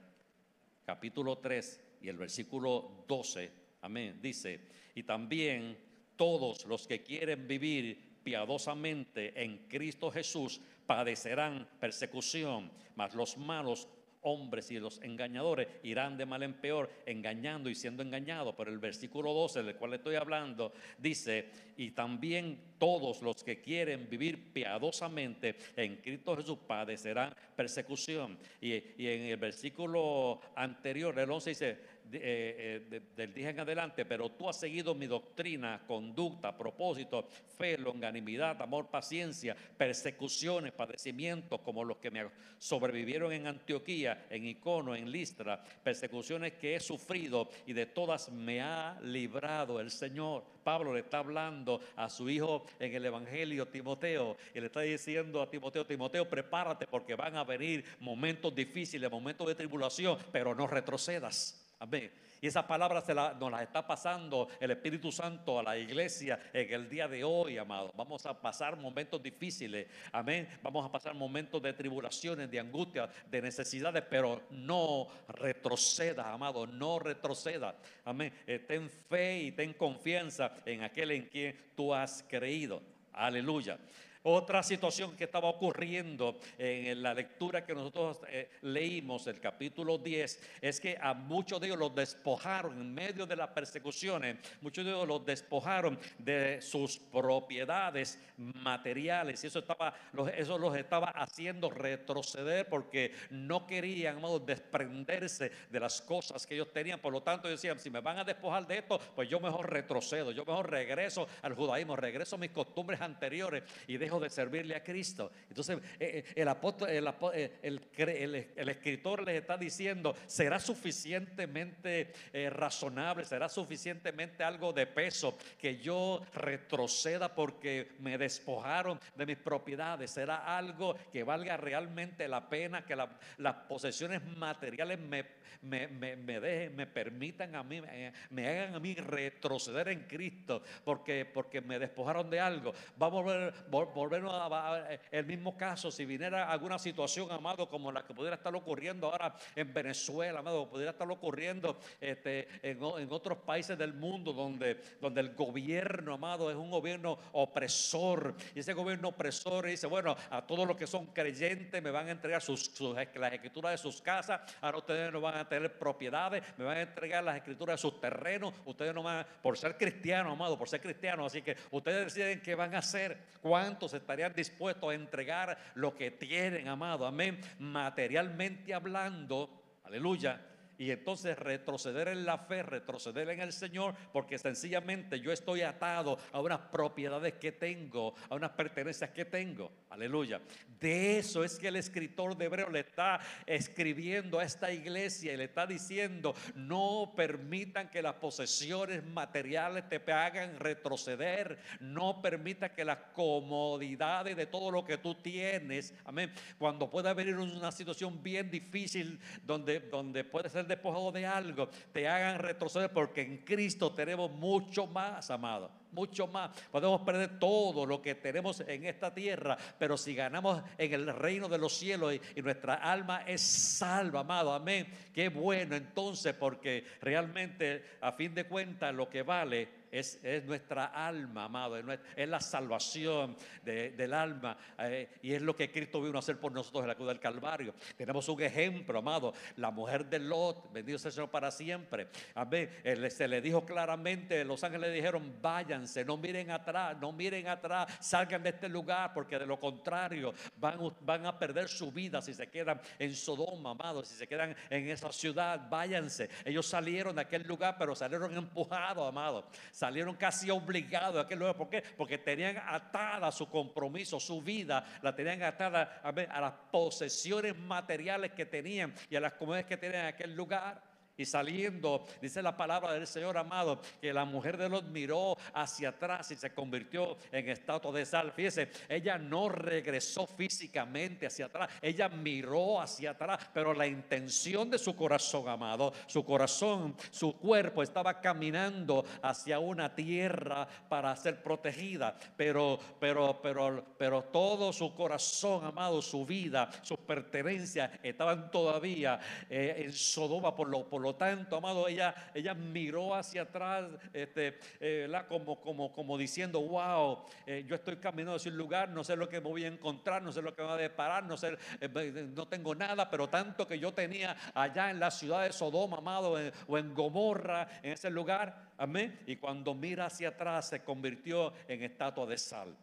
Capítulo 0.85 1.37
3 1.39 1.97
y 2.01 2.07
el 2.07 2.15
versículo 2.15 3.03
12. 3.09 3.51
Amén. 3.81 4.21
Dice, 4.21 4.69
y 4.95 5.03
también 5.03 5.77
todos 6.15 6.65
los 6.65 6.87
que 6.87 7.03
quieren 7.03 7.45
vivir 7.45 8.21
piadosamente 8.23 9.43
en 9.43 9.67
Cristo 9.67 10.09
Jesús 10.09 10.61
padecerán 10.87 11.67
persecución, 11.77 12.71
mas 12.95 13.15
los 13.15 13.37
malos 13.37 13.89
hombres 14.21 14.71
y 14.71 14.79
los 14.79 15.01
engañadores 15.01 15.67
irán 15.83 16.17
de 16.17 16.25
mal 16.25 16.43
en 16.43 16.53
peor, 16.53 16.89
engañando 17.05 17.69
y 17.69 17.75
siendo 17.75 18.03
engañados. 18.03 18.55
Pero 18.57 18.71
el 18.71 18.79
versículo 18.79 19.33
12, 19.33 19.63
del 19.63 19.75
cual 19.75 19.93
estoy 19.93 20.15
hablando, 20.15 20.73
dice, 20.97 21.49
y 21.77 21.91
también 21.91 22.75
todos 22.77 23.21
los 23.21 23.43
que 23.43 23.61
quieren 23.61 24.09
vivir 24.09 24.53
piadosamente 24.53 25.55
en 25.75 25.97
Cristo 25.97 26.35
Jesús 26.35 26.57
padecerán 26.67 27.33
persecución. 27.55 28.37
Y, 28.59 28.73
y 28.73 29.07
en 29.07 29.21
el 29.23 29.37
versículo 29.37 30.41
anterior, 30.55 31.17
el 31.17 31.29
11 31.29 31.49
dice, 31.49 31.77
eh, 32.13 32.87
eh, 32.91 33.01
del 33.15 33.33
día 33.33 33.49
en 33.49 33.59
adelante, 33.59 34.05
pero 34.05 34.29
tú 34.31 34.49
has 34.49 34.59
seguido 34.59 34.93
mi 34.95 35.07
doctrina, 35.07 35.81
conducta, 35.87 36.57
propósito, 36.57 37.27
fe, 37.57 37.77
longanimidad, 37.77 38.61
amor, 38.61 38.87
paciencia, 38.87 39.55
persecuciones, 39.77 40.71
padecimientos 40.71 41.61
como 41.61 41.83
los 41.83 41.97
que 41.97 42.11
me 42.11 42.27
sobrevivieron 42.57 43.31
en 43.31 43.47
Antioquía, 43.47 44.27
en 44.29 44.45
Icono, 44.45 44.95
en 44.95 45.11
Listra, 45.11 45.63
persecuciones 45.83 46.53
que 46.53 46.75
he 46.75 46.79
sufrido 46.79 47.49
y 47.65 47.73
de 47.73 47.85
todas 47.85 48.31
me 48.31 48.61
ha 48.61 48.99
librado 49.01 49.79
el 49.79 49.91
Señor. 49.91 50.43
Pablo 50.63 50.93
le 50.93 50.99
está 50.99 51.19
hablando 51.19 51.81
a 51.95 52.09
su 52.09 52.29
hijo 52.29 52.65
en 52.79 52.93
el 52.93 53.05
Evangelio, 53.05 53.67
Timoteo, 53.67 54.37
y 54.53 54.59
le 54.59 54.67
está 54.67 54.81
diciendo 54.81 55.41
a 55.41 55.49
Timoteo, 55.49 55.85
Timoteo, 55.85 56.29
prepárate 56.29 56.87
porque 56.87 57.15
van 57.15 57.35
a 57.35 57.43
venir 57.43 57.83
momentos 57.99 58.53
difíciles, 58.53 59.09
momentos 59.09 59.47
de 59.47 59.55
tribulación, 59.55 60.17
pero 60.31 60.53
no 60.53 60.67
retrocedas. 60.67 61.70
Amén. 61.81 62.11
Y 62.39 62.45
esa 62.45 62.67
palabra 62.67 63.03
nos 63.39 63.51
la 63.51 63.63
está 63.63 63.85
pasando 63.87 64.49
el 64.59 64.69
Espíritu 64.69 65.11
Santo 65.11 65.57
a 65.57 65.63
la 65.63 65.75
iglesia 65.79 66.39
en 66.53 66.71
el 66.71 66.87
día 66.87 67.07
de 67.07 67.23
hoy, 67.23 67.57
amado. 67.57 67.91
Vamos 67.97 68.23
a 68.27 68.39
pasar 68.39 68.77
momentos 68.77 69.21
difíciles. 69.23 69.87
Amén. 70.11 70.47
Vamos 70.61 70.85
a 70.85 70.91
pasar 70.91 71.15
momentos 71.15 71.59
de 71.59 71.73
tribulaciones, 71.73 72.51
de 72.51 72.59
angustia, 72.59 73.09
de 73.27 73.41
necesidades, 73.41 74.03
pero 74.07 74.43
no 74.51 75.07
retroceda, 75.29 76.31
amado. 76.31 76.67
No 76.67 76.99
retroceda. 76.99 77.75
Amén. 78.05 78.31
Eh, 78.45 78.59
ten 78.59 78.87
fe 78.87 79.39
y 79.39 79.51
ten 79.51 79.73
confianza 79.73 80.51
en 80.63 80.83
aquel 80.83 81.09
en 81.09 81.25
quien 81.29 81.55
tú 81.75 81.95
has 81.95 82.23
creído. 82.29 82.79
Aleluya. 83.11 83.79
Otra 84.23 84.61
situación 84.61 85.15
que 85.15 85.23
estaba 85.23 85.49
ocurriendo 85.49 86.39
en 86.59 87.01
la 87.01 87.13
lectura 87.13 87.65
que 87.65 87.73
nosotros 87.73 88.19
eh, 88.27 88.51
leímos, 88.61 89.25
el 89.25 89.39
capítulo 89.39 89.97
10, 89.97 90.59
es 90.61 90.79
que 90.79 90.95
a 91.01 91.15
muchos 91.15 91.59
de 91.59 91.67
ellos 91.67 91.79
los 91.79 91.95
despojaron 91.95 92.79
en 92.79 92.93
medio 92.93 93.25
de 93.25 93.35
las 93.35 93.49
persecuciones, 93.49 94.37
muchos 94.61 94.85
de 94.85 94.91
ellos 94.91 95.07
los 95.07 95.25
despojaron 95.25 95.97
de 96.19 96.61
sus 96.61 96.99
propiedades 96.99 98.19
materiales 98.37 99.43
y 99.43 99.47
eso, 99.47 99.59
estaba, 99.59 99.93
eso 100.35 100.57
los 100.57 100.75
estaba 100.75 101.09
haciendo 101.09 101.71
retroceder 101.71 102.69
porque 102.69 103.13
no 103.31 103.65
querían, 103.65 104.17
amados, 104.17 104.45
desprenderse 104.45 105.51
de 105.69 105.79
las 105.79 105.99
cosas 105.99 106.45
que 106.45 106.53
ellos 106.53 106.71
tenían. 106.71 106.99
Por 106.99 107.13
lo 107.13 107.23
tanto, 107.23 107.47
decían, 107.47 107.79
si 107.79 107.89
me 107.89 108.01
van 108.01 108.19
a 108.19 108.23
despojar 108.23 108.67
de 108.67 108.79
esto, 108.79 108.99
pues 109.15 109.27
yo 109.29 109.39
mejor 109.39 109.71
retrocedo, 109.71 110.31
yo 110.31 110.45
mejor 110.45 110.69
regreso 110.69 111.27
al 111.41 111.55
judaísmo, 111.55 111.95
regreso 111.95 112.35
a 112.35 112.39
mis 112.39 112.51
costumbres 112.51 113.01
anteriores 113.01 113.63
y 113.87 113.97
dejo 113.97 114.10
de 114.19 114.29
servirle 114.29 114.75
a 114.75 114.83
Cristo. 114.83 115.31
Entonces 115.49 115.77
eh, 115.99 116.23
eh, 116.25 116.33
el, 116.35 116.47
apóstol, 116.47 116.89
eh, 116.91 117.59
el, 117.61 118.69
escritor 118.69 119.23
les 119.23 119.41
está 119.41 119.57
diciendo, 119.57 120.15
será 120.25 120.59
suficientemente 120.59 122.13
razonable, 122.49 123.25
será 123.25 123.49
suficientemente 123.49 124.43
algo 124.43 124.73
de 124.73 124.87
peso 124.87 125.37
que 125.57 125.77
yo 125.77 126.21
retroceda 126.33 127.33
porque 127.33 127.91
me 127.99 128.17
despojaron 128.17 128.99
de 129.15 129.25
mis 129.25 129.37
propiedades. 129.37 130.11
Será 130.11 130.57
algo 130.57 130.95
que 131.11 131.23
valga 131.23 131.57
realmente 131.57 132.27
la 132.27 132.49
pena, 132.49 132.85
que 132.85 132.95
las 132.95 133.55
posesiones 133.67 134.23
materiales 134.37 134.99
me, 134.99 135.25
me, 135.61 135.87
me, 136.15 136.39
dejen, 136.39 136.75
me 136.75 136.87
permitan 136.87 137.55
a 137.55 137.63
mí, 137.63 137.81
me, 138.29 138.47
hagan 138.47 138.75
a 138.75 138.79
mí 138.79 138.95
retroceder 138.95 139.89
en 139.89 140.07
Cristo 140.07 140.63
porque, 140.83 141.25
porque 141.25 141.61
me 141.61 141.79
despojaron 141.79 142.29
de 142.29 142.39
algo. 142.39 142.73
Va 143.01 143.07
a 143.07 143.09
volver, 143.09 143.53
volvernos 144.01 144.33
a, 144.33 144.87
el 145.11 145.25
mismo 145.25 145.55
caso, 145.55 145.91
si 145.91 146.05
viniera 146.05 146.49
alguna 146.49 146.79
situación, 146.79 147.31
amado, 147.31 147.69
como 147.69 147.91
la 147.91 148.03
que 148.03 148.15
pudiera 148.15 148.35
estar 148.35 148.53
ocurriendo 148.55 149.11
ahora 149.11 149.35
en 149.55 149.71
Venezuela, 149.71 150.39
amado, 150.39 150.67
pudiera 150.67 150.91
estar 150.91 151.09
ocurriendo 151.11 151.77
este, 151.99 152.47
en, 152.63 152.81
otros 153.11 153.37
países 153.39 153.77
del 153.77 153.93
mundo 153.93 154.33
donde, 154.33 154.81
donde 154.99 155.21
el 155.21 155.35
gobierno, 155.35 156.15
amado, 156.15 156.49
es 156.49 156.57
un 156.57 156.71
gobierno 156.71 157.19
opresor. 157.33 158.35
Y 158.55 158.61
ese 158.61 158.73
gobierno 158.73 159.09
opresor 159.09 159.67
dice, 159.67 159.85
bueno, 159.85 160.15
a 160.31 160.47
todos 160.47 160.67
los 160.67 160.75
que 160.75 160.87
son 160.87 161.07
creyentes 161.07 161.83
me 161.83 161.91
van 161.91 162.07
a 162.07 162.11
entregar 162.11 162.41
sus, 162.41 162.71
las 162.81 163.33
escrituras 163.33 163.73
de 163.73 163.77
sus 163.77 164.01
casas, 164.01 164.41
ahora 164.61 164.79
ustedes 164.79 165.13
no 165.13 165.21
van 165.21 165.37
a 165.37 165.47
tener 165.47 165.77
propiedades, 165.77 166.43
me 166.57 166.65
van 166.65 166.77
a 166.77 166.81
entregar 166.81 167.23
las 167.23 167.35
escrituras 167.35 167.75
de 167.75 167.81
sus 167.81 168.01
terrenos, 168.01 168.51
ustedes 168.65 168.95
no 168.95 169.03
van, 169.03 169.27
por 169.43 169.59
ser 169.59 169.77
cristianos, 169.77 170.33
amado, 170.33 170.57
por 170.57 170.67
ser 170.67 170.81
cristianos, 170.81 171.27
así 171.27 171.43
que 171.43 171.55
ustedes 171.69 172.05
deciden 172.05 172.41
qué 172.41 172.55
van 172.55 172.73
a 172.73 172.79
hacer, 172.79 173.17
cuántos 173.41 173.90
estarían 173.93 174.33
dispuestos 174.33 174.89
a 174.89 174.93
entregar 174.93 175.57
lo 175.75 175.95
que 175.95 176.11
tienen, 176.11 176.67
amado, 176.67 177.05
amén, 177.05 177.39
materialmente 177.59 178.73
hablando, 178.73 179.79
aleluya, 179.83 180.50
y 180.81 180.89
entonces 180.89 181.37
retroceder 181.37 182.07
en 182.07 182.25
la 182.25 182.39
fe, 182.39 182.63
retroceder 182.63 183.29
en 183.29 183.39
el 183.39 183.53
Señor, 183.53 183.93
porque 184.11 184.39
sencillamente 184.39 185.19
yo 185.19 185.31
estoy 185.31 185.61
atado 185.61 186.17
a 186.31 186.41
unas 186.41 186.57
propiedades 186.57 187.35
que 187.35 187.51
tengo, 187.51 188.15
a 188.27 188.33
unas 188.33 188.49
pertenencias 188.53 189.11
que 189.11 189.25
tengo. 189.25 189.71
Aleluya. 189.91 190.41
De 190.79 191.19
eso 191.19 191.43
es 191.43 191.59
que 191.59 191.67
el 191.67 191.75
escritor 191.75 192.35
de 192.35 192.45
Hebreo 192.45 192.71
le 192.71 192.79
está 192.79 193.19
escribiendo 193.45 194.39
a 194.39 194.43
esta 194.43 194.73
iglesia 194.73 195.33
y 195.33 195.37
le 195.37 195.43
está 195.43 195.67
diciendo, 195.67 196.33
no 196.55 197.13
permitan 197.15 197.91
que 197.91 198.01
las 198.01 198.15
posesiones 198.15 199.05
materiales 199.05 199.87
te 199.87 200.01
hagan 200.11 200.57
retroceder, 200.57 201.59
no 201.79 202.23
permita 202.23 202.73
que 202.73 202.85
las 202.85 202.97
comodidades 203.13 204.35
de 204.35 204.47
todo 204.47 204.71
lo 204.71 204.83
que 204.83 204.97
tú 204.97 205.13
tienes, 205.13 205.93
amén, 206.05 206.33
cuando 206.57 206.89
pueda 206.89 207.13
venir 207.13 207.37
una 207.37 207.71
situación 207.71 208.23
bien 208.23 208.49
difícil 208.49 209.19
donde, 209.43 209.79
donde 209.79 210.23
puede 210.23 210.49
ser 210.49 210.70
despojado 210.71 211.11
de 211.11 211.25
algo, 211.25 211.69
te 211.91 212.07
hagan 212.07 212.39
retroceder 212.39 212.91
porque 212.91 213.21
en 213.21 213.37
Cristo 213.39 213.91
tenemos 213.93 214.31
mucho 214.31 214.87
más, 214.87 215.29
amado 215.29 215.81
mucho 215.91 216.27
más. 216.27 216.51
Podemos 216.71 217.01
perder 217.01 217.39
todo 217.39 217.85
lo 217.85 218.01
que 218.01 218.15
tenemos 218.15 218.61
en 218.61 218.85
esta 218.85 219.13
tierra, 219.13 219.57
pero 219.77 219.97
si 219.97 220.15
ganamos 220.15 220.63
en 220.77 220.93
el 220.93 221.07
reino 221.13 221.47
de 221.47 221.57
los 221.57 221.77
cielos 221.77 222.13
y, 222.35 222.41
nuestra 222.41 222.75
alma 222.75 223.23
es 223.27 223.41
salva, 223.41 224.21
amado, 224.21 224.53
amén. 224.53 224.87
Qué 225.13 225.29
bueno 225.29 225.75
entonces, 225.75 226.33
porque 226.33 226.85
realmente 227.01 227.97
a 228.01 228.11
fin 228.13 228.33
de 228.33 228.45
cuentas 228.45 228.93
lo 228.95 229.09
que 229.09 229.21
vale 229.21 229.80
es, 229.91 230.19
nuestra 230.45 230.85
alma, 230.85 231.45
amado, 231.45 231.77
es, 231.77 232.29
la 232.29 232.39
salvación 232.39 233.35
del 233.63 234.13
alma 234.13 234.57
eh, 234.79 235.09
y 235.21 235.33
es 235.33 235.41
lo 235.41 235.55
que 235.55 235.69
Cristo 235.69 236.01
vino 236.01 236.17
a 236.17 236.19
hacer 236.19 236.39
por 236.39 236.51
nosotros 236.51 236.83
en 236.83 236.87
la 236.87 236.95
cruz 236.95 237.09
del 237.09 237.19
Calvario. 237.19 237.75
Tenemos 237.97 238.27
un 238.29 238.41
ejemplo, 238.41 238.99
amado, 238.99 239.33
la 239.57 239.71
mujer 239.71 240.05
de 240.05 240.19
Lot, 240.19 240.71
bendito 240.71 240.97
sea 240.97 241.09
el 241.09 241.13
Señor 241.13 241.29
para 241.29 241.51
siempre. 241.51 242.07
Amén. 242.35 242.69
se 243.09 243.27
le 243.27 243.41
dijo 243.41 243.65
claramente, 243.65 244.45
los 244.45 244.63
ángeles 244.63 244.89
le 244.89 244.95
dijeron, 244.95 245.35
váyanse, 245.41 246.05
no 246.05 246.17
miren 246.17 246.51
atrás, 246.51 246.97
no 246.99 247.11
miren 247.11 247.47
atrás, 247.47 247.93
salgan 247.99 248.43
de 248.43 248.49
este 248.49 248.69
lugar 248.69 249.13
porque 249.13 249.37
de 249.37 249.45
lo 249.45 249.59
contrario 249.59 250.33
van, 250.57 250.79
van 251.01 251.25
a 251.25 251.37
perder 251.37 251.67
su 251.67 251.91
vida 251.91 252.21
si 252.21 252.33
se 252.33 252.47
quedan 252.47 252.79
en 252.97 253.13
Sodoma, 253.13 253.71
amado, 253.71 254.05
si 254.05 254.15
se 254.15 254.27
quedan 254.27 254.55
en 254.69 254.87
esa 254.87 255.11
ciudad, 255.11 255.67
váyanse. 255.69 256.29
Ellos 256.45 256.65
salieron 256.65 257.15
de 257.15 257.21
aquel 257.21 257.43
lugar, 257.43 257.75
pero 257.77 257.93
salieron 257.93 258.35
empujados, 258.37 259.07
amado 259.07 259.45
salieron 259.81 260.15
casi 260.15 260.51
obligados 260.51 261.17
a 261.17 261.21
aquel 261.21 261.39
lugar. 261.39 261.57
¿Por 261.57 261.67
qué? 261.67 261.81
Porque 261.97 262.19
tenían 262.19 262.55
atada 262.67 263.31
su 263.31 263.49
compromiso, 263.49 264.19
su 264.19 264.39
vida, 264.39 264.85
la 265.01 265.15
tenían 265.15 265.41
atada 265.41 266.01
a, 266.03 266.09
a 266.09 266.41
las 266.41 266.53
posesiones 266.71 267.57
materiales 267.57 268.33
que 268.33 268.45
tenían 268.45 268.93
y 269.09 269.15
a 269.15 269.19
las 269.19 269.33
comunidades 269.33 269.65
que 269.65 269.77
tenían 269.77 270.01
en 270.01 270.07
aquel 270.09 270.35
lugar. 270.35 270.90
Y 271.21 271.25
saliendo, 271.25 272.03
dice 272.19 272.41
la 272.41 272.57
palabra 272.57 272.93
del 272.93 273.05
Señor 273.05 273.37
amado, 273.37 273.79
que 274.01 274.11
la 274.11 274.25
mujer 274.25 274.57
de 274.57 274.67
Lot 274.67 274.85
miró 274.85 275.37
hacia 275.53 275.89
atrás 275.89 276.31
y 276.31 276.35
se 276.35 276.51
convirtió 276.51 277.15
en 277.31 277.47
estatua 277.47 277.91
de 277.91 278.07
sal. 278.07 278.31
Fíjese, 278.31 278.71
ella 278.89 279.19
no 279.19 279.47
regresó 279.47 280.25
físicamente 280.25 281.27
hacia 281.27 281.45
atrás, 281.45 281.69
ella 281.79 282.09
miró 282.09 282.81
hacia 282.81 283.11
atrás, 283.11 283.49
pero 283.53 283.71
la 283.75 283.85
intención 283.85 284.71
de 284.71 284.79
su 284.79 284.95
corazón, 284.95 285.47
amado, 285.47 285.93
su 286.07 286.25
corazón, 286.25 286.95
su 287.11 287.37
cuerpo 287.37 287.83
estaba 287.83 288.19
caminando 288.19 289.05
hacia 289.21 289.59
una 289.59 289.93
tierra 289.93 290.67
para 290.89 291.15
ser 291.15 291.43
protegida, 291.43 292.17
pero, 292.35 292.79
pero, 292.99 293.39
pero, 293.43 293.85
pero 293.95 294.23
todo 294.23 294.73
su 294.73 294.95
corazón, 294.95 295.65
amado, 295.65 296.01
su 296.01 296.25
vida, 296.25 296.67
sus 296.81 296.97
pertenencias 296.97 297.91
estaban 298.01 298.49
todavía 298.49 299.19
eh, 299.47 299.83
en 299.85 299.93
Sodoma 299.93 300.55
por 300.55 300.67
lo, 300.67 300.89
por 300.89 301.01
lo 301.01 301.10
tanto, 301.15 301.57
amado, 301.57 301.87
ella, 301.87 302.13
ella 302.33 302.53
miró 302.53 303.15
hacia 303.15 303.43
atrás 303.43 303.89
este, 304.13 304.59
eh, 304.79 305.09
como, 305.27 305.61
como, 305.61 305.91
como 305.91 306.17
diciendo, 306.17 306.61
wow, 306.61 307.19
eh, 307.45 307.63
yo 307.67 307.75
estoy 307.75 307.97
caminando 307.97 308.35
hacia 308.35 308.51
un 308.51 308.57
lugar, 308.57 308.89
no 308.89 309.03
sé 309.03 309.15
lo 309.15 309.29
que 309.29 309.39
me 309.41 309.49
voy 309.49 309.65
a 309.65 309.67
encontrar, 309.67 310.21
no 310.21 310.31
sé 310.31 310.41
lo 310.41 310.55
que 310.55 310.61
me 310.61 310.67
va 310.67 310.75
a 310.75 310.77
deparar, 310.77 311.23
no, 311.23 311.37
sé, 311.37 311.57
eh, 311.79 312.29
no 312.35 312.47
tengo 312.47 312.75
nada, 312.75 313.09
pero 313.09 313.29
tanto 313.29 313.67
que 313.67 313.79
yo 313.79 313.93
tenía 313.93 314.35
allá 314.53 314.89
en 314.89 314.99
la 314.99 315.11
ciudad 315.11 315.43
de 315.43 315.51
Sodoma, 315.51 315.97
amado, 315.97 316.37
o 316.67 316.77
en 316.77 316.93
Gomorra, 316.93 317.67
en 317.83 317.93
ese 317.93 318.09
lugar, 318.09 318.71
amén. 318.77 319.19
Y 319.25 319.37
cuando 319.37 319.73
mira 319.73 320.05
hacia 320.05 320.29
atrás 320.29 320.69
se 320.69 320.83
convirtió 320.83 321.53
en 321.67 321.83
estatua 321.83 322.25
de 322.25 322.37
sal. 322.37 322.75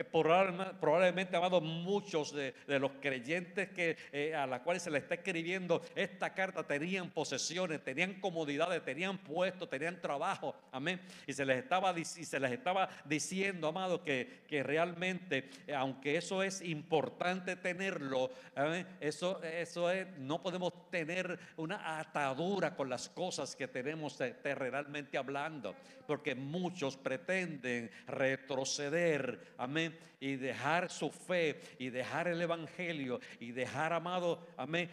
Eh, 0.00 0.04
probablemente, 0.04 1.36
amado, 1.36 1.60
muchos 1.60 2.32
de, 2.32 2.54
los 2.66 2.92
creyentes 3.02 3.68
que, 3.68 3.98
eh, 4.12 4.34
a 4.34 4.46
los 4.46 4.60
cuales 4.60 4.82
se 4.82 4.90
le 4.90 4.96
está 4.96 5.16
escribiendo 5.16 5.82
esta 5.94 6.32
carta 6.32 6.66
tenían 6.66 7.10
posesiones, 7.10 7.84
tenían 7.84 8.14
comodidades, 8.14 8.82
tenían 8.82 9.18
puestos, 9.18 9.68
tenían 9.68 10.00
trabajo. 10.00 10.54
Amén. 10.72 10.98
Y 11.26 11.34
se 11.34 11.44
les 11.44 11.58
estaba, 11.58 11.94
y 11.98 12.04
se 12.04 12.40
les 12.40 12.52
estaba 12.52 12.88
diciendo, 13.04 13.68
amado, 13.68 14.02
que, 14.02 14.40
que 14.48 14.62
realmente, 14.62 15.50
eh, 15.66 15.74
aunque 15.74 16.16
eso 16.16 16.42
es 16.42 16.62
importante 16.62 17.56
tenerlo, 17.56 18.30
eso, 19.00 19.42
eso 19.42 19.90
es, 19.90 20.06
no 20.18 20.42
podemos 20.42 20.90
tener 20.90 21.38
una 21.58 21.98
atadura 21.98 22.74
con 22.74 22.88
las 22.88 23.10
cosas 23.10 23.54
que 23.54 23.68
tenemos 23.68 24.16
terrenalmente 24.16 25.18
hablando, 25.18 25.74
porque 26.06 26.34
muchos 26.34 26.96
pretenden 26.96 27.90
retroceder, 28.06 29.52
amén, 29.58 29.89
y 30.20 30.36
dejar 30.36 30.90
su 30.90 31.10
fe 31.10 31.60
y 31.78 31.90
dejar 31.90 32.28
el 32.28 32.40
evangelio 32.40 33.20
y 33.38 33.52
dejar, 33.52 33.92
amado, 33.92 34.46
amén, 34.56 34.90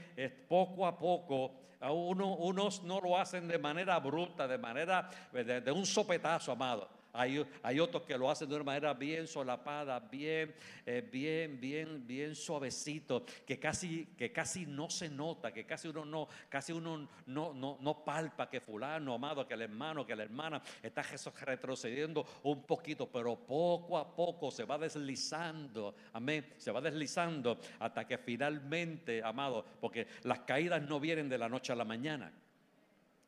poco 0.48 0.86
a 0.86 0.98
poco 0.98 1.68
uno, 1.82 2.36
unos 2.36 2.84
no 2.84 3.00
lo 3.00 3.18
hacen 3.18 3.48
de 3.48 3.60
manera 3.60 4.00
bruta, 4.00 4.48
de 4.48 4.58
manera 4.58 5.10
de 5.32 5.72
un 5.72 5.86
sopetazo, 5.86 6.52
amado. 6.52 6.97
Hay, 7.18 7.80
otros 7.80 8.04
que 8.04 8.18
lo 8.18 8.30
hacen 8.30 8.48
de 8.48 8.56
una 8.56 8.64
manera 8.64 8.94
bien 8.94 9.28
solapada, 9.28 10.00
bien, 10.00 10.54
eh, 10.86 11.08
bien, 11.12 11.60
bien, 11.60 12.06
bien 12.06 12.36
suavecito, 12.36 13.26
que 13.46 13.60
casi, 13.60 14.06
que 14.18 14.32
casi 14.32 14.68
no 14.68 14.90
se 14.90 15.10
nota, 15.10 15.52
que 15.52 15.66
casi 15.66 15.88
uno 15.88 16.06
no, 16.06 16.28
casi 16.48 16.74
uno 16.74 17.08
no, 17.26 17.54
no, 17.54 17.78
no 17.82 18.06
palpa 18.06 18.48
que 18.50 18.62
fulano, 18.62 19.16
amado, 19.16 19.48
que 19.48 19.56
el 19.56 19.64
hermano, 19.64 20.06
que 20.06 20.16
la 20.16 20.24
hermana 20.24 20.62
está 20.84 21.04
retrocediendo 21.46 22.26
un 22.44 22.64
poquito, 22.64 23.10
pero 23.12 23.36
poco 23.36 23.98
a 23.98 24.16
poco 24.16 24.52
se 24.52 24.64
va 24.64 24.78
deslizando, 24.78 25.96
amén, 26.14 26.54
se 26.58 26.72
va 26.72 26.82
deslizando 26.82 27.60
hasta 27.80 28.06
que 28.06 28.18
finalmente, 28.18 29.24
amado, 29.24 29.66
porque 29.82 30.08
las 30.24 30.42
caídas 30.42 30.82
no 30.84 31.00
vienen 31.00 31.30
de 31.30 31.38
la 31.38 31.50
noche 31.50 31.74
a 31.74 31.76
la 31.76 31.86
mañana, 31.86 32.32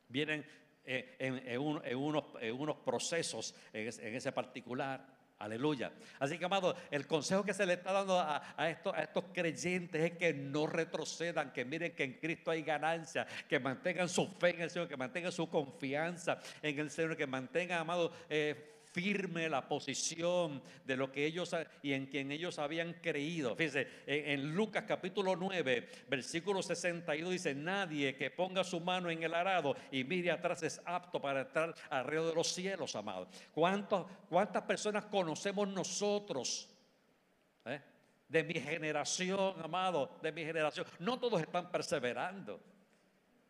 vienen 0.08 0.44
en, 0.84 1.58
unos, 1.98 2.76
procesos 2.84 3.54
en 3.72 4.14
ese, 4.14 4.32
particular. 4.32 5.18
Aleluya. 5.38 5.90
Así 6.18 6.36
que, 6.36 6.44
amado, 6.44 6.76
el 6.90 7.06
consejo 7.06 7.42
que 7.42 7.54
se 7.54 7.64
le 7.64 7.72
está 7.72 7.92
dando 7.92 8.18
a, 8.20 8.68
estos, 8.68 8.94
a, 8.94 9.02
estos, 9.02 9.24
creyentes 9.32 10.12
es 10.12 10.18
que 10.18 10.34
no 10.34 10.66
retrocedan, 10.66 11.50
que 11.50 11.64
miren 11.64 11.94
que 11.94 12.04
en 12.04 12.12
Cristo 12.14 12.50
hay 12.50 12.62
ganancia, 12.62 13.26
que 13.48 13.58
mantengan 13.58 14.08
su 14.08 14.26
fe 14.26 14.50
en 14.50 14.60
el 14.60 14.70
Señor, 14.70 14.86
que 14.86 14.98
mantengan 14.98 15.32
su 15.32 15.48
confianza 15.48 16.38
en 16.60 16.78
el 16.78 16.90
Señor, 16.90 17.16
que 17.16 17.26
mantengan, 17.26 17.80
amado, 17.80 18.12
eh, 18.28 18.79
firme 18.92 19.48
la 19.48 19.66
posición 19.66 20.62
de 20.84 20.96
lo 20.96 21.12
que 21.12 21.24
ellos 21.24 21.54
y 21.82 21.92
en 21.92 22.06
quien 22.06 22.32
ellos 22.32 22.58
habían 22.58 22.94
creído. 22.94 23.54
Fíjense, 23.54 23.88
en, 24.06 24.54
Lucas 24.54 24.84
capítulo 24.86 25.36
9, 25.36 25.88
versículo 26.08 26.62
62 26.62 27.30
dice, 27.30 27.54
nadie 27.54 28.16
que 28.16 28.30
ponga 28.30 28.64
su 28.64 28.80
mano 28.80 29.10
en 29.10 29.22
el 29.22 29.34
arado 29.34 29.76
y 29.90 30.04
mire 30.04 30.30
atrás 30.30 30.62
es 30.62 30.80
apto 30.84 31.20
para 31.20 31.42
estar 31.42 31.74
alrededor 31.88 32.30
de 32.30 32.34
los 32.34 32.48
cielos, 32.52 32.96
amados. 32.96 33.28
¿Cuántas 33.52 34.62
personas 34.62 35.04
conocemos 35.04 35.68
nosotros? 35.68 36.68
Eh? 37.64 37.80
De 38.28 38.44
mi 38.44 38.54
generación, 38.54 39.54
amado, 39.62 40.18
de 40.22 40.32
mi 40.32 40.44
generación. 40.44 40.86
No 40.98 41.18
todos 41.18 41.40
están 41.40 41.70
perseverando 41.70 42.60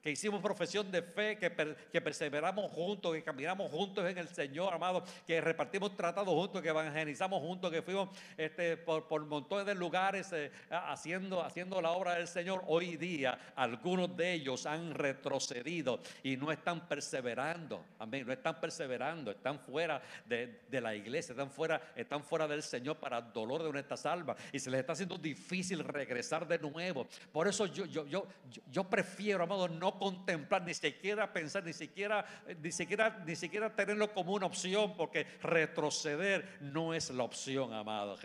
que 0.03 0.11
hicimos 0.11 0.41
profesión 0.41 0.91
de 0.91 1.03
fe, 1.03 1.37
que, 1.39 2.01
perseveramos 2.01 2.71
juntos, 2.73 3.15
que 3.15 3.23
caminamos 3.23 3.71
juntos 3.71 4.09
en 4.09 4.17
el 4.19 4.29
Señor, 4.29 4.73
amado, 4.73 5.05
que 5.27 5.41
repartimos 5.41 5.95
tratados 5.97 6.33
juntos, 6.33 6.63
que 6.63 6.69
evangelizamos 6.69 7.41
juntos, 7.41 7.71
que 7.71 7.83
fuimos 7.83 8.09
este, 8.37 8.77
por, 8.79 9.07
por 9.07 9.25
montones 9.27 9.67
de 9.67 9.75
lugares 9.75 10.33
eh, 10.33 10.51
haciendo, 10.71 11.43
haciendo 11.43 11.81
la 11.83 11.91
obra 11.91 12.15
del 12.15 12.29
Señor. 12.29 12.63
Hoy 12.67 12.97
día 12.97 13.39
algunos 13.55 14.17
de 14.17 14.33
ellos 14.33 14.65
han 14.65 14.95
retrocedido 14.95 16.01
y 16.23 16.37
no 16.37 16.51
están 16.51 16.89
perseverando, 16.89 17.85
amén, 17.99 18.27
no 18.27 18.33
están 18.33 18.59
perseverando, 18.59 19.31
están 19.31 19.59
fuera 19.59 20.01
de, 20.25 20.61
de 20.69 20.81
la 20.81 20.95
iglesia, 20.95 21.33
están 21.33 21.51
fuera, 21.51 21.93
están 21.95 22.25
fuera 22.25 22.49
del 22.49 22.63
Señor 22.63 22.97
para 22.97 23.19
el 23.19 23.33
dolor 23.33 23.63
de 23.63 23.71
nuestras 23.71 24.07
almas 24.07 24.37
y 24.53 24.59
se 24.59 24.71
les 24.71 24.81
está 24.81 24.95
haciendo 24.95 25.19
difícil 25.19 25.85
regresar 25.85 26.47
de 26.49 26.59
nuevo. 26.59 27.07
Por 27.33 27.49
eso 27.49 27.67
yo, 27.67 27.85
yo, 27.85 28.07
yo, 28.07 28.27
yo 28.71 28.85
prefiero, 28.85 29.45
amado, 29.45 29.69
no 29.69 29.90
contemplar, 29.99 30.63
ni 30.63 30.75
siquiera 30.75 31.33
pensar, 31.33 31.65
ni 31.65 31.73
siquiera, 31.73 32.25
ni 32.61 32.73
siquiera, 32.73 33.23
ni 33.27 33.37
siquiera 33.37 33.75
tenerlo 33.75 34.13
como 34.13 34.33
una 34.33 34.47
opción, 34.47 34.97
porque 34.97 35.27
retroceder 35.43 36.59
no 36.61 36.95
es 36.95 37.11
la 37.11 37.25
opción, 37.25 37.73
amado. 37.73 38.17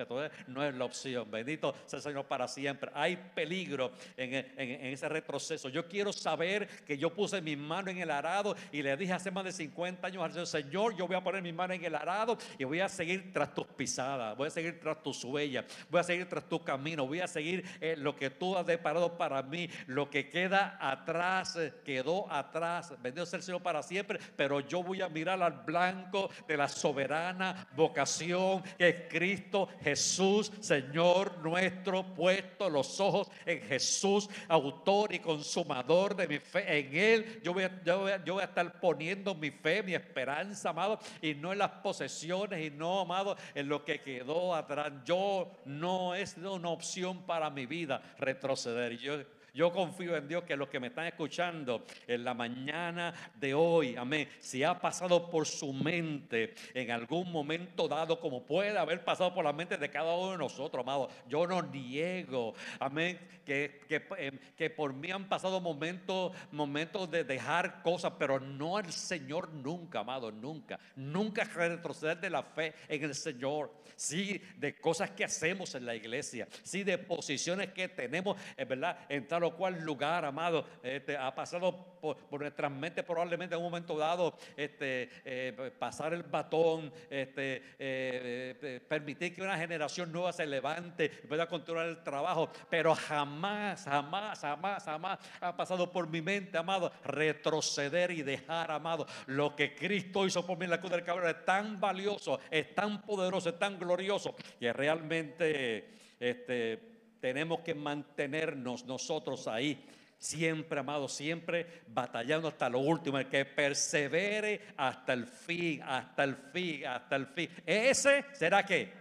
no 0.47 0.63
es 0.63 0.73
la 0.73 0.85
opción. 0.85 1.29
Bendito 1.29 1.75
sea 1.85 1.97
el 1.97 2.03
Señor 2.03 2.25
para 2.25 2.47
siempre. 2.47 2.91
Hay 2.93 3.15
peligro 3.15 3.91
en, 4.17 4.33
ese 4.57 5.09
retroceso. 5.09 5.69
Yo 5.69 5.87
quiero 5.87 6.13
saber 6.13 6.67
que 6.85 6.97
yo 6.97 7.13
puse 7.13 7.41
mi 7.41 7.55
mano 7.55 7.91
en 7.91 7.97
el 7.99 8.11
arado 8.11 8.55
y 8.71 8.81
le 8.81 8.95
dije 8.97 9.13
hace 9.13 9.31
más 9.31 9.43
de 9.43 9.51
50 9.51 10.07
años 10.07 10.23
al 10.23 10.31
Señor, 10.31 10.47
Señor, 10.47 10.95
yo 10.95 11.07
voy 11.07 11.15
a 11.15 11.23
poner 11.23 11.41
mi 11.41 11.53
mano 11.53 11.73
en 11.73 11.83
el 11.83 11.95
arado 11.95 12.37
y 12.57 12.63
voy 12.63 12.79
a 12.79 12.89
seguir 12.89 13.31
tras 13.33 13.53
tus 13.53 13.67
pisadas, 13.67 14.35
voy 14.37 14.47
a 14.47 14.51
seguir 14.51 14.79
tras 14.79 15.01
tus 15.01 15.23
huellas, 15.23 15.65
voy 15.89 15.99
a 15.99 16.03
seguir 16.03 16.27
tras 16.27 16.47
tu 16.47 16.63
camino, 16.63 17.05
voy 17.05 17.19
a 17.19 17.27
seguir 17.27 17.65
eh, 17.81 17.95
lo 17.97 18.15
que 18.15 18.29
tú 18.29 18.57
has 18.57 18.65
deparado 18.65 19.17
para 19.17 19.41
mí, 19.43 19.69
lo 19.87 20.09
que 20.09 20.29
queda 20.29 20.77
atrás 20.79 21.54
quedó 21.83 22.31
atrás. 22.31 22.93
Bendito 23.01 23.25
sea 23.25 23.37
el 23.37 23.43
Señor 23.43 23.61
para 23.61 23.83
siempre. 23.83 24.19
Pero 24.35 24.59
yo 24.59 24.83
voy 24.83 25.01
a 25.01 25.09
mirar 25.09 25.41
al 25.41 25.63
blanco 25.63 26.29
de 26.47 26.57
la 26.57 26.67
soberana 26.67 27.67
vocación 27.75 28.63
que 28.77 28.89
es 28.89 28.95
Cristo 29.09 29.69
Jesús, 29.81 30.51
Señor 30.59 31.37
nuestro, 31.39 32.03
puesto 32.03 32.69
los 32.69 32.99
ojos 32.99 33.29
en 33.45 33.61
Jesús, 33.61 34.29
autor 34.47 35.13
y 35.13 35.19
consumador 35.19 36.15
de 36.15 36.27
mi 36.27 36.39
fe. 36.39 36.79
En 36.79 36.95
Él 36.95 37.41
yo 37.43 37.53
voy 37.53 37.63
a, 37.63 37.83
yo 37.83 37.99
voy 37.99 38.41
a, 38.41 38.45
estar 38.45 38.79
poniendo 38.79 39.35
mi 39.35 39.51
fe, 39.51 39.83
mi 39.83 39.93
esperanza, 39.93 40.69
amado, 40.69 40.99
y 41.21 41.33
no 41.33 41.51
en 41.51 41.59
las 41.59 41.71
posesiones 41.71 42.65
y 42.65 42.71
no, 42.71 43.01
amado, 43.01 43.35
en 43.53 43.67
lo 43.67 43.83
que 43.83 44.01
quedó 44.01 44.55
atrás. 44.55 44.91
Yo 45.05 45.51
no 45.65 46.15
es 46.15 46.37
una 46.37 46.69
opción 46.69 47.23
para 47.23 47.49
mi 47.49 47.65
vida 47.65 48.01
retroceder. 48.17 48.97
Yo 48.97 49.17
yo 49.55 49.71
confío 49.71 50.17
en 50.17 50.27
Dios 50.27 50.43
que 50.43 50.57
los 50.57 50.67
que 50.67 50.81
me 50.81 50.87
están 50.87 51.07
escuchando 51.07 51.85
en 52.05 52.25
la 52.25 52.33
mañana 52.33 53.13
de 53.35 53.53
hoy, 53.53 53.95
amén, 53.95 54.27
si 54.39 54.63
ha 54.63 54.77
pasado 54.77 55.29
por 55.29 55.47
su 55.47 55.71
mente 55.71 56.53
en 56.73 56.91
algún 56.91 57.31
momento 57.31 57.87
dado, 57.87 58.19
como 58.19 58.45
puede 58.45 58.77
haber 58.77 59.05
pasado 59.05 59.33
por 59.33 59.45
la 59.45 59.53
mente 59.53 59.77
de 59.77 59.89
cada 59.89 60.13
uno 60.13 60.31
de 60.31 60.37
nosotros, 60.37 60.81
amado, 60.83 61.09
yo 61.29 61.47
no 61.47 61.61
niego, 61.61 62.53
amén, 62.81 63.17
que, 63.45 63.81
que, 63.87 64.05
eh, 64.17 64.31
que 64.57 64.69
por 64.69 64.93
mí 64.93 65.09
han 65.09 65.29
pasado 65.29 65.61
momentos, 65.61 66.35
momentos 66.51 67.09
de 67.09 67.23
dejar 67.23 67.81
cosas, 67.81 68.11
pero 68.19 68.41
no 68.41 68.75
al 68.75 68.91
Señor 68.91 69.53
nunca, 69.53 69.99
amado, 69.99 70.33
nunca, 70.33 70.77
nunca 70.97 71.45
retroceder 71.45 72.19
de 72.19 72.29
la 72.29 72.43
fe 72.43 72.73
en 72.89 73.03
el 73.05 73.15
Señor, 73.15 73.71
sí, 73.95 74.41
de 74.57 74.75
cosas 74.75 75.11
que 75.11 75.23
hacemos 75.23 75.75
en 75.75 75.85
la 75.85 75.95
iglesia, 75.95 76.45
sí, 76.63 76.83
de 76.83 76.97
posiciones 76.97 77.71
que 77.71 77.87
tenemos, 77.87 78.35
es 78.57 78.67
verdad, 78.67 78.97
en 79.07 79.25
tal 79.45 79.55
cual 79.55 79.79
lugar, 79.81 80.25
amado, 80.25 80.65
este, 80.81 81.15
ha 81.15 81.33
pasado 81.33 81.99
por, 82.01 82.17
nuestras 82.39 82.71
mentes 82.71 83.03
probablemente 83.03 83.55
en 83.55 83.61
un 83.61 83.65
momento 83.65 83.97
dado 83.97 84.37
este, 84.57 85.09
eh, 85.23 85.71
pasar 85.77 86.13
el 86.13 86.23
batón, 86.23 86.91
este, 87.09 87.57
eh, 87.79 88.57
eh, 88.61 88.81
permitir 88.87 89.35
que 89.35 89.41
una 89.41 89.57
generación 89.57 90.11
nueva 90.11 90.33
se 90.33 90.45
levante 90.45 91.11
y 91.23 91.27
pueda 91.27 91.47
continuar 91.47 91.85
el 91.85 92.03
trabajo, 92.03 92.49
pero 92.69 92.95
jamás, 92.95 93.83
jamás, 93.83 94.39
jamás, 94.39 94.83
jamás 94.83 95.19
ha 95.39 95.55
pasado 95.55 95.91
por 95.91 96.07
mi 96.07 96.21
mente, 96.21 96.57
amado, 96.57 96.91
retroceder 97.03 98.11
y 98.11 98.23
dejar, 98.23 98.71
amado, 98.71 99.05
lo 99.27 99.55
que 99.55 99.75
Cristo 99.75 100.25
hizo 100.25 100.45
por 100.45 100.57
mí 100.57 100.65
en 100.65 100.71
la 100.71 100.79
cruz 100.79 100.91
del 100.91 101.03
Calvario. 101.03 101.29
Es 101.29 101.45
tan 101.45 101.79
valioso, 101.79 102.39
es 102.49 102.73
tan 102.73 103.01
poderoso, 103.03 103.49
es 103.49 103.59
tan 103.59 103.77
glorioso 103.77 104.35
que 104.59 104.73
realmente 104.73 105.89
este 106.19 106.94
tenemos 107.25 107.61
que 107.61 107.73
mantenernos 107.73 108.85
nosotros 108.85 109.47
ahí. 109.47 109.83
Siempre, 110.15 110.79
amado, 110.79 111.07
siempre 111.07 111.81
batallando 111.87 112.49
hasta 112.49 112.69
lo 112.69 112.77
último. 112.77 113.17
El 113.17 113.27
que 113.27 113.45
persevere 113.45 114.61
hasta 114.77 115.13
el 115.13 115.25
fin, 115.25 115.81
hasta 115.81 116.23
el 116.23 116.35
fin, 116.35 116.85
hasta 116.85 117.15
el 117.15 117.25
fin. 117.25 117.49
Ese 117.65 118.25
será 118.31 118.63
que. 118.63 118.93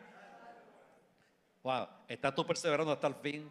Wow, 1.62 1.86
¿estás 2.08 2.34
tú 2.34 2.46
perseverando 2.46 2.92
hasta 2.92 3.08
el 3.08 3.14
fin? 3.16 3.50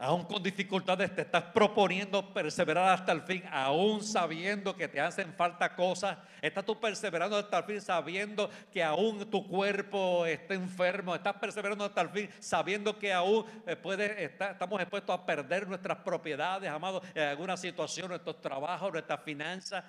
Aún 0.00 0.24
con 0.24 0.42
dificultades, 0.42 1.14
te 1.14 1.22
estás 1.22 1.44
proponiendo 1.44 2.32
perseverar 2.32 2.88
hasta 2.88 3.12
el 3.12 3.20
fin, 3.20 3.42
aún 3.52 4.02
sabiendo 4.02 4.74
que 4.74 4.88
te 4.88 4.98
hacen 4.98 5.34
falta 5.34 5.76
cosas. 5.76 6.16
Estás 6.40 6.64
tú 6.64 6.80
perseverando 6.80 7.36
hasta 7.36 7.58
el 7.58 7.64
fin, 7.64 7.80
sabiendo 7.82 8.50
que 8.72 8.82
aún 8.82 9.30
tu 9.30 9.46
cuerpo 9.46 10.24
está 10.24 10.54
enfermo. 10.54 11.14
Estás 11.14 11.34
perseverando 11.34 11.84
hasta 11.84 12.00
el 12.00 12.08
fin, 12.08 12.30
sabiendo 12.40 12.98
que 12.98 13.12
aún 13.12 13.44
eh, 13.66 13.76
puede, 13.76 14.24
estamos 14.24 14.80
expuestos 14.80 15.14
a 15.14 15.26
perder 15.26 15.68
nuestras 15.68 15.98
propiedades, 15.98 16.70
amados, 16.70 17.02
en 17.14 17.24
alguna 17.24 17.58
situación, 17.58 18.08
nuestros 18.08 18.40
trabajos, 18.40 18.90
nuestras 18.90 19.22
finanzas. 19.22 19.84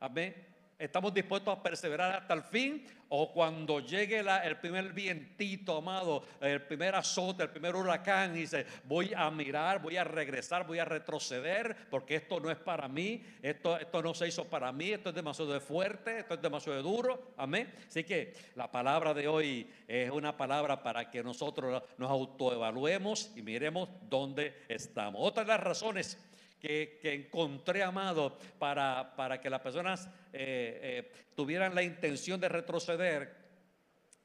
Amén. 0.00 0.53
Estamos 0.84 1.12
dispuestos 1.12 1.56
a 1.56 1.62
perseverar 1.62 2.16
hasta 2.16 2.34
el 2.34 2.42
fin 2.42 2.84
o 3.16 3.32
cuando 3.32 3.80
llegue 3.80 4.18
el 4.18 4.56
primer 4.56 4.92
vientito, 4.92 5.76
amado, 5.76 6.24
el 6.40 6.62
primer 6.62 6.96
azote, 6.96 7.44
el 7.44 7.50
primer 7.50 7.76
huracán, 7.76 8.34
y 8.34 8.40
dice, 8.40 8.66
voy 8.84 9.12
a 9.14 9.30
mirar, 9.30 9.80
voy 9.80 9.96
a 9.96 10.02
regresar, 10.02 10.66
voy 10.66 10.80
a 10.80 10.84
retroceder, 10.84 11.76
porque 11.90 12.16
esto 12.16 12.40
no 12.40 12.50
es 12.50 12.56
para 12.56 12.88
mí, 12.88 13.22
esto, 13.40 13.78
esto 13.78 14.02
no 14.02 14.14
se 14.14 14.26
hizo 14.26 14.44
para 14.44 14.72
mí, 14.72 14.90
esto 14.90 15.10
es 15.10 15.14
demasiado 15.14 15.60
fuerte, 15.60 16.18
esto 16.20 16.34
es 16.34 16.42
demasiado 16.42 16.82
duro, 16.82 17.34
amén. 17.36 17.72
Así 17.86 18.02
que 18.02 18.34
la 18.56 18.70
palabra 18.70 19.14
de 19.14 19.28
hoy 19.28 19.70
es 19.86 20.10
una 20.10 20.36
palabra 20.36 20.82
para 20.82 21.08
que 21.08 21.22
nosotros 21.22 21.82
nos 21.98 22.10
autoevaluemos 22.10 23.30
y 23.36 23.42
miremos 23.42 23.88
dónde 24.08 24.64
estamos. 24.68 25.20
Otra 25.22 25.44
de 25.44 25.48
las 25.50 25.60
razones 25.60 26.18
que, 26.64 27.14
encontré, 27.14 27.82
amado, 27.82 28.38
para, 28.58 29.14
para 29.14 29.38
que 29.38 29.50
las 29.50 29.60
personas 29.60 30.08
eh, 30.32 30.80
eh, 30.82 31.12
tuvieran 31.34 31.74
la 31.74 31.82
intención 31.82 32.40
de 32.40 32.48
retroceder, 32.48 33.44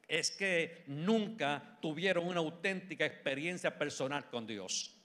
es 0.07 0.31
que 0.31 0.83
nunca 0.87 1.77
tuvieron 1.81 2.25
una 2.25 2.39
auténtica 2.39 3.05
experiencia 3.05 3.77
personal 3.77 4.29
con 4.29 4.47
Dios. 4.47 4.95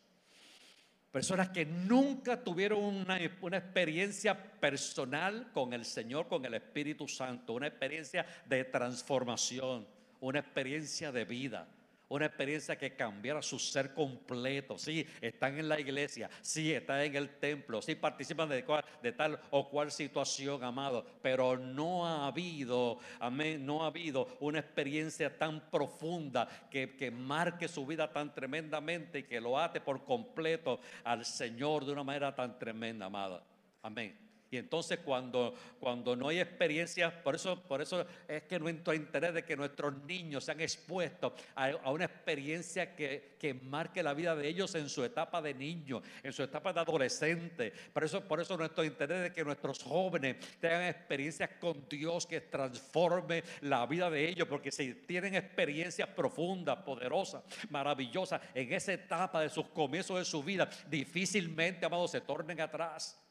Personas 1.11 1.49
que 1.49 1.67
nunca 1.67 2.43
tuvieron 2.43 2.83
una, 2.83 3.19
una, 3.41 3.57
experiencia 3.57 4.41
personal 4.61 5.51
con 5.53 5.73
el 5.73 5.85
Señor, 5.85 6.29
con 6.29 6.45
el 6.45 6.55
Espíritu 6.55 7.09
Santo, 7.09 7.55
una 7.55 7.67
experiencia 7.67 8.25
de 8.47 8.65
transformación, 8.65 9.87
una 10.21 10.39
experiencia 10.39 11.11
de 11.11 11.25
vida 11.25 11.69
una 12.09 12.27
experiencia 12.27 12.77
que 12.77 12.95
cambiara 12.95 13.43
su 13.43 13.59
ser 13.59 13.95
completo. 13.95 14.79
Sí, 14.79 15.07
están 15.21 15.59
en 15.59 15.69
la 15.69 15.81
iglesia, 15.81 16.31
sí, 16.41 16.73
están 16.73 17.01
en 17.01 17.17
el 17.17 17.39
templo, 17.39 17.83
sí, 17.83 17.95
participan 17.95 18.49
de, 18.49 18.65
de 19.03 19.13
tal 19.13 19.41
o 19.51 19.69
cual 19.69 19.91
situación, 19.91 20.63
amado, 20.63 21.07
pero 21.23 21.57
no 21.57 22.07
ha 22.07 22.27
habido, 22.27 22.99
amén, 23.19 23.65
no 23.65 23.85
ha 23.85 23.87
habido 23.87 24.37
una 24.41 24.61
experiencia 24.61 25.37
tan 25.37 25.71
profunda 25.71 26.49
que, 26.71 26.97
que 26.97 27.11
marque 27.11 27.69
su 27.69 27.87
vida 27.87 28.13
tan 28.13 28.33
tremendamente 28.35 29.21
y 29.21 29.23
que 29.25 29.41
lo 29.41 29.59
ate 29.59 29.81
por 29.81 30.05
completo 30.05 30.81
al 31.03 31.25
Señor 31.25 31.85
de 31.85 31.93
una 31.93 32.05
manera 32.05 32.35
tan 32.35 32.59
tremenda, 32.59 33.07
amado. 33.07 33.43
Amén. 33.83 34.24
Y 34.51 34.57
entonces 34.57 35.01
cuando, 35.05 35.55
cuando 35.81 36.15
no 36.15 36.29
hay 36.29 36.39
experiencia, 36.39 37.23
por 37.23 37.35
eso, 37.35 37.61
por 37.63 37.83
eso 37.83 38.07
es 38.29 38.45
que 38.45 38.59
nuestro 38.59 38.95
interés 38.95 39.35
de 39.35 39.45
que 39.45 39.57
nuestros 39.57 39.97
niños 40.05 40.45
sean 40.45 40.61
expuestos 40.61 41.33
a, 41.55 41.75
una 41.91 42.05
experiencia 42.05 42.95
que, 42.95 43.37
que, 43.39 43.55
marque 43.55 44.03
la 44.03 44.15
vida 44.15 44.37
de 44.37 44.47
ellos 44.47 44.75
en 44.77 44.89
su 44.89 45.03
etapa 45.03 45.43
de 45.43 45.55
niño, 45.55 46.03
en 46.23 46.33
su 46.33 46.43
etapa 46.43 46.73
de 46.73 46.81
adolescente. 46.81 47.73
Por 47.93 48.05
eso, 48.05 48.23
por 48.23 48.41
eso 48.41 48.57
nuestro 48.57 48.85
interés 48.85 49.23
de 49.25 49.33
que 49.33 49.45
nuestros 49.45 49.83
jóvenes 49.83 50.37
tengan 50.61 50.85
experiencias 50.85 51.51
con 51.61 51.89
Dios 51.89 52.27
que 52.27 52.41
transforme 52.43 53.43
la 53.63 53.87
vida 53.87 54.09
de 54.09 54.29
ellos, 54.29 54.47
porque 54.47 54.71
si 54.71 54.95
tienen 54.95 55.35
experiencias 55.35 56.09
profundas, 56.11 56.79
poderosas, 56.79 57.43
maravillosas 57.71 58.41
en 58.55 58.73
esa 58.73 58.93
etapa 58.93 59.41
de 59.41 59.49
sus 59.49 59.67
comienzos 59.69 60.19
de 60.19 60.25
su 60.25 60.43
vida, 60.43 60.69
difícilmente, 60.89 61.87
amados, 61.87 62.13
se 62.13 62.21
tornen 62.21 62.61
atrás. 62.61 63.24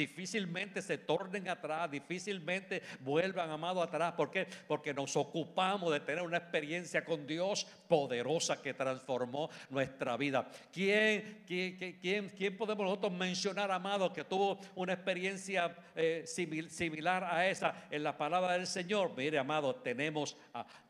Difícilmente 0.00 0.80
se 0.80 0.96
tornen 0.96 1.46
atrás, 1.46 1.90
difícilmente 1.90 2.80
vuelvan, 3.00 3.50
amado, 3.50 3.82
atrás. 3.82 4.14
¿Por 4.14 4.30
qué? 4.30 4.46
Porque 4.66 4.94
nos 4.94 5.14
ocupamos 5.14 5.92
de 5.92 6.00
tener 6.00 6.22
una 6.22 6.38
experiencia 6.38 7.04
con 7.04 7.26
Dios 7.26 7.66
poderosa 7.86 8.62
que 8.62 8.72
transformó 8.72 9.50
nuestra 9.68 10.16
vida. 10.16 10.50
¿Quién, 10.72 11.42
quién, 11.46 12.30
quién, 12.30 12.56
podemos 12.56 12.86
nosotros 12.86 13.12
mencionar, 13.12 13.70
amado, 13.70 14.10
que 14.10 14.24
tuvo 14.24 14.58
una 14.74 14.94
experiencia 14.94 15.76
eh, 15.94 16.24
similar 16.26 17.22
a 17.22 17.46
esa 17.46 17.84
en 17.90 18.02
la 18.02 18.16
palabra 18.16 18.54
del 18.54 18.66
Señor? 18.66 19.12
Mire, 19.14 19.38
amado, 19.38 19.74
tenemos 19.74 20.34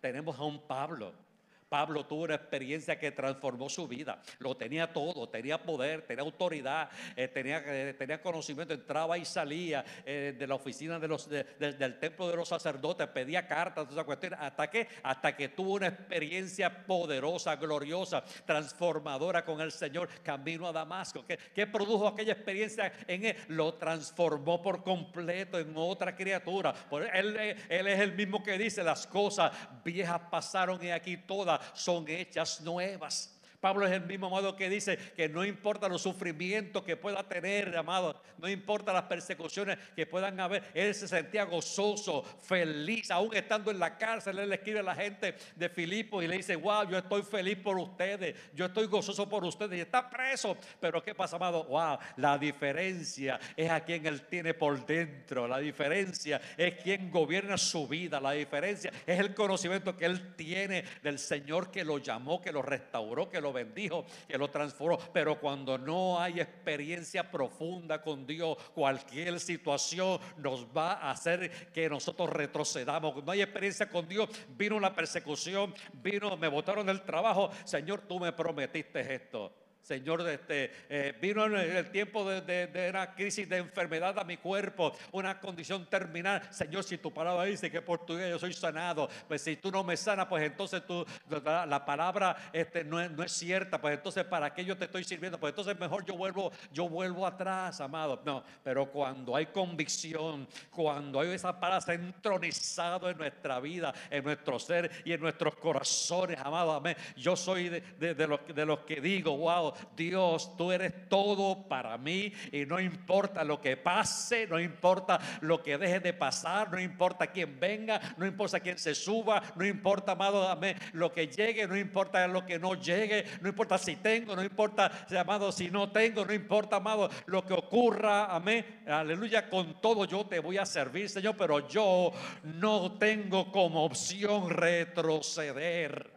tenemos 0.00 0.38
a 0.38 0.44
un 0.44 0.60
Pablo. 0.68 1.29
Pablo 1.70 2.04
tuvo 2.04 2.24
una 2.24 2.34
experiencia 2.34 2.98
que 2.98 3.12
transformó 3.12 3.68
su 3.68 3.86
vida. 3.86 4.20
Lo 4.40 4.56
tenía 4.56 4.92
todo, 4.92 5.28
tenía 5.28 5.62
poder, 5.62 6.02
tenía 6.02 6.24
autoridad, 6.24 6.90
eh, 7.14 7.28
tenía, 7.28 7.62
eh, 7.64 7.94
tenía 7.94 8.20
conocimiento, 8.20 8.74
entraba 8.74 9.16
y 9.16 9.24
salía 9.24 9.84
eh, 10.04 10.34
de 10.36 10.46
la 10.48 10.56
oficina 10.56 10.98
del 10.98 11.98
templo 12.00 12.28
de 12.28 12.36
los 12.36 12.48
sacerdotes, 12.48 13.06
pedía 13.06 13.46
cartas, 13.46 13.84
todas 13.84 13.92
esas 13.92 14.04
cuestiones. 14.04 14.40
¿Hasta 14.42 14.68
que 14.68 14.88
Hasta 15.04 15.36
que 15.36 15.48
tuvo 15.50 15.74
una 15.74 15.86
experiencia 15.86 16.84
poderosa, 16.86 17.54
gloriosa, 17.54 18.24
transformadora 18.44 19.44
con 19.44 19.60
el 19.60 19.70
Señor, 19.70 20.08
camino 20.24 20.66
a 20.66 20.72
Damasco. 20.72 21.24
¿Qué, 21.24 21.38
qué 21.54 21.68
produjo 21.68 22.08
aquella 22.08 22.32
experiencia 22.32 22.92
en 23.06 23.26
él? 23.26 23.36
Lo 23.46 23.74
transformó 23.74 24.60
por 24.60 24.82
completo 24.82 25.56
en 25.56 25.72
otra 25.76 26.16
criatura. 26.16 26.74
Él, 27.14 27.36
él 27.68 27.86
es 27.86 28.00
el 28.00 28.14
mismo 28.14 28.42
que 28.42 28.58
dice, 28.58 28.82
las 28.82 29.06
cosas 29.06 29.52
viejas 29.84 30.20
pasaron 30.32 30.82
y 30.84 30.90
aquí 30.90 31.16
todas 31.16 31.59
son 31.74 32.06
hechas 32.08 32.60
nuevas. 32.60 33.39
Pablo 33.60 33.86
es 33.86 33.92
el 33.92 34.06
mismo 34.06 34.26
amado 34.26 34.56
que 34.56 34.70
dice 34.70 34.96
que 35.14 35.28
no 35.28 35.44
importa 35.44 35.88
los 35.88 36.02
sufrimientos 36.02 36.82
que 36.82 36.96
pueda 36.96 37.22
tener, 37.28 37.76
amado, 37.76 38.20
no 38.38 38.48
importa 38.48 38.92
las 38.92 39.02
persecuciones 39.04 39.78
que 39.94 40.06
puedan 40.06 40.40
haber, 40.40 40.64
él 40.74 40.94
se 40.94 41.06
sentía 41.06 41.44
gozoso, 41.44 42.22
feliz, 42.22 43.10
aún 43.10 43.34
estando 43.34 43.70
en 43.70 43.78
la 43.78 43.98
cárcel, 43.98 44.38
él 44.38 44.48
le 44.48 44.54
escribe 44.56 44.80
a 44.80 44.82
la 44.82 44.94
gente 44.94 45.34
de 45.54 45.68
Filipo 45.68 46.22
y 46.22 46.26
le 46.26 46.38
dice, 46.38 46.56
wow, 46.56 46.88
yo 46.88 46.98
estoy 46.98 47.22
feliz 47.22 47.58
por 47.58 47.78
ustedes, 47.78 48.34
yo 48.54 48.66
estoy 48.66 48.86
gozoso 48.86 49.28
por 49.28 49.44
ustedes 49.44 49.78
y 49.78 49.80
está 49.82 50.08
preso, 50.08 50.56
pero 50.80 51.02
¿qué 51.02 51.14
pasa, 51.14 51.36
amado? 51.36 51.64
Wow, 51.64 51.98
la 52.16 52.38
diferencia 52.38 53.38
es 53.56 53.70
a 53.70 53.80
quien 53.80 54.06
él 54.06 54.22
tiene 54.22 54.54
por 54.54 54.86
dentro, 54.86 55.46
la 55.46 55.58
diferencia 55.58 56.40
es 56.56 56.74
quien 56.82 57.10
gobierna 57.10 57.58
su 57.58 57.86
vida, 57.86 58.20
la 58.20 58.32
diferencia 58.32 58.90
es 59.06 59.18
el 59.18 59.34
conocimiento 59.34 59.96
que 59.96 60.06
él 60.06 60.34
tiene 60.34 60.84
del 61.02 61.18
Señor 61.18 61.70
que 61.70 61.84
lo 61.84 61.98
llamó, 61.98 62.40
que 62.40 62.52
lo 62.52 62.62
restauró, 62.62 63.28
que 63.28 63.40
lo 63.40 63.49
bendijo, 63.52 64.04
que 64.28 64.38
lo 64.38 64.50
transformó. 64.50 64.98
Pero 65.12 65.38
cuando 65.40 65.78
no 65.78 66.20
hay 66.20 66.40
experiencia 66.40 67.30
profunda 67.30 68.02
con 68.02 68.26
Dios, 68.26 68.56
cualquier 68.74 69.40
situación 69.40 70.18
nos 70.38 70.66
va 70.66 70.94
a 70.94 71.10
hacer 71.10 71.70
que 71.72 71.88
nosotros 71.88 72.30
retrocedamos. 72.30 73.24
No 73.24 73.32
hay 73.32 73.42
experiencia 73.42 73.88
con 73.88 74.08
Dios. 74.08 74.28
Vino 74.56 74.76
una 74.76 74.94
persecución, 74.94 75.74
vino, 75.92 76.36
me 76.36 76.48
botaron 76.48 76.86
del 76.86 77.02
trabajo. 77.02 77.50
Señor, 77.64 78.02
tú 78.02 78.18
me 78.20 78.32
prometiste 78.32 79.14
esto. 79.14 79.52
Señor, 79.82 80.28
este, 80.28 80.70
eh, 80.88 81.16
vino 81.20 81.44
en 81.46 81.54
el 81.54 81.90
tiempo 81.90 82.28
de, 82.28 82.88
una 82.90 83.14
crisis 83.14 83.48
de 83.48 83.58
enfermedad 83.58 84.18
a 84.18 84.24
mi 84.24 84.36
cuerpo, 84.36 84.92
una 85.12 85.40
condición 85.40 85.86
terminal. 85.86 86.42
Señor, 86.50 86.84
si 86.84 86.98
tu 86.98 87.12
palabra 87.12 87.44
dice 87.44 87.70
que 87.70 87.82
por 87.82 88.04
tu 88.04 88.16
vida 88.16 88.28
yo 88.28 88.38
soy 88.38 88.52
sanado, 88.52 89.08
pues 89.26 89.42
si 89.42 89.56
tú 89.56 89.70
no 89.70 89.82
me 89.82 89.96
sanas, 89.96 90.26
pues 90.26 90.44
entonces 90.44 90.86
tú, 90.86 91.04
la, 91.28 91.84
palabra 91.84 92.36
este, 92.52 92.84
no, 92.84 93.00
es, 93.00 93.32
cierta, 93.32 93.80
pues 93.80 93.94
entonces 93.94 94.24
para 94.24 94.52
qué 94.52 94.64
yo 94.64 94.76
te 94.76 94.84
estoy 94.84 95.02
sirviendo, 95.02 95.40
pues 95.40 95.52
entonces 95.52 95.78
mejor 95.78 96.04
yo 96.04 96.14
vuelvo, 96.14 96.52
yo 96.72 96.88
vuelvo 96.88 97.26
atrás, 97.26 97.80
amado. 97.80 98.20
No, 98.24 98.44
pero 98.62 98.86
cuando 98.90 99.34
hay 99.34 99.46
convicción, 99.46 100.46
cuando 100.70 101.20
hay 101.20 101.30
esa 101.30 101.58
palabra 101.58 101.70
entronizado 101.94 103.08
en 103.08 103.18
nuestra 103.18 103.60
vida, 103.60 103.94
en 104.10 104.24
nuestro 104.24 104.58
ser 104.58 104.90
y 105.04 105.12
en 105.12 105.20
nuestros 105.20 105.56
corazones, 105.56 106.38
amado, 106.38 106.72
amén. 106.72 106.96
Yo 107.16 107.36
soy 107.36 107.68
de, 107.68 108.26
los, 108.26 108.40
de 108.46 108.66
los 108.66 108.80
que 108.80 109.00
digo, 109.00 109.36
wow, 109.36 109.69
Dios, 109.96 110.56
tú 110.56 110.72
eres 110.72 111.08
todo 111.08 111.68
para 111.68 111.96
mí 111.98 112.32
y 112.52 112.66
no 112.66 112.80
importa 112.80 113.44
lo 113.44 113.60
que 113.60 113.76
pase, 113.76 114.46
no 114.46 114.60
importa 114.60 115.18
lo 115.40 115.62
que 115.62 115.78
deje 115.78 116.00
de 116.00 116.12
pasar, 116.12 116.70
no 116.70 116.80
importa 116.80 117.26
quién 117.28 117.58
venga, 117.58 118.00
no 118.16 118.26
importa 118.26 118.60
quién 118.60 118.78
se 118.78 118.94
suba, 118.94 119.42
no 119.56 119.64
importa, 119.64 120.12
amado, 120.12 120.48
amén, 120.48 120.76
lo 120.92 121.12
que 121.12 121.28
llegue, 121.28 121.66
no 121.66 121.76
importa 121.76 122.26
lo 122.26 122.44
que 122.46 122.58
no 122.58 122.74
llegue, 122.74 123.24
no 123.40 123.48
importa 123.48 123.78
si 123.78 123.96
tengo, 123.96 124.36
no 124.36 124.42
importa, 124.42 125.06
amado, 125.18 125.52
si 125.52 125.70
no 125.70 125.90
tengo, 125.90 126.24
no 126.24 126.32
importa, 126.32 126.76
amado, 126.76 127.10
lo 127.26 127.44
que 127.44 127.54
ocurra, 127.54 128.34
amén, 128.34 128.82
aleluya, 128.86 129.48
con 129.48 129.80
todo 129.80 130.04
yo 130.04 130.24
te 130.26 130.38
voy 130.38 130.58
a 130.58 130.66
servir, 130.66 131.08
Señor, 131.08 131.36
pero 131.36 131.68
yo 131.68 132.12
no 132.42 132.92
tengo 132.98 133.50
como 133.50 133.84
opción 133.84 134.50
retroceder. 134.50 136.10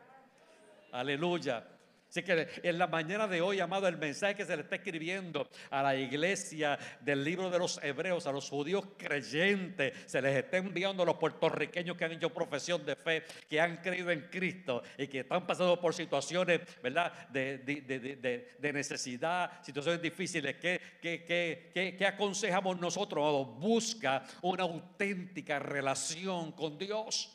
Aleluya. 0.91 1.72
Así 2.13 2.21
que 2.21 2.47
en 2.61 2.77
la 2.77 2.85
mañana 2.85 3.27
de 3.27 3.41
hoy, 3.41 3.59
amado, 3.59 3.87
el 3.87 3.97
mensaje 3.97 4.35
que 4.35 4.45
se 4.45 4.55
le 4.55 4.61
está 4.61 4.75
escribiendo 4.75 5.49
a 5.71 5.81
la 5.81 5.95
iglesia 5.95 6.77
del 7.01 7.23
libro 7.23 7.49
de 7.49 7.57
los 7.57 7.83
hebreos, 7.83 8.27
a 8.27 8.31
los 8.31 8.51
judíos 8.51 8.85
creyentes, 8.99 9.97
se 10.05 10.21
les 10.21 10.35
está 10.35 10.57
enviando 10.57 11.01
a 11.01 11.07
los 11.07 11.15
puertorriqueños 11.15 11.97
que 11.97 12.05
han 12.05 12.11
hecho 12.11 12.29
profesión 12.29 12.85
de 12.85 12.95
fe, 12.95 13.23
que 13.49 13.59
han 13.59 13.77
creído 13.77 14.11
en 14.11 14.27
Cristo 14.29 14.83
y 14.95 15.07
que 15.07 15.21
están 15.21 15.47
pasando 15.47 15.81
por 15.81 15.95
situaciones, 15.95 16.61
¿verdad?, 16.83 17.29
de, 17.29 18.71
necesidad, 18.71 19.63
situaciones 19.63 19.99
difíciles. 19.99 20.57
¿Qué, 20.57 20.79
qué, 21.01 22.05
aconsejamos 22.05 22.79
nosotros, 22.79 23.23
amado? 23.23 23.45
Busca 23.45 24.23
una 24.43 24.61
auténtica 24.61 25.57
relación 25.57 26.51
con 26.51 26.77
Dios. 26.77 27.31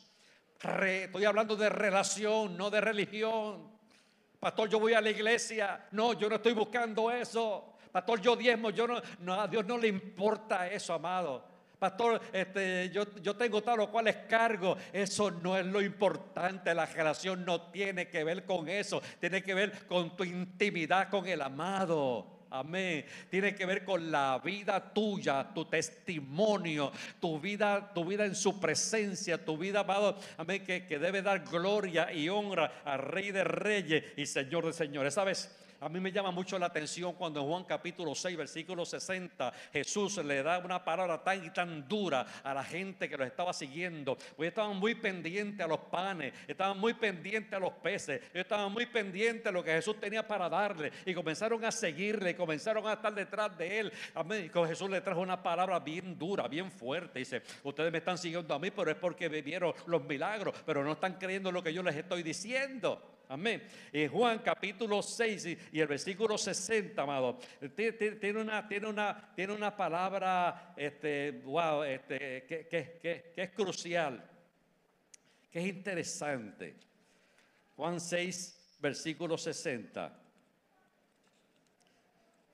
estoy 0.63 1.25
hablando 1.25 1.57
de 1.57 1.67
relación, 1.67 2.55
no 2.55 2.69
de 2.69 2.79
religión. 2.79 3.78
Pastor, 4.39 4.69
yo 4.69 4.79
voy 4.79 4.93
a 4.93 5.01
la 5.01 5.09
iglesia. 5.09 5.87
No, 5.91 6.13
yo 6.13 6.29
no 6.29 6.35
estoy 6.35 6.53
buscando 6.53 7.11
eso. 7.11 7.73
Pastor, 7.91 8.21
yo 8.21 8.35
diezmo, 8.35 8.69
yo 8.69 8.87
no, 8.87 9.01
no, 9.19 9.41
a 9.41 9.47
Dios 9.47 9.65
no 9.65 9.77
le 9.77 9.87
importa 9.87 10.67
eso, 10.69 10.93
amado. 10.93 11.43
Pastor, 11.77 12.21
este, 12.31 12.89
yo, 12.89 13.03
yo 13.21 13.35
tengo 13.35 13.61
tal 13.61 13.81
o 13.81 13.91
cual 13.91 14.07
es 14.07 14.17
cargo. 14.27 14.77
Eso 14.93 15.31
no 15.31 15.57
es 15.57 15.65
lo 15.65 15.81
importante. 15.81 16.73
La 16.73 16.85
relación 16.85 17.43
no 17.45 17.69
tiene 17.71 18.07
que 18.07 18.23
ver 18.23 18.45
con 18.45 18.69
eso. 18.69 19.01
Tiene 19.19 19.43
que 19.43 19.53
ver 19.53 19.87
con 19.87 20.15
tu 20.15 20.23
intimidad 20.23 21.09
con 21.09 21.27
el 21.27 21.41
amado. 21.41 22.38
Amén. 22.51 23.05
Tiene 23.29 23.53
que 23.53 23.65
ver 23.65 23.83
con 23.83 24.11
la 24.11 24.39
vida 24.43 24.93
tuya, 24.93 25.51
tu 25.53 25.65
testimonio, 25.65 26.91
tu 27.19 27.39
vida, 27.39 27.91
tu 27.93 28.03
vida 28.05 28.25
en 28.25 28.35
su 28.35 28.59
presencia, 28.59 29.43
tu 29.43 29.57
vida, 29.57 29.81
amado. 29.81 30.17
Amén. 30.37 30.63
Que, 30.65 30.85
que 30.85 30.99
debe 30.99 31.21
dar 31.21 31.45
gloria 31.45 32.11
y 32.11 32.29
honra 32.29 32.81
al 32.85 32.99
Rey 32.99 33.31
de 33.31 33.43
Reyes 33.43 34.03
y 34.17 34.25
Señor 34.25 34.65
de 34.65 34.73
Señores. 34.73 35.13
¿Sabes? 35.13 35.55
A 35.81 35.87
mí 35.87 36.01
me 36.01 36.11
llama 36.11 36.31
mucho 36.31 36.59
la 36.59 36.65
atención 36.65 37.13
cuando 37.13 37.39
en 37.39 37.47
Juan 37.47 37.63
capítulo 37.63 38.13
6, 38.13 38.35
versículo 38.35 38.85
60, 38.85 39.53
Jesús 39.71 40.17
le 40.17 40.43
da 40.43 40.59
una 40.59 40.83
palabra 40.83 41.23
tan 41.23 41.45
y 41.45 41.49
tan 41.51 41.87
dura 41.87 42.25
a 42.43 42.53
la 42.53 42.65
gente 42.65 43.07
que 43.07 43.15
lo 43.15 43.23
estaba 43.23 43.53
siguiendo. 43.53 44.17
Porque 44.35 44.47
estaban 44.47 44.75
muy 44.75 44.95
pendientes 44.95 45.65
a 45.65 45.69
los 45.69 45.79
panes, 45.79 46.33
estaban 46.47 46.77
muy 46.77 46.93
pendientes 46.93 47.53
a 47.53 47.59
los 47.59 47.71
peces, 47.73 48.21
estaban 48.33 48.73
muy 48.73 48.87
pendientes 48.87 49.47
a 49.47 49.51
lo 49.51 49.63
que 49.63 49.71
Jesús 49.71 49.97
tenía 50.01 50.27
para 50.27 50.49
darle. 50.49 50.91
Y 51.05 51.13
comenzaron 51.13 51.63
a 51.63 51.71
seguirle, 51.71 52.35
comenzaron 52.35 52.85
a 52.85 52.93
estar 52.93 53.13
detrás 53.13 53.57
de 53.57 53.79
él. 53.79 53.93
Amén. 54.15 54.51
Jesús 54.67 54.89
le 54.89 54.99
trajo 54.99 55.21
una 55.21 55.41
palabra 55.41 55.79
bien 55.79 56.19
dura, 56.19 56.49
bien 56.49 56.69
fuerte. 56.69 57.19
Dice, 57.19 57.41
ustedes 57.63 57.89
me 57.89 57.99
están 57.99 58.17
siguiendo 58.17 58.53
a 58.53 58.59
mí, 58.59 58.69
pero 58.69 58.91
es 58.91 58.97
porque 58.97 59.29
vivieron 59.29 59.73
los 59.85 60.03
milagros, 60.03 60.53
pero 60.65 60.83
no 60.83 60.91
están 60.91 61.13
creyendo 61.13 61.53
lo 61.53 61.63
que 61.63 61.73
yo 61.73 61.81
les 61.81 61.95
estoy 61.95 62.21
diciendo. 62.21 63.18
Amén. 63.31 63.61
En 63.93 64.09
Juan 64.09 64.39
capítulo 64.39 65.03
6 65.03 65.57
y 65.71 65.79
el 65.79 65.85
versículo 65.85 66.35
60, 66.35 66.99
amado, 66.99 67.37
tiene 67.75 68.41
una, 68.41 68.67
tiene 68.67 68.87
una, 68.87 69.31
tiene 69.35 69.53
una 69.53 69.77
palabra, 69.77 70.73
este, 70.75 71.43
wow, 71.45 71.83
este, 71.83 72.43
que, 72.47 72.67
que, 72.67 72.99
que 72.99 73.33
es 73.35 73.51
crucial, 73.51 74.27
que 75.51 75.59
es 75.59 75.67
interesante. 75.67 76.75
Juan 77.75 78.01
6, 78.01 78.77
versículo 78.79 79.37
60. 79.37 80.28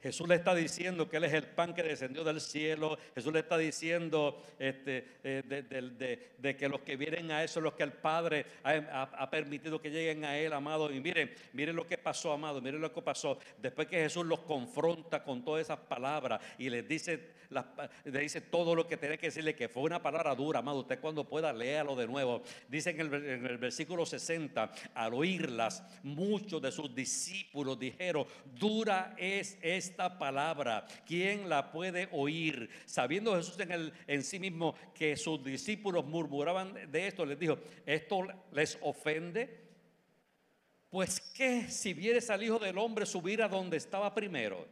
Jesús 0.05 0.27
le 0.27 0.35
está 0.35 0.53
diciendo 0.53 1.09
que 1.09 1.17
Él 1.17 1.23
es 1.23 1.33
el 1.33 1.47
pan 1.47 1.73
que 1.73 1.81
descendió 1.81 2.23
del 2.23 2.39
cielo. 2.39 2.95
Jesús 3.15 3.33
le 3.33 3.39
está 3.39 3.57
diciendo 3.57 4.39
este, 4.59 5.17
eh, 5.23 6.21
de, 6.37 6.55
que 6.55 6.69
los 6.69 6.81
que 6.81 6.95
vienen 6.95 7.31
a 7.31 7.43
eso, 7.43 7.59
los 7.59 7.73
que 7.73 7.81
el 7.81 7.91
Padre 7.91 8.45
ha, 8.63 9.27
permitido 9.31 9.81
que 9.81 9.89
lleguen 9.89 10.23
a 10.23 10.37
Él, 10.37 10.53
amado. 10.53 10.93
Y 10.93 10.99
miren, 10.99 11.33
miren 11.53 11.75
lo 11.75 11.87
que 11.87 11.97
pasó, 11.97 12.31
amado. 12.31 12.61
Miren 12.61 12.81
lo 12.81 12.93
que 12.93 13.01
pasó. 13.01 13.39
Después 13.57 13.87
que 13.87 13.97
Jesús 13.97 14.27
los 14.27 14.41
confronta 14.41 15.23
con 15.23 15.43
todas 15.43 15.63
esas 15.63 15.79
palabras 15.79 16.39
y 16.59 16.69
les 16.69 16.87
dice, 16.87 17.31
le 18.03 18.19
dice 18.19 18.41
todo 18.41 18.75
lo 18.75 18.87
que 18.87 18.97
tiene 18.97 19.17
que 19.17 19.27
decirle, 19.27 19.55
que 19.55 19.69
fue 19.69 19.81
una 19.81 20.03
palabra 20.03 20.35
dura, 20.35 20.59
amado. 20.59 20.81
Usted 20.81 20.99
cuando 20.99 21.27
pueda, 21.27 21.51
léalo 21.51 21.95
de 21.95 22.05
nuevo. 22.05 22.43
Dice 22.67 22.91
el, 22.91 23.11
en 23.11 23.45
el 23.47 23.57
versículo 23.57 24.05
60, 24.05 24.71
al 24.93 25.15
oírlas, 25.15 25.83
muchos 26.03 26.61
de 26.61 26.71
sus 26.71 26.93
discípulos 26.93 27.79
dijeron, 27.79 28.27
dura 28.53 29.15
es 29.17 29.57
esta 29.63 29.94
esta 29.95 30.17
palabra? 30.17 30.85
¿Quién 31.07 31.47
la 31.47 31.71
puede 31.71 32.09
oír? 32.11 32.69
Sabiendo 32.85 33.33
Jesús 33.37 33.57
en, 33.61 33.71
el, 33.71 33.93
en 34.07 34.23
sí 34.23 34.39
mismo 34.39 34.75
que 34.93 35.15
sus 35.15 35.41
discípulos 35.41 36.05
murmuraban 36.05 36.91
de 36.91 37.07
esto, 37.07 37.25
les 37.25 37.39
dijo, 37.39 37.57
¿esto 37.85 38.27
les 38.51 38.77
ofende? 38.81 39.63
Pues 40.89 41.21
que 41.21 41.69
si 41.69 41.93
vieres 41.93 42.29
al 42.29 42.43
Hijo 42.43 42.59
del 42.59 42.77
Hombre 42.77 43.05
subir 43.05 43.41
a 43.41 43.47
donde 43.47 43.77
estaba 43.77 44.13
primero. 44.13 44.67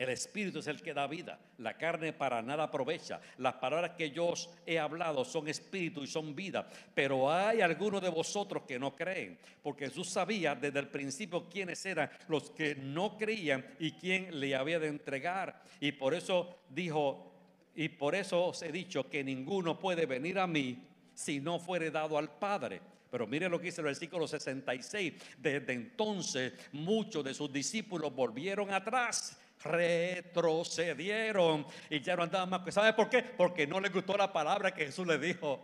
El 0.00 0.08
Espíritu 0.08 0.60
es 0.60 0.66
el 0.66 0.80
que 0.80 0.94
da 0.94 1.06
vida. 1.06 1.38
La 1.58 1.76
carne 1.76 2.14
para 2.14 2.40
nada 2.40 2.62
aprovecha. 2.64 3.20
Las 3.36 3.56
palabras 3.56 3.90
que 3.98 4.10
yo 4.10 4.28
os 4.28 4.48
he 4.64 4.78
hablado 4.78 5.26
son 5.26 5.46
espíritu 5.46 6.02
y 6.02 6.06
son 6.06 6.34
vida. 6.34 6.66
Pero 6.94 7.30
hay 7.30 7.60
algunos 7.60 8.00
de 8.00 8.08
vosotros 8.08 8.62
que 8.66 8.78
no 8.78 8.96
creen. 8.96 9.38
Porque 9.62 9.88
Jesús 9.88 10.08
sabía 10.08 10.54
desde 10.54 10.78
el 10.78 10.88
principio 10.88 11.50
quiénes 11.50 11.84
eran 11.84 12.10
los 12.28 12.50
que 12.50 12.76
no 12.76 13.18
creían 13.18 13.62
y 13.78 13.92
quién 13.92 14.40
le 14.40 14.56
había 14.56 14.78
de 14.78 14.88
entregar. 14.88 15.62
Y 15.80 15.92
por 15.92 16.14
eso 16.14 16.60
dijo, 16.70 17.34
y 17.74 17.90
por 17.90 18.14
eso 18.14 18.46
os 18.46 18.62
he 18.62 18.72
dicho 18.72 19.06
que 19.06 19.22
ninguno 19.22 19.78
puede 19.78 20.06
venir 20.06 20.38
a 20.38 20.46
mí 20.46 20.78
si 21.12 21.40
no 21.40 21.58
fuere 21.58 21.90
dado 21.90 22.16
al 22.16 22.38
Padre. 22.38 22.80
Pero 23.10 23.26
mire 23.26 23.50
lo 23.50 23.58
que 23.58 23.66
dice 23.66 23.82
el 23.82 23.86
versículo 23.86 24.26
66. 24.26 25.12
Desde 25.36 25.74
entonces 25.74 26.54
muchos 26.72 27.22
de 27.22 27.34
sus 27.34 27.52
discípulos 27.52 28.14
volvieron 28.14 28.72
atrás 28.72 29.36
retrocedieron 29.62 31.66
y 31.88 32.00
ya 32.00 32.16
no 32.16 32.22
andaban 32.22 32.50
más. 32.50 32.74
¿Sabe 32.74 32.92
por 32.92 33.08
qué? 33.08 33.22
Porque 33.22 33.66
no 33.66 33.80
les 33.80 33.92
gustó 33.92 34.16
la 34.16 34.32
palabra 34.32 34.72
que 34.72 34.86
Jesús 34.86 35.06
les 35.06 35.20
dijo. 35.20 35.60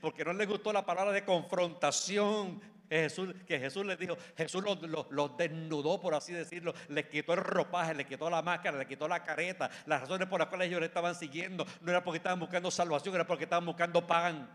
Porque 0.00 0.24
no 0.24 0.32
les 0.32 0.48
gustó 0.48 0.72
la 0.72 0.86
palabra 0.86 1.12
de 1.12 1.24
confrontación 1.24 2.60
que 2.88 3.00
Jesús, 3.00 3.34
que 3.46 3.58
Jesús 3.58 3.84
les 3.84 3.98
dijo. 3.98 4.16
Jesús 4.36 4.62
los, 4.62 5.36
desnudó, 5.36 6.00
por 6.00 6.14
así 6.14 6.32
decirlo. 6.32 6.74
Les 6.88 7.06
quitó 7.06 7.34
el 7.34 7.40
ropaje, 7.40 7.94
les 7.94 8.06
quitó 8.06 8.30
la 8.30 8.42
máscara, 8.42 8.78
les 8.78 8.86
quitó 8.86 9.08
la 9.08 9.22
careta. 9.22 9.70
Las 9.86 10.02
razones 10.02 10.28
por 10.28 10.38
las 10.38 10.48
cuales 10.48 10.68
ellos 10.68 10.80
le 10.80 10.86
estaban 10.86 11.14
siguiendo 11.14 11.66
no 11.80 11.90
era 11.90 12.04
porque 12.04 12.18
estaban 12.18 12.40
buscando 12.40 12.70
salvación, 12.70 13.14
era 13.14 13.26
porque 13.26 13.44
estaban 13.44 13.66
buscando 13.66 14.06
pan. 14.06 14.48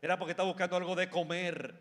Era 0.00 0.18
porque 0.18 0.32
estaban 0.32 0.50
buscando 0.50 0.76
algo 0.76 0.94
de 0.94 1.08
comer. 1.08 1.74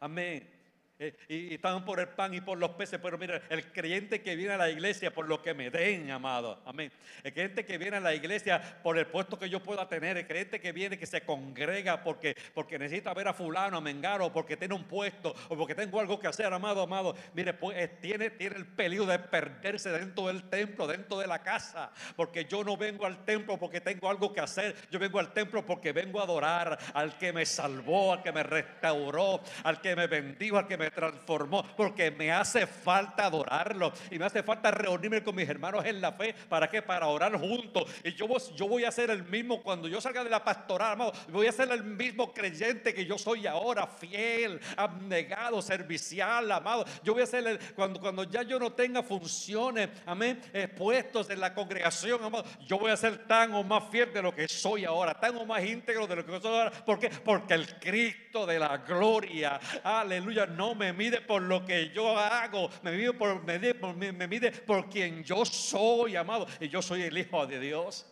Amén. 0.00 0.48
Eh, 0.96 1.12
y, 1.28 1.54
estaban 1.54 1.84
por 1.84 1.98
el 1.98 2.06
pan 2.06 2.34
y 2.34 2.40
por 2.40 2.56
los 2.56 2.70
peces, 2.70 3.00
pero 3.02 3.18
mira, 3.18 3.42
el 3.50 3.72
creyente 3.72 4.22
que 4.22 4.36
viene 4.36 4.52
a 4.52 4.56
la 4.56 4.70
iglesia 4.70 5.12
por 5.12 5.26
lo 5.26 5.42
que 5.42 5.52
me 5.52 5.68
den, 5.68 6.08
amado, 6.12 6.62
amén. 6.64 6.92
El 7.24 7.32
creyente 7.32 7.64
que 7.64 7.78
viene 7.78 7.96
a 7.96 8.00
la 8.00 8.14
iglesia 8.14 8.78
por 8.80 8.96
el 8.96 9.06
puesto 9.08 9.36
que 9.36 9.50
yo 9.50 9.60
pueda 9.60 9.88
tener, 9.88 10.16
el 10.16 10.26
creyente 10.26 10.60
que 10.60 10.70
viene 10.70 10.96
que 10.96 11.06
se 11.06 11.22
congrega 11.22 12.00
porque, 12.04 12.36
porque 12.54 12.78
necesita 12.78 13.12
ver 13.12 13.26
a 13.26 13.34
fulano, 13.34 13.78
a 13.78 13.80
mengaro, 13.80 14.32
porque 14.32 14.56
tiene 14.56 14.74
un 14.74 14.84
puesto 14.84 15.34
o 15.48 15.56
porque 15.56 15.74
tengo 15.74 15.98
algo 15.98 16.20
que 16.20 16.28
hacer, 16.28 16.52
amado, 16.52 16.82
amado. 16.82 17.16
Mire, 17.34 17.54
pues 17.54 17.76
eh, 17.76 17.88
tiene, 18.00 18.30
tiene 18.30 18.54
el 18.54 18.66
peligro 18.66 19.06
de 19.06 19.18
perderse 19.18 19.90
dentro 19.90 20.28
del 20.28 20.48
templo, 20.48 20.86
dentro 20.86 21.18
de 21.18 21.26
la 21.26 21.42
casa, 21.42 21.90
porque 22.14 22.44
yo 22.44 22.62
no 22.62 22.76
vengo 22.76 23.04
al 23.04 23.24
templo 23.24 23.58
porque 23.58 23.80
tengo 23.80 24.08
algo 24.08 24.32
que 24.32 24.40
hacer, 24.40 24.76
yo 24.92 25.00
vengo 25.00 25.18
al 25.18 25.32
templo 25.32 25.66
porque 25.66 25.90
vengo 25.90 26.20
a 26.20 26.22
adorar 26.22 26.78
al 26.94 27.18
que 27.18 27.32
me 27.32 27.44
salvó, 27.44 28.12
al 28.12 28.22
que 28.22 28.30
me 28.30 28.44
restauró, 28.44 29.40
al 29.64 29.80
que 29.80 29.96
me 29.96 30.06
bendijo, 30.06 30.56
al 30.56 30.68
que 30.68 30.76
me 30.76 30.83
transformó, 30.90 31.64
porque 31.76 32.10
me 32.10 32.30
hace 32.32 32.66
falta 32.66 33.26
adorarlo 33.26 33.92
y 34.10 34.18
me 34.18 34.26
hace 34.26 34.42
falta 34.42 34.70
reunirme 34.70 35.22
con 35.22 35.34
mis 35.34 35.48
hermanos 35.48 35.84
en 35.84 36.00
la 36.00 36.12
fe. 36.12 36.34
¿Para 36.48 36.68
qué? 36.68 36.82
Para 36.82 37.06
orar 37.06 37.38
juntos. 37.38 37.84
Y 38.02 38.14
yo, 38.14 38.26
yo 38.54 38.68
voy 38.68 38.84
a 38.84 38.92
ser 38.92 39.10
el 39.10 39.24
mismo 39.24 39.62
cuando 39.62 39.88
yo 39.88 40.00
salga 40.00 40.24
de 40.24 40.30
la 40.30 40.44
pastoral, 40.44 40.92
amado. 40.92 41.12
Voy 41.28 41.46
a 41.46 41.52
ser 41.52 41.70
el 41.70 41.84
mismo 41.84 42.32
creyente 42.32 42.94
que 42.94 43.06
yo 43.06 43.18
soy 43.18 43.46
ahora, 43.46 43.86
fiel, 43.86 44.60
abnegado, 44.76 45.62
servicial, 45.62 46.50
amado. 46.52 46.84
Yo 47.02 47.14
voy 47.14 47.22
a 47.22 47.26
ser 47.26 47.46
el, 47.46 47.58
cuando, 47.74 48.00
cuando 48.00 48.24
ya 48.24 48.42
yo 48.42 48.58
no 48.58 48.72
tenga 48.72 49.02
funciones, 49.02 49.88
amén, 50.06 50.40
puestos 50.76 51.30
en 51.30 51.40
la 51.40 51.54
congregación, 51.54 52.22
amado. 52.22 52.44
Yo 52.66 52.78
voy 52.78 52.90
a 52.90 52.96
ser 52.96 53.26
tan 53.26 53.54
o 53.54 53.62
más 53.62 53.84
fiel 53.90 54.12
de 54.12 54.22
lo 54.22 54.34
que 54.34 54.48
soy 54.48 54.84
ahora, 54.84 55.14
tan 55.14 55.36
o 55.36 55.46
más 55.46 55.64
íntegro 55.64 56.06
de 56.06 56.16
lo 56.16 56.24
que 56.24 56.40
soy 56.40 56.56
ahora. 56.56 56.70
¿Por 56.70 56.98
qué? 56.98 57.10
Porque 57.10 57.54
el 57.54 57.78
Cristo 57.78 58.46
de 58.46 58.58
la 58.58 58.78
gloria, 58.78 59.60
aleluya, 59.82 60.46
no 60.46 60.73
me 60.74 60.92
mide 60.92 61.20
por 61.20 61.42
lo 61.42 61.64
que 61.64 61.90
yo 61.90 62.18
hago, 62.18 62.70
me 62.82 62.92
mide 62.92 63.12
por, 63.12 63.42
me 63.42 64.12
me 64.12 64.28
mide 64.28 64.50
por 64.52 64.88
quien 64.88 65.24
yo 65.24 65.44
soy, 65.44 66.16
amado. 66.16 66.46
Y 66.60 66.68
yo 66.68 66.82
soy 66.82 67.02
el 67.02 67.16
Hijo 67.16 67.46
de 67.46 67.60
Dios. 67.60 68.06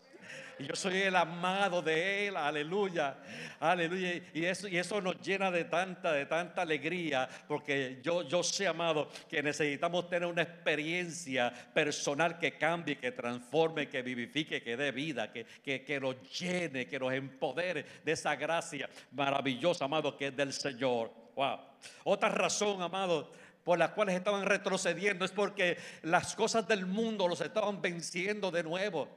Y 0.59 0.67
yo 0.67 0.77
soy 0.77 0.99
el 1.03 1.17
amado 1.17 1.83
de 1.83 2.29
Él, 2.29 2.37
aleluya, 2.37 3.17
aleluya. 3.59 4.23
Y 4.35 4.45
eso, 4.45 4.69
y 4.69 4.77
eso 4.77 5.01
nos 5.01 5.21
llena 5.21 5.51
de 5.51 5.65
tanta, 5.65 6.13
de 6.13 6.27
tanta 6.27 6.63
alegría, 6.63 7.29
porque 7.49 7.99
yo, 8.03 8.23
yo 8.23 8.43
sé, 8.43 8.67
amado, 8.67 9.09
que 9.29 9.43
necesitamos 9.43 10.09
tener 10.09 10.29
una 10.29 10.43
experiencia 10.43 11.53
personal 11.75 12.39
que 12.39 12.57
cambie, 12.59 12.99
que 12.99 13.13
transforme, 13.13 13.89
que 13.89 14.03
vivifique, 14.03 14.63
que 14.63 14.77
dé 14.77 14.93
vida, 14.93 15.33
que, 15.33 15.45
que, 15.45 15.83
que 15.83 15.99
nos 15.99 16.17
llene, 16.39 16.87
que 16.87 16.99
nos 16.99 17.13
empodere 17.13 17.85
de 18.05 18.13
esa 18.13 18.37
gracia 18.37 18.89
maravillosa, 19.13 19.87
amado, 19.87 20.17
que 20.17 20.29
es 20.29 20.37
del 20.37 20.53
Señor. 20.53 21.22
Wow. 21.35 21.59
Otra 22.05 22.29
razón, 22.29 22.83
amado, 22.83 23.31
por 23.65 23.79
las 23.79 23.91
cuales 23.91 24.17
estaban 24.17 24.45
retrocediendo 24.45 25.25
es 25.25 25.31
porque 25.31 25.79
las 26.03 26.35
cosas 26.35 26.67
del 26.67 26.87
mundo 26.87 27.29
los 27.29 27.41
estaban 27.41 27.81
venciendo 27.81 28.51
de 28.51 28.63
nuevo. 28.63 29.09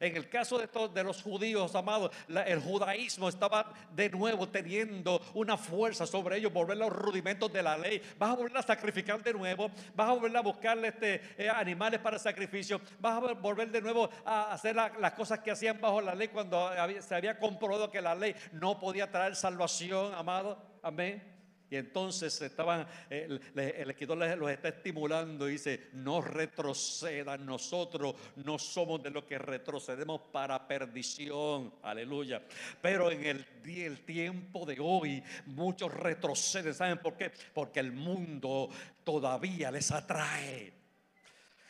En 0.00 0.16
el 0.16 0.28
caso 0.28 0.58
de, 0.58 0.68
todos, 0.68 0.94
de 0.94 1.02
los 1.02 1.22
judíos, 1.22 1.74
amados, 1.74 2.12
el 2.46 2.60
judaísmo 2.60 3.28
estaba 3.28 3.72
de 3.92 4.08
nuevo 4.08 4.48
teniendo 4.48 5.20
una 5.34 5.56
fuerza 5.56 6.06
sobre 6.06 6.36
ellos, 6.36 6.52
volver 6.52 6.76
los 6.76 6.92
rudimentos 6.92 7.52
de 7.52 7.62
la 7.62 7.76
ley. 7.76 8.00
Vas 8.16 8.30
a 8.30 8.36
volver 8.36 8.56
a 8.58 8.62
sacrificar 8.62 9.22
de 9.22 9.32
nuevo, 9.32 9.70
vas 9.96 10.08
a 10.08 10.12
volver 10.12 10.36
a 10.36 10.40
buscarle 10.40 10.88
este, 10.88 11.20
eh, 11.36 11.48
animales 11.48 12.00
para 12.00 12.18
sacrificio, 12.18 12.80
vas 13.00 13.22
a 13.22 13.32
volver 13.34 13.70
de 13.70 13.80
nuevo 13.80 14.08
a 14.24 14.52
hacer 14.52 14.76
las 14.76 15.12
cosas 15.12 15.40
que 15.40 15.50
hacían 15.50 15.80
bajo 15.80 16.00
la 16.00 16.14
ley 16.14 16.28
cuando 16.28 16.70
se 17.00 17.14
había 17.14 17.36
comprobado 17.36 17.90
que 17.90 18.00
la 18.00 18.14
ley 18.14 18.36
no 18.52 18.78
podía 18.78 19.10
traer 19.10 19.34
salvación, 19.34 20.14
amado. 20.14 20.62
Amén. 20.80 21.37
Y 21.70 21.76
entonces 21.76 22.40
estaban, 22.40 22.86
el, 23.10 23.40
el 23.54 23.90
escritor 23.90 24.16
los 24.16 24.50
está 24.50 24.68
estimulando 24.68 25.48
y 25.48 25.52
dice, 25.52 25.88
no 25.92 26.20
retrocedan, 26.20 27.44
nosotros 27.44 28.14
no 28.36 28.58
somos 28.58 29.02
de 29.02 29.10
los 29.10 29.24
que 29.24 29.38
retrocedemos 29.38 30.20
para 30.32 30.66
perdición, 30.66 31.74
aleluya. 31.82 32.42
Pero 32.80 33.10
en 33.10 33.24
el, 33.24 33.46
el 33.64 34.00
tiempo 34.04 34.64
de 34.64 34.78
hoy 34.80 35.22
muchos 35.46 35.92
retroceden, 35.92 36.74
¿saben 36.74 36.98
por 36.98 37.16
qué? 37.16 37.32
Porque 37.52 37.80
el 37.80 37.92
mundo 37.92 38.70
todavía 39.04 39.70
les 39.70 39.90
atrae 39.90 40.77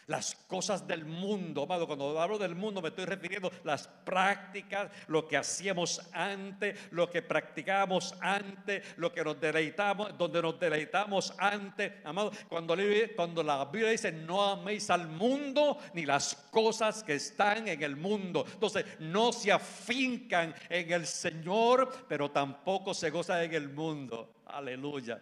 las 0.08 0.34
cosas 0.46 0.86
del 0.86 1.04
mundo, 1.04 1.62
amado. 1.62 1.86
Cuando 1.86 2.20
hablo 2.20 2.38
del 2.38 2.54
mundo 2.54 2.82
me 2.82 2.88
estoy 2.88 3.04
refiriendo 3.04 3.48
a 3.48 3.52
las 3.66 3.86
prácticas, 3.86 4.90
lo 5.06 5.28
que 5.28 5.36
hacíamos 5.36 6.00
antes, 6.12 6.76
lo 6.90 7.08
que 7.08 7.22
practicábamos 7.22 8.14
antes, 8.20 8.84
lo 8.96 9.12
que 9.12 9.22
nos 9.22 9.38
deleitamos, 9.40 10.16
donde 10.18 10.42
nos 10.42 10.58
deleitamos 10.58 11.32
antes, 11.38 11.92
amado. 12.04 12.32
Cuando, 12.48 12.74
cuando 13.14 13.42
la 13.42 13.64
Biblia 13.66 13.90
dice 13.90 14.10
no 14.10 14.42
améis 14.42 14.90
al 14.90 15.08
mundo 15.08 15.78
ni 15.92 16.06
las 16.06 16.34
cosas 16.50 17.04
que 17.04 17.14
están 17.14 17.68
en 17.68 17.82
el 17.82 17.96
mundo. 17.96 18.44
Entonces 18.50 18.84
no 19.00 19.32
se 19.32 19.52
afincan 19.52 20.54
en 20.70 20.90
el 20.90 21.06
Señor, 21.06 22.06
pero 22.08 22.30
tampoco 22.30 22.94
se 22.94 23.10
gozan 23.10 23.42
en 23.42 23.54
el 23.54 23.68
mundo. 23.68 24.36
Aleluya. 24.46 25.20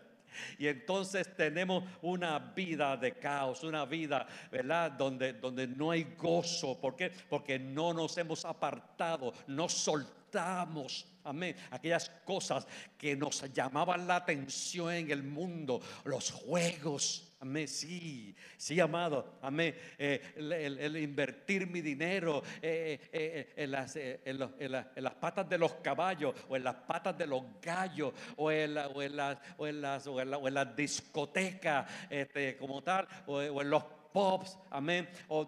Y 0.58 0.66
entonces 0.66 1.34
tenemos 1.36 1.84
una 2.02 2.38
vida 2.38 2.96
de 2.96 3.12
caos, 3.12 3.62
una 3.62 3.84
vida, 3.84 4.26
¿verdad? 4.50 4.92
Donde, 4.92 5.34
donde 5.34 5.66
no 5.66 5.90
hay 5.90 6.14
gozo. 6.16 6.78
¿Por 6.80 6.96
qué? 6.96 7.10
Porque 7.28 7.58
no 7.58 7.92
nos 7.92 8.16
hemos 8.18 8.44
apartado, 8.44 9.32
no 9.46 9.68
soltamos. 9.68 10.25
Amén. 10.36 11.56
Aquellas 11.70 12.10
cosas 12.24 12.66
que 12.96 13.16
nos 13.16 13.52
llamaban 13.52 14.06
la 14.06 14.16
atención 14.16 14.92
en 14.92 15.10
el 15.10 15.22
mundo, 15.22 15.80
los 16.04 16.30
juegos, 16.30 17.26
Amén, 17.38 17.68
sí, 17.68 18.34
sí, 18.56 18.80
amado. 18.80 19.34
Amén. 19.42 19.76
Eh, 19.98 20.32
el, 20.36 20.96
invertir 20.96 21.66
mi 21.66 21.82
dinero 21.82 22.42
en, 22.62 23.70
las, 23.70 25.14
patas 25.20 25.46
de 25.46 25.58
los 25.58 25.74
caballos 25.74 26.34
o 26.48 26.56
en 26.56 26.64
las 26.64 26.76
patas 26.76 27.18
de 27.18 27.26
los 27.26 27.42
gallos 27.60 28.14
o 28.36 28.50
en, 28.50 28.74
las 28.74 30.76
discotecas 30.76 31.86
este, 32.08 32.56
como 32.56 32.82
tal 32.82 33.06
o, 33.26 33.34
o 33.34 33.60
en 33.60 33.68
los 33.68 33.84
pops, 34.16 34.58
amén, 34.70 35.06
o 35.28 35.46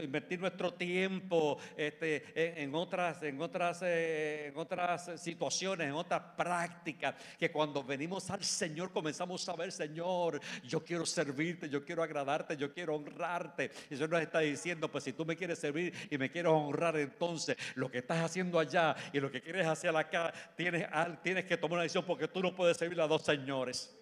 invertir 0.00 0.40
nuestro 0.40 0.72
tiempo 0.72 1.58
este, 1.76 2.62
en, 2.62 2.74
otras, 2.74 3.22
en, 3.22 3.38
otras, 3.38 3.82
eh, 3.82 4.46
en 4.46 4.56
otras 4.56 5.20
situaciones, 5.20 5.88
en 5.88 5.92
otras 5.92 6.22
prácticas, 6.34 7.16
que 7.38 7.52
cuando 7.52 7.84
venimos 7.84 8.30
al 8.30 8.42
Señor 8.42 8.92
comenzamos 8.92 9.46
a 9.50 9.56
ver, 9.56 9.70
Señor, 9.70 10.40
yo 10.64 10.82
quiero 10.82 11.04
servirte, 11.04 11.68
yo 11.68 11.84
quiero 11.84 12.02
agradarte, 12.02 12.56
yo 12.56 12.72
quiero 12.72 12.94
honrarte. 12.94 13.70
Y 13.90 13.96
Señor 13.96 14.08
nos 14.08 14.22
está 14.22 14.38
diciendo, 14.38 14.90
pues 14.90 15.04
si 15.04 15.12
tú 15.12 15.26
me 15.26 15.36
quieres 15.36 15.58
servir 15.58 15.92
y 16.10 16.16
me 16.16 16.30
quieres 16.30 16.50
honrar, 16.50 16.96
entonces 16.96 17.58
lo 17.74 17.90
que 17.90 17.98
estás 17.98 18.24
haciendo 18.24 18.58
allá 18.58 18.96
y 19.12 19.20
lo 19.20 19.30
que 19.30 19.42
quieres 19.42 19.66
hacer 19.66 19.94
acá, 19.94 20.32
tienes, 20.56 20.86
tienes 21.22 21.44
que 21.44 21.58
tomar 21.58 21.74
una 21.74 21.82
decisión 21.82 22.06
porque 22.06 22.26
tú 22.26 22.40
no 22.40 22.54
puedes 22.54 22.78
servir 22.78 22.98
a 23.02 23.06
dos 23.06 23.20
señores. 23.22 23.97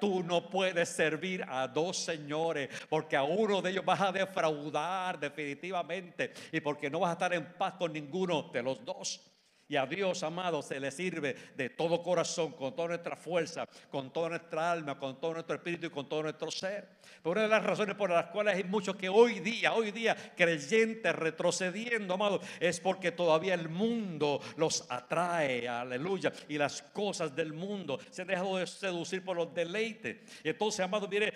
Tú 0.00 0.22
no 0.22 0.48
puedes 0.48 0.88
servir 0.88 1.44
a 1.48 1.68
dos 1.68 1.96
señores 1.96 2.68
porque 2.88 3.16
a 3.16 3.22
uno 3.22 3.62
de 3.62 3.70
ellos 3.70 3.84
vas 3.84 4.00
a 4.00 4.12
defraudar 4.12 5.18
definitivamente 5.18 6.32
y 6.50 6.60
porque 6.60 6.90
no 6.90 7.00
vas 7.00 7.10
a 7.10 7.12
estar 7.14 7.34
en 7.34 7.52
paz 7.54 7.74
con 7.74 7.92
ninguno 7.92 8.50
de 8.52 8.62
los 8.62 8.84
dos. 8.84 9.31
Y 9.68 9.76
a 9.76 9.86
Dios, 9.86 10.22
amado, 10.22 10.60
se 10.60 10.78
le 10.78 10.90
sirve 10.90 11.34
de 11.56 11.70
todo 11.70 12.02
corazón, 12.02 12.52
con 12.52 12.74
toda 12.74 12.88
nuestra 12.88 13.16
fuerza, 13.16 13.66
con 13.90 14.12
toda 14.12 14.30
nuestra 14.30 14.70
alma, 14.70 14.98
con 14.98 15.20
todo 15.20 15.34
nuestro 15.34 15.56
espíritu 15.56 15.86
y 15.86 15.90
con 15.90 16.08
todo 16.08 16.24
nuestro 16.24 16.50
ser. 16.50 16.88
Por 17.22 17.36
una 17.36 17.42
de 17.42 17.48
las 17.48 17.62
razones 17.62 17.94
por 17.94 18.10
las 18.10 18.26
cuales 18.26 18.56
hay 18.56 18.64
muchos 18.64 18.96
que 18.96 19.08
hoy 19.08 19.40
día, 19.40 19.72
hoy 19.72 19.90
día, 19.90 20.16
creyentes 20.36 21.14
retrocediendo, 21.14 22.14
amado, 22.14 22.40
es 22.60 22.80
porque 22.80 23.12
todavía 23.12 23.54
el 23.54 23.68
mundo 23.68 24.40
los 24.56 24.84
atrae, 24.90 25.68
aleluya. 25.68 26.32
Y 26.48 26.58
las 26.58 26.82
cosas 26.82 27.34
del 27.34 27.52
mundo 27.52 27.98
se 28.10 28.22
han 28.22 28.28
dejado 28.28 28.56
de 28.58 28.66
seducir 28.66 29.24
por 29.24 29.36
los 29.36 29.54
deleites. 29.54 30.18
Y 30.44 30.50
entonces, 30.50 30.80
amado, 30.80 31.08
mire, 31.08 31.32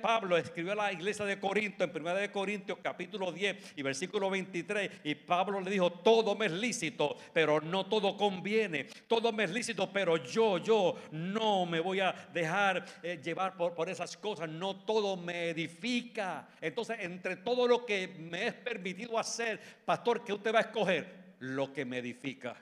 Pablo 0.00 0.36
escribió 0.36 0.72
a 0.72 0.76
la 0.76 0.92
iglesia 0.92 1.24
de 1.24 1.40
Corinto 1.40 1.82
en 1.82 1.90
1 1.94 2.14
de 2.14 2.30
Corintios 2.30 2.78
capítulo 2.80 3.32
10 3.32 3.74
y 3.76 3.82
versículo 3.82 4.30
23 4.30 4.90
y 5.04 5.14
Pablo 5.16 5.60
le 5.60 5.70
dijo, 5.70 5.90
todo 5.90 6.36
me 6.36 6.46
es 6.46 6.52
lícito, 6.52 7.16
pero 7.32 7.60
no 7.60 7.86
todo 7.86 8.16
conviene, 8.16 8.84
todo 9.08 9.32
me 9.32 9.44
es 9.44 9.50
lícito, 9.50 9.92
pero 9.92 10.16
yo, 10.18 10.58
yo 10.58 10.96
no 11.10 11.66
me 11.66 11.80
voy 11.80 12.00
a 12.00 12.12
dejar 12.32 12.84
eh, 13.02 13.20
llevar 13.22 13.56
por, 13.56 13.74
por 13.74 13.88
esas 13.88 14.16
cosas, 14.16 14.48
no 14.48 14.76
todo 14.76 15.16
me 15.16 15.50
edifica. 15.50 16.48
Entonces, 16.60 16.98
entre 17.00 17.36
todo 17.36 17.66
lo 17.66 17.84
que 17.84 18.08
me 18.08 18.46
es 18.46 18.54
permitido 18.54 19.18
hacer, 19.18 19.60
pastor, 19.84 20.24
¿qué 20.24 20.32
usted 20.32 20.54
va 20.54 20.58
a 20.60 20.62
escoger? 20.62 21.26
Lo 21.40 21.72
que 21.72 21.84
me 21.84 21.98
edifica, 21.98 22.56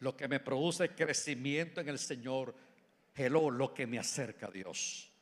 lo 0.00 0.16
que 0.16 0.28
me 0.28 0.40
produce 0.40 0.90
crecimiento 0.90 1.80
en 1.80 1.88
el 1.88 1.98
Señor, 1.98 2.54
hello, 3.14 3.50
lo 3.50 3.72
que 3.72 3.86
me 3.86 3.98
acerca 3.98 4.48
a 4.48 4.50
Dios. 4.50 5.13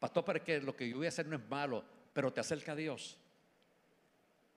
Pastor, 0.00 0.24
pero 0.24 0.38
es 0.38 0.44
que 0.44 0.60
lo 0.60 0.74
que 0.74 0.88
yo 0.88 0.96
voy 0.96 1.06
a 1.06 1.10
hacer 1.10 1.26
no 1.26 1.36
es 1.36 1.48
malo, 1.48 1.84
pero 2.12 2.32
te 2.32 2.40
acerca 2.40 2.72
a 2.72 2.76
Dios. 2.76 3.18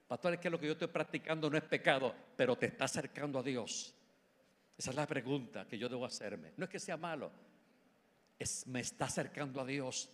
Pastor, 0.08 0.34
es 0.34 0.40
que 0.40 0.50
lo 0.50 0.60
que 0.60 0.68
yo 0.68 0.72
estoy 0.72 0.88
practicando 0.88 1.50
no 1.50 1.58
es 1.58 1.64
pecado, 1.64 2.16
pero 2.36 2.56
te 2.56 2.68
está 2.68 2.86
acercando 2.86 3.40
a 3.40 3.44
Dios. 3.44 3.94
Esa 4.78 4.90
es 4.90 4.96
la 4.96 5.06
pregunta 5.06 5.68
que 5.68 5.78
yo 5.78 5.90
debo 5.90 6.06
hacerme. 6.06 6.54
No 6.56 6.64
es 6.64 6.70
que 6.70 6.80
sea 6.80 6.98
malo, 6.98 7.30
me 8.68 8.80
está 8.80 9.06
acercando 9.06 9.62
a 9.62 9.66
Dios, 9.66 10.10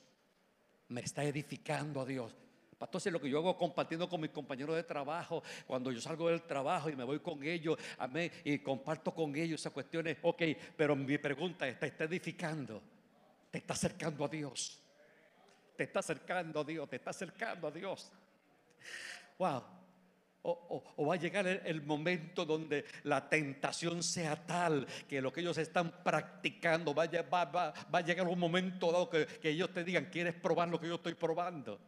me 0.90 1.02
está 1.02 1.24
edificando 1.24 2.02
a 2.02 2.06
Dios. 2.06 2.36
Pastor, 2.78 3.02
si 3.02 3.12
lo 3.12 3.20
que 3.20 3.30
yo 3.30 3.40
hago 3.40 3.58
compartiendo 3.58 4.08
con 4.08 4.22
mis 4.22 4.30
compañeros 4.32 4.76
de 4.76 4.84
trabajo, 4.84 5.44
cuando 5.68 5.92
yo 5.92 6.00
salgo 6.00 6.30
del 6.30 6.44
trabajo 6.44 6.90
y 6.90 6.96
me 6.96 7.04
voy 7.04 7.20
con 7.20 7.44
ellos, 7.44 7.78
amén, 7.98 8.32
y 8.46 8.58
comparto 8.60 9.14
con 9.14 9.36
ellos 9.36 9.60
esas 9.60 9.74
cuestiones, 9.74 10.18
ok, 10.22 10.42
pero 10.78 10.96
mi 10.96 11.18
pregunta 11.18 11.68
es, 11.68 11.78
¿te 11.78 11.88
está 11.88 12.06
edificando? 12.06 12.82
¿Te 13.52 13.58
está 13.58 13.74
acercando 13.74 14.24
a 14.24 14.30
Dios? 14.30 14.80
Te 15.80 15.86
está 15.86 16.00
acercando 16.00 16.60
a 16.60 16.64
Dios, 16.66 16.90
te 16.90 16.98
está 16.98 17.12
acercando 17.12 17.66
a 17.66 17.72
Dios. 17.72 18.12
Wow. 19.38 19.64
O, 20.42 21.06
va 21.06 21.14
a 21.14 21.18
llegar 21.18 21.48
el, 21.48 21.82
momento 21.84 22.44
donde 22.44 22.84
la 23.04 23.30
tentación 23.30 24.04
sea 24.04 24.36
tal 24.36 24.86
que 25.08 25.22
lo 25.22 25.32
que 25.32 25.40
ellos 25.40 25.58
están 25.58 26.04
practicando, 26.04 26.94
va, 26.94 27.04
a 27.04 28.02
llegar 28.02 28.28
un 28.28 28.40
momento 28.40 28.92
dado 28.92 29.10
que, 29.10 29.26
que 29.26 29.52
ellos 29.52 29.74
te 29.74 29.86
digan, 29.86 30.10
¿quieres 30.12 30.34
probar 30.34 30.68
lo 30.68 30.82
que 30.82 30.88
yo 30.88 30.96
estoy 30.96 31.14
probando? 31.14 31.80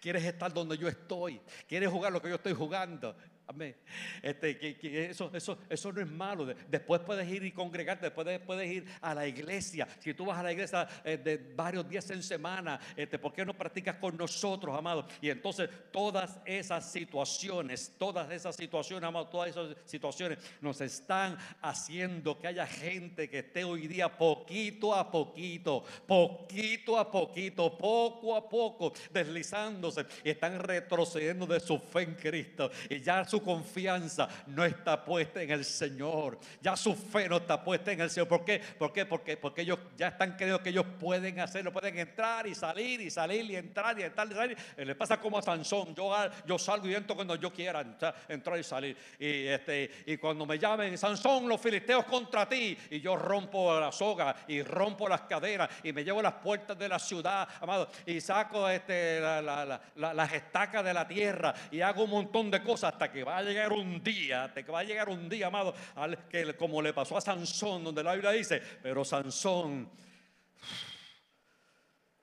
¿Quieres 0.00 0.22
estar 0.22 0.52
donde 0.52 0.78
yo 0.78 0.86
estoy? 0.86 1.40
¿Quieres 1.66 1.90
jugar 1.90 2.12
lo 2.12 2.22
que 2.22 2.28
yo 2.28 2.36
estoy 2.36 2.52
jugando? 2.52 3.16
Amén. 3.48 3.76
Este, 4.22 4.58
que, 4.58 5.10
eso, 5.10 5.30
eso, 5.32 5.58
eso 5.68 5.92
no 5.92 6.00
es 6.00 6.08
malo. 6.08 6.46
Después 6.68 7.00
puedes 7.02 7.28
ir 7.28 7.44
y 7.44 7.52
congregarte, 7.52 8.06
después 8.06 8.40
puedes 8.40 8.68
ir 8.68 8.84
a 9.00 9.14
la 9.14 9.26
iglesia. 9.28 9.86
Si 10.00 10.14
tú 10.14 10.26
vas 10.26 10.38
a 10.38 10.42
la 10.42 10.52
iglesia 10.52 10.88
eh, 11.04 11.16
de 11.16 11.36
varios 11.54 11.88
días 11.88 12.10
en 12.10 12.24
semana, 12.24 12.80
este, 12.96 13.20
¿por 13.20 13.32
qué 13.32 13.44
no 13.44 13.54
practicas 13.54 13.98
con 13.98 14.16
nosotros, 14.16 14.76
amados? 14.76 15.06
Y 15.20 15.30
entonces 15.30 15.70
todas 15.92 16.40
esas 16.44 16.90
situaciones, 16.90 17.94
todas 17.96 18.28
esas 18.32 18.56
situaciones, 18.56 19.06
amados, 19.06 19.30
todas 19.30 19.50
esas 19.50 19.76
situaciones 19.84 20.38
nos 20.60 20.80
están 20.80 21.38
haciendo 21.62 22.40
que 22.40 22.48
haya 22.48 22.66
gente 22.66 23.30
que 23.30 23.38
esté 23.38 23.62
hoy 23.62 23.86
día 23.86 24.08
poquito 24.08 24.92
a 24.92 25.08
poquito, 25.08 25.84
poquito 26.04 26.98
a 26.98 27.08
poquito, 27.08 27.78
poco 27.78 28.34
a 28.34 28.48
poco, 28.48 28.92
deslizándose 29.12 30.04
y 30.24 30.30
están 30.30 30.58
retrocediendo 30.58 31.46
de 31.46 31.60
su 31.60 31.78
fe 31.78 32.02
en 32.02 32.14
Cristo. 32.16 32.72
Y 32.90 33.00
ya 33.00 33.24
su 33.24 33.35
confianza 33.42 34.28
no 34.46 34.64
está 34.64 35.04
puesta 35.04 35.42
en 35.42 35.50
el 35.50 35.64
Señor. 35.64 36.38
Ya 36.60 36.76
su 36.76 36.94
fe 36.94 37.28
no 37.28 37.38
está 37.38 37.62
puesta 37.62 37.92
en 37.92 38.00
el 38.00 38.10
Señor. 38.10 38.28
¿Por 38.28 38.44
qué? 38.44 38.60
¿Por 38.78 38.92
qué? 38.92 39.06
Porque, 39.06 39.36
porque 39.36 39.62
ellos 39.62 39.78
ya 39.96 40.08
están 40.08 40.32
creyendo 40.32 40.62
que 40.62 40.70
ellos 40.70 40.86
pueden 40.98 41.38
hacerlo, 41.40 41.72
pueden 41.72 41.98
entrar 41.98 42.46
y 42.46 42.54
salir 42.54 43.00
y 43.00 43.10
salir 43.10 43.50
y 43.50 43.56
entrar 43.56 43.98
y 43.98 44.02
entrar 44.02 44.30
y 44.30 44.34
salir. 44.34 44.58
Eh, 44.76 44.84
le 44.84 44.94
pasa 44.94 45.20
como 45.20 45.38
a 45.38 45.42
Sansón. 45.42 45.94
Yo, 45.94 46.14
yo 46.46 46.58
salgo 46.58 46.88
y 46.88 46.94
entro 46.94 47.16
cuando 47.16 47.36
yo 47.36 47.52
quiera 47.52 47.84
entrar 48.28 48.58
y 48.58 48.62
salir. 48.62 48.96
Y, 49.18 49.46
este, 49.46 49.90
y 50.06 50.16
cuando 50.16 50.46
me 50.46 50.58
llamen, 50.58 50.96
Sansón, 50.98 51.48
los 51.48 51.60
filisteos 51.60 52.04
contra 52.04 52.48
ti. 52.48 52.76
Y 52.90 53.00
yo 53.00 53.16
rompo 53.16 53.78
la 53.78 53.92
soga 53.92 54.36
y 54.48 54.62
rompo 54.62 55.08
las 55.08 55.22
caderas 55.22 55.68
y 55.82 55.92
me 55.92 56.04
llevo 56.04 56.22
las 56.22 56.34
puertas 56.34 56.78
de 56.78 56.88
la 56.88 56.98
ciudad, 56.98 57.48
amado. 57.60 57.88
Y 58.04 58.20
saco 58.20 58.68
este, 58.68 59.20
las 59.20 60.32
estacas 60.32 60.84
de 60.84 60.94
la 60.94 61.06
tierra 61.06 61.54
y 61.70 61.80
hago 61.80 62.04
un 62.04 62.10
montón 62.10 62.50
de 62.50 62.62
cosas 62.62 62.92
hasta 62.92 63.10
que 63.10 63.24
va 63.26 63.38
a 63.38 63.42
llegar 63.42 63.72
un 63.72 64.02
día, 64.02 64.52
te 64.52 64.62
va 64.62 64.80
a 64.80 64.84
llegar 64.84 65.08
un 65.08 65.28
día, 65.28 65.48
amado, 65.48 65.74
que 66.30 66.54
como 66.56 66.80
le 66.80 66.92
pasó 66.92 67.16
a 67.16 67.20
Sansón, 67.20 67.82
donde 67.82 68.02
la 68.02 68.12
Biblia 68.12 68.30
dice, 68.30 68.62
pero 68.82 69.04
Sansón 69.04 69.90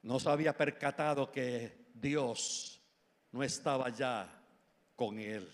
no 0.03 0.19
se 0.19 0.29
había 0.29 0.55
percatado 0.55 1.29
que 1.29 1.87
Dios 1.93 2.81
no 3.31 3.43
estaba 3.43 3.89
ya 3.89 4.29
con 4.95 5.19
él. 5.19 5.51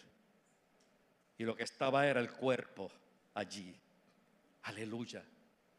Y 1.37 1.43
lo 1.43 1.55
que 1.55 1.63
estaba 1.63 2.05
era 2.05 2.19
el 2.19 2.31
cuerpo 2.31 2.91
allí. 3.33 3.75
Aleluya. 4.63 5.23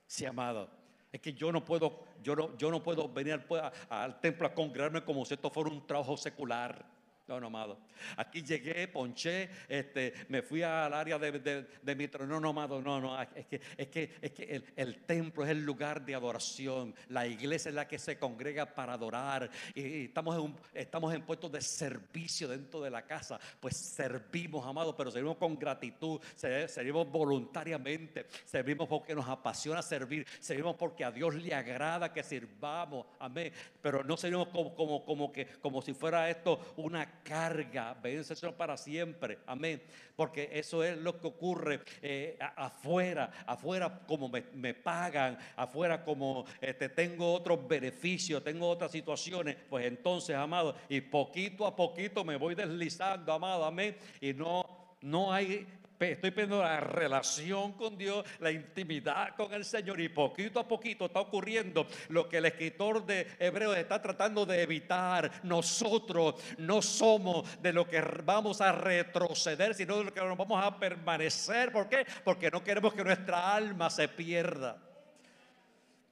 Sí, 0.06 0.24
amado. 0.24 0.70
Es 1.12 1.20
que 1.20 1.34
yo 1.34 1.52
no 1.52 1.64
puedo, 1.64 2.06
yo 2.22 2.34
no, 2.34 2.56
yo 2.56 2.70
no 2.70 2.82
puedo 2.82 3.08
venir 3.08 3.34
al, 3.34 3.72
al 3.88 4.20
templo 4.20 4.46
a 4.46 4.54
congregarme 4.54 5.04
como 5.04 5.24
si 5.24 5.34
esto 5.34 5.50
fuera 5.50 5.70
un 5.70 5.86
trabajo 5.86 6.16
secular. 6.16 6.84
No, 7.30 7.38
no, 7.38 7.46
amado. 7.46 7.78
Aquí 8.16 8.42
llegué, 8.42 8.88
ponché, 8.88 9.48
este, 9.68 10.12
me 10.30 10.42
fui 10.42 10.64
al 10.64 10.92
área 10.92 11.16
de, 11.16 11.64
de, 11.80 11.94
mi 11.94 12.08
trono. 12.08 12.34
No, 12.34 12.40
no, 12.40 12.48
amado, 12.48 12.82
no, 12.82 13.00
no. 13.00 13.22
Es 13.22 13.46
que, 13.46 13.60
es 13.76 13.86
que, 13.86 14.16
es 14.20 14.32
que 14.32 14.62
el, 14.74 14.96
templo 15.02 15.44
es 15.44 15.50
el 15.50 15.64
lugar 15.64 16.04
de 16.04 16.16
adoración. 16.16 16.92
La 17.08 17.28
iglesia 17.28 17.68
es 17.68 17.74
la 17.76 17.86
que 17.86 18.00
se 18.00 18.18
congrega 18.18 18.74
para 18.74 18.94
adorar. 18.94 19.48
Y, 19.76 20.06
estamos, 20.06 20.44
en 20.44 20.56
estamos 20.74 21.14
en 21.14 21.22
puestos 21.22 21.52
de 21.52 21.60
servicio 21.60 22.48
dentro 22.48 22.80
de 22.80 22.90
la 22.90 23.02
casa. 23.06 23.38
Pues 23.60 23.76
servimos, 23.76 24.66
amado, 24.66 24.96
pero 24.96 25.12
servimos 25.12 25.36
con 25.36 25.56
gratitud. 25.56 26.20
Servimos 26.34 27.08
voluntariamente. 27.08 28.26
Servimos 28.44 28.88
porque 28.88 29.14
nos 29.14 29.28
apasiona 29.28 29.82
servir. 29.82 30.26
Servimos 30.40 30.74
porque 30.74 31.04
a 31.04 31.12
Dios 31.12 31.36
le 31.36 31.54
agrada 31.54 32.12
que 32.12 32.24
sirvamos. 32.24 33.06
Amén. 33.20 33.52
Pero 33.80 34.02
no 34.02 34.16
servimos 34.16 34.48
como, 34.48 34.74
como, 34.74 35.04
como, 35.04 35.30
que, 35.30 35.46
como 35.46 35.80
si 35.80 35.94
fuera 35.94 36.28
esto 36.28 36.74
una 36.76 37.19
carga, 37.22 37.94
vence 38.02 38.34
para 38.52 38.76
siempre, 38.76 39.38
amén, 39.46 39.82
porque 40.16 40.50
eso 40.52 40.82
es 40.84 40.98
lo 40.98 41.18
que 41.18 41.26
ocurre 41.26 41.80
eh, 42.02 42.38
afuera, 42.56 43.30
afuera 43.46 44.00
como 44.06 44.28
me, 44.28 44.74
pagan, 44.74 45.38
afuera 45.56 46.04
como 46.04 46.44
este, 46.60 46.88
tengo 46.88 47.32
otros 47.32 47.66
beneficios, 47.66 48.42
tengo 48.42 48.68
otras 48.68 48.92
situaciones, 48.92 49.56
pues 49.68 49.86
entonces, 49.86 50.36
amado, 50.36 50.76
y 50.88 51.00
poquito 51.00 51.66
a 51.66 51.74
poquito 51.74 52.24
me 52.24 52.36
voy 52.36 52.54
deslizando, 52.54 53.32
amado, 53.32 53.64
amén, 53.64 53.96
y 54.20 54.32
no, 54.32 54.96
no 55.00 55.32
hay 55.32 55.66
estoy 56.08 56.30
pidiendo 56.30 56.62
la 56.62 56.80
relación 56.80 57.72
con 57.72 57.98
Dios, 57.98 58.24
la 58.38 58.50
intimidad 58.50 59.36
con 59.36 59.52
el 59.52 59.64
Señor 59.64 60.00
y 60.00 60.08
poquito 60.08 60.58
a 60.60 60.66
poquito 60.66 61.06
está 61.06 61.20
ocurriendo 61.20 61.86
lo 62.08 62.28
que 62.28 62.38
el 62.38 62.46
escritor 62.46 63.04
de 63.04 63.26
Hebreos 63.38 63.76
está 63.76 64.00
tratando 64.00 64.46
de 64.46 64.62
evitar. 64.62 65.30
Nosotros 65.42 66.36
no 66.58 66.80
somos 66.80 67.60
de 67.60 67.72
lo 67.72 67.86
que 67.86 68.00
vamos 68.00 68.60
a 68.60 68.72
retroceder, 68.72 69.74
sino 69.74 69.98
de 69.98 70.04
lo 70.04 70.14
que 70.14 70.20
nos 70.20 70.38
vamos 70.38 70.64
a 70.64 70.78
permanecer. 70.78 71.70
¿Por 71.72 71.88
qué? 71.88 72.06
Porque 72.24 72.50
no 72.50 72.64
queremos 72.64 72.94
que 72.94 73.04
nuestra 73.04 73.54
alma 73.54 73.90
se 73.90 74.08
pierda. 74.08 74.78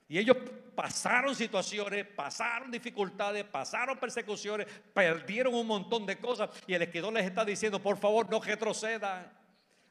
Y 0.08 0.18
ellos 0.18 0.36
pasaron 0.74 1.34
situaciones, 1.34 2.06
pasaron 2.06 2.70
dificultades, 2.70 3.44
pasaron 3.44 3.98
persecuciones, 3.98 4.66
perdieron 4.94 5.54
un 5.54 5.66
montón 5.66 6.06
de 6.06 6.18
cosas. 6.18 6.50
Y 6.66 6.74
el 6.74 6.82
escritor 6.82 7.12
les 7.12 7.26
está 7.26 7.44
diciendo, 7.44 7.80
por 7.80 7.98
favor, 7.98 8.30
no 8.30 8.40
retrocedan. 8.40 9.37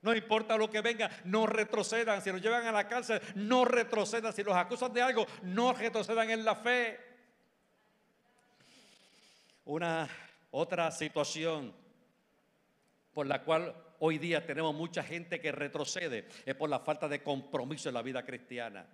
No 0.02 0.16
importa 0.16 0.58
lo 0.58 0.70
que 0.70 0.82
venga, 0.82 1.10
no 1.26 1.48
retrocedan. 1.48 2.22
Si 2.22 2.32
los 2.32 2.42
llevan 2.42 2.66
a 2.66 2.72
la 2.72 2.88
cárcel, 2.88 3.22
no 3.36 3.66
retrocedan. 3.66 4.34
Si 4.34 4.44
los 4.44 4.56
acusan 4.56 4.94
de 4.94 5.02
algo, 5.02 5.26
no 5.44 5.74
retrocedan 5.74 6.30
en 6.30 6.46
la 6.46 6.56
fe. 6.56 7.00
Una 9.66 10.08
otra 10.52 10.92
situación 10.92 11.74
por 13.14 13.28
la 13.28 13.44
cual 13.44 13.76
hoy 14.00 14.18
día 14.18 14.46
tenemos 14.46 14.74
mucha 14.76 15.04
gente 15.04 15.42
que 15.42 15.52
retrocede 15.52 16.28
es 16.46 16.56
por 16.56 16.70
la 16.70 16.80
falta 16.80 17.08
de 17.08 17.24
compromiso 17.24 17.90
en 17.90 17.96
la 17.96 18.02
vida 18.02 18.24
cristiana. 18.24 18.86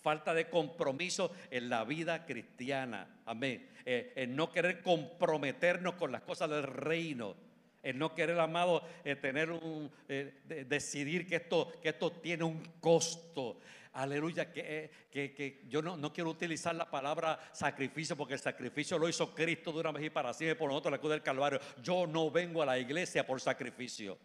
Falta 0.00 0.32
de 0.32 0.48
compromiso 0.48 1.32
en 1.50 1.68
la 1.68 1.84
vida 1.84 2.24
cristiana. 2.24 3.20
Amén. 3.26 3.68
Eh, 3.84 4.12
en 4.14 4.36
no 4.36 4.52
querer 4.52 4.80
comprometernos 4.80 5.94
con 5.94 6.12
las 6.12 6.22
cosas 6.22 6.48
del 6.48 6.62
reino 6.62 7.47
el 7.82 7.98
no 7.98 8.14
querer, 8.14 8.38
amado, 8.38 8.82
eh, 9.04 9.16
tener 9.16 9.50
un, 9.50 9.90
eh, 10.08 10.64
decidir 10.66 11.26
que 11.26 11.36
esto, 11.36 11.72
que 11.80 11.90
esto 11.90 12.12
tiene 12.12 12.44
un 12.44 12.62
costo. 12.80 13.58
Aleluya, 13.94 14.52
que, 14.52 14.90
eh, 15.10 15.34
que, 15.34 15.64
yo 15.68 15.82
no, 15.82 15.96
no, 15.96 16.12
quiero 16.12 16.30
utilizar 16.30 16.74
la 16.74 16.90
palabra 16.90 17.38
sacrificio 17.52 18.16
porque 18.16 18.34
el 18.34 18.40
sacrificio 18.40 18.98
lo 18.98 19.08
hizo 19.08 19.34
Cristo 19.34 19.72
de 19.72 19.80
una 19.80 19.92
vez 19.92 20.04
y 20.04 20.10
para 20.10 20.32
siempre 20.32 20.56
por 20.56 20.68
nosotros 20.68 20.92
la 20.92 20.98
cruz 20.98 21.10
del 21.10 21.22
Calvario. 21.22 21.60
Yo 21.82 22.06
no 22.06 22.30
vengo 22.30 22.62
a 22.62 22.66
la 22.66 22.78
iglesia 22.78 23.26
por 23.26 23.40
sacrificio. 23.40 24.18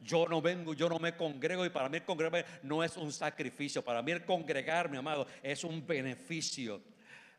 Yo 0.00 0.26
no 0.26 0.40
vengo, 0.40 0.74
yo 0.74 0.88
no 0.88 0.98
me 0.98 1.16
congrego 1.16 1.64
y 1.64 1.70
para 1.70 1.88
mí 1.88 1.98
el 1.98 2.04
congregarme 2.04 2.44
no 2.62 2.82
es 2.82 2.96
un 2.96 3.12
sacrificio. 3.12 3.82
Para 3.84 4.02
mí 4.02 4.12
el 4.12 4.24
congregarme, 4.24 4.98
amado, 4.98 5.26
es 5.42 5.62
un 5.62 5.86
beneficio. 5.86 6.80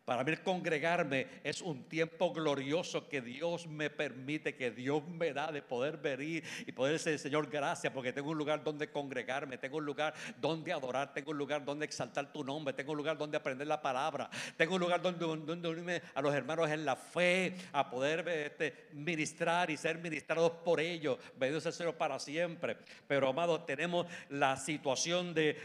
Para 0.06 0.26
mí 0.26 0.36
congregarme 0.43 1.28
es 1.45 1.62
un 1.62 1.86
tiempo 1.86 2.34
glorioso 2.34 3.08
que 3.08 3.22
Dios 3.22 3.68
me 3.68 3.89
permite, 3.89 4.54
que 4.54 4.70
Dios 4.70 5.08
me 5.08 5.32
da 5.32 5.49
de 5.49 5.62
poder 5.62 5.95
venir 5.95 6.43
y 6.68 6.74
poder 6.74 6.93
decir, 6.93 7.18
Señor, 7.18 7.49
gracias, 7.49 7.93
porque 7.93 8.12
tengo 8.12 8.32
un 8.32 8.38
lugar 8.38 8.62
donde 8.66 8.91
congregarme, 8.91 9.58
tengo 9.58 9.78
un 9.78 9.86
lugar 9.86 10.14
donde 10.41 10.74
adorar, 10.74 11.14
tengo 11.14 11.32
un 11.32 11.38
lugar 11.38 11.64
donde 11.64 11.86
exaltar 11.86 12.34
tu 12.34 12.43
nombre, 12.43 12.74
tengo 12.74 12.91
un 12.91 12.97
lugar 12.97 13.18
donde 13.18 13.38
aprender 13.38 13.66
la 13.66 13.82
palabra, 13.82 14.30
tengo 14.58 14.76
un 14.76 14.82
lugar 14.82 15.01
donde, 15.01 15.24
unirme 15.70 16.01
a 16.14 16.22
los 16.22 16.36
hermanos 16.36 16.70
en 16.70 16.84
la 16.84 16.97
fe, 16.97 17.56
a 17.72 17.89
poder 17.89 18.28
este, 18.28 18.88
ministrar 18.91 19.70
y 19.72 19.78
ser 19.78 19.99
ministrados 19.99 20.51
por 20.66 20.82
ellos. 20.82 21.18
Bendito 21.38 21.62
sea 21.62 21.70
el 21.70 21.76
Señor 21.76 21.95
para 21.95 22.20
siempre. 22.20 22.76
Pero, 23.08 23.30
amados, 23.30 23.66
tenemos 23.66 24.06
la 24.30 24.58
situación 24.58 25.34
de 25.34 25.56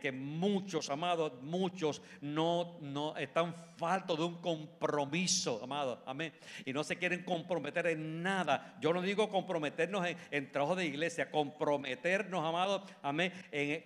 que 0.00 0.12
muchos, 0.12 0.88
amados, 0.88 1.32
muchos 1.42 2.00
no 2.22 2.85
no 2.92 3.16
están 3.16 3.54
faltos 3.76 4.18
de 4.18 4.24
un 4.24 4.40
compromiso, 4.40 5.60
amado, 5.62 6.02
amén. 6.06 6.32
Y 6.64 6.72
no 6.72 6.82
se 6.84 6.96
quieren 6.96 7.24
comprometer 7.24 7.86
en 7.88 8.22
nada. 8.22 8.76
Yo 8.80 8.92
no 8.92 9.02
digo 9.02 9.28
comprometernos 9.28 10.06
en, 10.30 10.52
trabajo 10.52 10.76
de 10.76 10.86
iglesia, 10.86 11.30
comprometernos, 11.30 12.44
amado, 12.44 12.84
amén, 13.02 13.32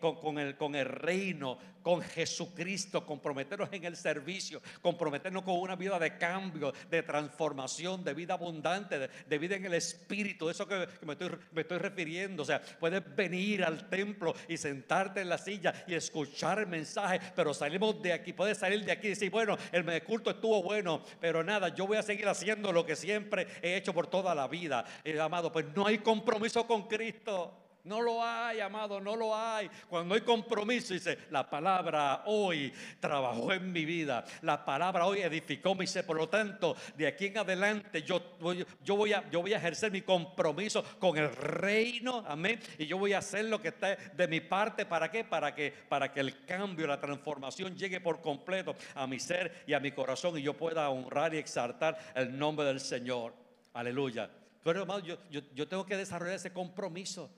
con, 0.00 0.38
el, 0.38 0.56
con 0.56 0.74
el 0.74 0.86
reino, 0.86 1.58
con 1.82 2.02
Jesucristo, 2.02 3.06
comprometernos 3.06 3.68
en 3.72 3.84
el 3.84 3.96
servicio, 3.96 4.60
comprometernos 4.82 5.42
con 5.42 5.58
una 5.58 5.76
vida 5.76 5.98
de 5.98 6.18
cambio, 6.18 6.72
de 6.90 7.02
transformación, 7.02 8.04
de 8.04 8.14
vida 8.14 8.34
abundante, 8.34 9.08
de, 9.26 9.38
vida 9.38 9.56
en 9.56 9.64
el 9.64 9.74
Espíritu, 9.74 10.50
eso 10.50 10.66
que, 10.66 10.86
me, 11.04 11.14
estoy, 11.14 11.30
me 11.52 11.62
estoy 11.62 11.78
refiriendo. 11.78 12.42
O 12.42 12.46
sea, 12.46 12.60
puedes 12.60 13.02
venir 13.16 13.64
al 13.64 13.88
templo 13.88 14.34
y 14.48 14.56
sentarte 14.56 15.20
en 15.20 15.28
la 15.28 15.38
silla 15.38 15.72
y 15.86 15.94
escuchar 15.94 16.58
el 16.58 16.66
mensaje, 16.66 17.20
pero 17.34 17.54
salimos 17.54 18.00
de 18.02 18.12
aquí, 18.12 18.32
puedes 18.32 18.58
salir 18.58 18.84
de 18.84 18.89
aquí 18.92 19.08
y 19.08 19.10
decir, 19.10 19.30
bueno, 19.30 19.56
el 19.72 20.02
culto 20.04 20.30
estuvo 20.30 20.62
bueno, 20.62 21.02
pero 21.20 21.42
nada, 21.42 21.68
yo 21.74 21.86
voy 21.86 21.96
a 21.96 22.02
seguir 22.02 22.28
haciendo 22.28 22.72
lo 22.72 22.84
que 22.84 22.96
siempre 22.96 23.46
he 23.62 23.76
hecho 23.76 23.92
por 23.92 24.06
toda 24.06 24.34
la 24.34 24.48
vida. 24.48 24.84
Eh, 25.04 25.18
amado, 25.18 25.52
pues 25.52 25.66
no 25.74 25.86
hay 25.86 25.98
compromiso 25.98 26.66
con 26.66 26.88
Cristo. 26.88 27.69
No 27.90 28.00
lo 28.00 28.22
hay, 28.22 28.60
amado, 28.60 29.00
no 29.00 29.16
lo 29.16 29.36
hay. 29.36 29.68
Cuando 29.88 30.14
hay 30.14 30.20
compromiso, 30.20 30.94
dice, 30.94 31.18
la 31.28 31.50
palabra 31.50 32.22
hoy 32.26 32.72
trabajó 33.00 33.52
en 33.52 33.72
mi 33.72 33.84
vida. 33.84 34.24
La 34.42 34.64
palabra 34.64 35.06
hoy 35.06 35.22
edificó 35.22 35.74
mi 35.74 35.88
ser. 35.88 36.06
Por 36.06 36.16
lo 36.16 36.28
tanto, 36.28 36.76
de 36.96 37.08
aquí 37.08 37.26
en 37.26 37.38
adelante 37.38 38.02
yo, 38.04 38.22
voy 38.38 39.52
a 39.52 39.56
ejercer 39.56 39.90
mi 39.90 40.02
compromiso 40.02 40.84
con 41.00 41.18
el 41.18 41.34
reino. 41.34 42.24
Amén. 42.28 42.60
Y 42.78 42.86
yo 42.86 42.96
voy 42.96 43.12
a 43.12 43.18
hacer 43.18 43.46
lo 43.46 43.60
que 43.60 43.70
está 43.70 43.96
de 43.96 44.28
mi 44.28 44.38
parte. 44.38 44.86
¿Para 44.86 45.10
qué? 45.10 45.24
Para 45.24 45.52
que, 45.52 45.74
para 45.88 46.12
que 46.12 46.20
el 46.20 46.44
cambio, 46.44 46.86
la 46.86 47.00
transformación 47.00 47.76
llegue 47.76 48.00
por 48.00 48.20
completo 48.20 48.76
a 48.94 49.08
mi 49.08 49.18
ser 49.18 49.64
y 49.66 49.72
a 49.72 49.80
mi 49.80 49.90
corazón. 49.90 50.38
Y 50.38 50.42
yo 50.42 50.56
pueda 50.56 50.88
honrar 50.90 51.34
y 51.34 51.38
exaltar 51.38 51.98
el 52.14 52.38
nombre 52.38 52.66
del 52.66 52.78
Señor. 52.78 53.34
Aleluya. 53.72 54.30
Pero 54.62 54.82
hermano, 54.82 55.04
yo, 55.04 55.16
yo, 55.28 55.40
yo 55.56 55.66
tengo 55.66 55.84
que 55.84 55.96
desarrollar 55.96 56.36
ese 56.36 56.52
compromiso. 56.52 57.28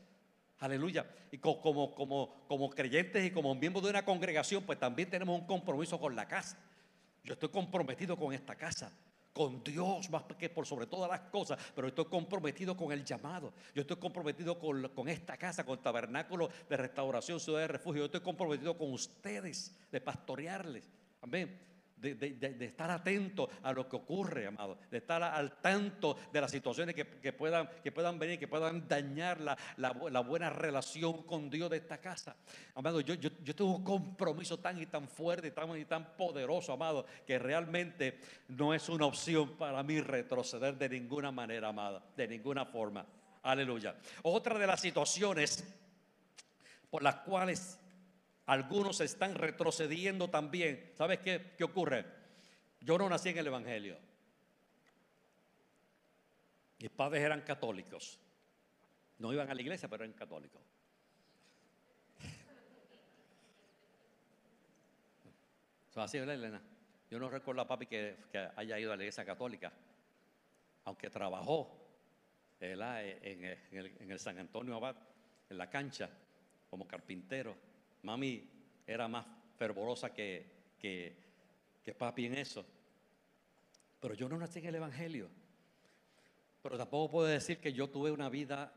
Aleluya. 0.62 1.04
Y 1.32 1.38
como, 1.38 1.92
como, 1.92 2.44
como 2.46 2.70
creyentes 2.70 3.26
y 3.26 3.32
como 3.32 3.52
miembros 3.52 3.82
de 3.82 3.90
una 3.90 4.04
congregación, 4.04 4.62
pues 4.62 4.78
también 4.78 5.10
tenemos 5.10 5.40
un 5.40 5.44
compromiso 5.44 5.98
con 5.98 6.14
la 6.14 6.28
casa. 6.28 6.56
Yo 7.24 7.32
estoy 7.32 7.48
comprometido 7.48 8.16
con 8.16 8.32
esta 8.32 8.54
casa, 8.54 8.92
con 9.32 9.64
Dios 9.64 10.08
más 10.08 10.22
que 10.38 10.48
por 10.48 10.64
sobre 10.64 10.86
todas 10.86 11.10
las 11.10 11.22
cosas, 11.30 11.58
pero 11.74 11.88
estoy 11.88 12.04
comprometido 12.04 12.76
con 12.76 12.92
el 12.92 13.04
llamado. 13.04 13.52
Yo 13.74 13.80
estoy 13.82 13.96
comprometido 13.96 14.56
con, 14.56 14.88
con 14.90 15.08
esta 15.08 15.36
casa, 15.36 15.64
con 15.64 15.78
el 15.78 15.82
tabernáculo 15.82 16.48
de 16.68 16.76
restauración, 16.76 17.40
ciudad 17.40 17.58
de 17.58 17.66
refugio. 17.68 18.02
Yo 18.02 18.06
estoy 18.06 18.20
comprometido 18.20 18.78
con 18.78 18.92
ustedes, 18.92 19.76
de 19.90 20.00
pastorearles. 20.00 20.88
Amén 21.22 21.71
de, 22.02 22.64
estar 22.66 22.90
atento 22.90 23.48
a 23.62 23.72
lo 23.72 23.88
que 23.88 23.96
ocurre, 23.96 24.46
amado, 24.46 24.78
de 24.90 24.98
estar 24.98 25.22
al 25.22 25.60
tanto 25.60 26.16
de 26.32 26.40
las 26.40 26.50
situaciones 26.50 26.94
que, 26.94 27.32
puedan, 27.32 27.68
que 27.82 27.92
puedan 27.92 28.18
venir, 28.18 28.38
que 28.38 28.48
puedan 28.48 28.88
dañar 28.88 29.40
la, 29.40 30.20
buena 30.22 30.50
relación 30.50 31.22
con 31.22 31.48
Dios 31.48 31.70
de 31.70 31.76
esta 31.76 31.98
casa. 31.98 32.36
Amado, 32.74 33.00
yo, 33.00 33.14
yo, 33.14 33.30
yo, 33.42 33.54
tengo 33.54 33.76
un 33.76 33.84
compromiso 33.84 34.58
tan 34.58 34.80
y 34.80 34.86
tan 34.86 35.08
fuerte 35.08 35.48
y 35.48 35.50
tan, 35.52 35.78
y 35.78 35.84
tan 35.84 36.16
poderoso, 36.16 36.72
amado, 36.72 37.06
que 37.26 37.38
realmente 37.38 38.18
no 38.48 38.74
es 38.74 38.88
una 38.88 39.06
opción 39.06 39.56
para 39.56 39.82
mí 39.82 40.00
retroceder 40.00 40.76
de 40.76 40.88
ninguna 40.88 41.30
manera, 41.30 41.68
amada, 41.68 42.02
de 42.16 42.26
ninguna 42.26 42.66
forma. 42.66 43.06
Aleluya. 43.42 43.96
Otra 44.22 44.58
de 44.58 44.66
las 44.66 44.80
situaciones 44.80 45.64
por 46.90 47.02
las 47.02 47.16
cuales 47.16 47.78
algunos 48.46 49.00
están 49.00 49.34
retrocediendo 49.34 50.28
también. 50.28 50.92
¿Sabes 50.94 51.20
qué, 51.20 51.54
qué 51.56 51.64
ocurre? 51.64 52.04
Yo 52.80 52.98
no 52.98 53.08
nací 53.08 53.28
en 53.28 53.38
el 53.38 53.46
Evangelio. 53.46 53.96
Mis 56.78 56.90
padres 56.90 57.22
eran 57.22 57.42
católicos. 57.42 58.18
No 59.18 59.32
iban 59.32 59.48
a 59.50 59.54
la 59.54 59.60
iglesia, 59.60 59.88
pero 59.88 60.04
eran 60.04 60.16
católicos. 60.16 60.62
así, 66.00 66.18
¿verdad, 66.18 66.36
Elena? 66.36 66.62
Yo 67.10 67.18
no 67.18 67.28
recuerdo 67.28 67.60
a 67.60 67.68
papi 67.68 67.86
que, 67.86 68.16
haya 68.56 68.78
ido 68.78 68.92
a 68.92 68.96
la 68.96 69.02
iglesia 69.02 69.24
católica, 69.24 69.72
aunque 70.84 71.10
trabajó 71.10 71.78
En, 72.60 73.44
el, 74.10 74.18
San 74.18 74.38
Antonio 74.38 74.76
Abad, 74.76 74.96
en 75.50 75.58
la 75.58 75.68
cancha, 75.68 76.08
como 76.70 76.86
carpintero. 76.86 77.54
Mami 78.02 78.48
era 78.86 79.08
más 79.08 79.26
fervorosa 79.56 80.12
que, 80.12 80.74
que, 80.78 81.16
que 81.82 81.94
papi 81.94 82.26
en 82.26 82.34
eso. 82.34 82.64
Pero 84.00 84.14
yo 84.14 84.28
no 84.28 84.36
nací 84.36 84.58
en 84.58 84.66
el 84.66 84.74
Evangelio. 84.74 85.30
Pero 86.62 86.76
tampoco 86.76 87.10
puedo 87.10 87.26
decir 87.28 87.58
que 87.58 87.72
yo 87.72 87.88
tuve 87.90 88.10
una 88.10 88.28
vida 88.28 88.72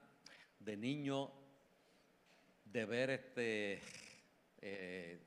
de 0.60 0.78
niño 0.78 1.32
de 2.66 2.86
ver 2.86 3.10
este, 3.12 3.80
eh, 4.62 5.20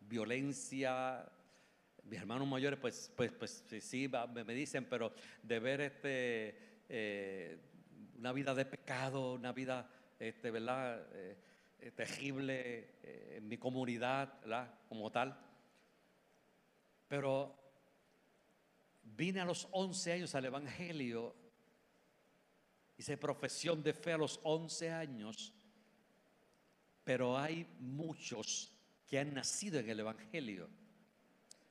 violencia. 0.00 1.24
Mis 2.04 2.20
hermanos 2.20 2.46
mayores, 2.46 2.78
pues, 2.78 3.10
pues, 3.16 3.32
pues 3.32 3.64
sí, 3.80 4.10
me, 4.34 4.54
dicen, 4.54 4.84
pero 4.84 5.12
de 5.42 5.58
ver 5.58 5.80
este, 5.80 6.82
eh, 6.88 7.58
una 8.18 8.32
vida 8.32 8.54
de 8.54 8.66
pecado, 8.66 9.34
una 9.34 9.52
vida, 9.52 9.88
este, 10.18 10.50
¿verdad? 10.50 11.06
Eh, 11.12 11.36
terrible 11.92 13.36
en 13.36 13.48
mi 13.48 13.58
comunidad, 13.58 14.40
¿verdad? 14.40 14.72
Como 14.88 15.10
tal. 15.10 15.38
Pero 17.08 17.54
vine 19.02 19.40
a 19.40 19.44
los 19.44 19.68
11 19.70 20.12
años 20.12 20.34
al 20.34 20.46
Evangelio, 20.46 21.34
hice 22.96 23.16
profesión 23.16 23.82
de 23.82 23.92
fe 23.92 24.12
a 24.12 24.18
los 24.18 24.40
11 24.42 24.90
años, 24.90 25.52
pero 27.04 27.38
hay 27.38 27.66
muchos 27.80 28.72
que 29.06 29.18
han 29.18 29.34
nacido 29.34 29.78
en 29.78 29.90
el 29.90 30.00
Evangelio. 30.00 30.68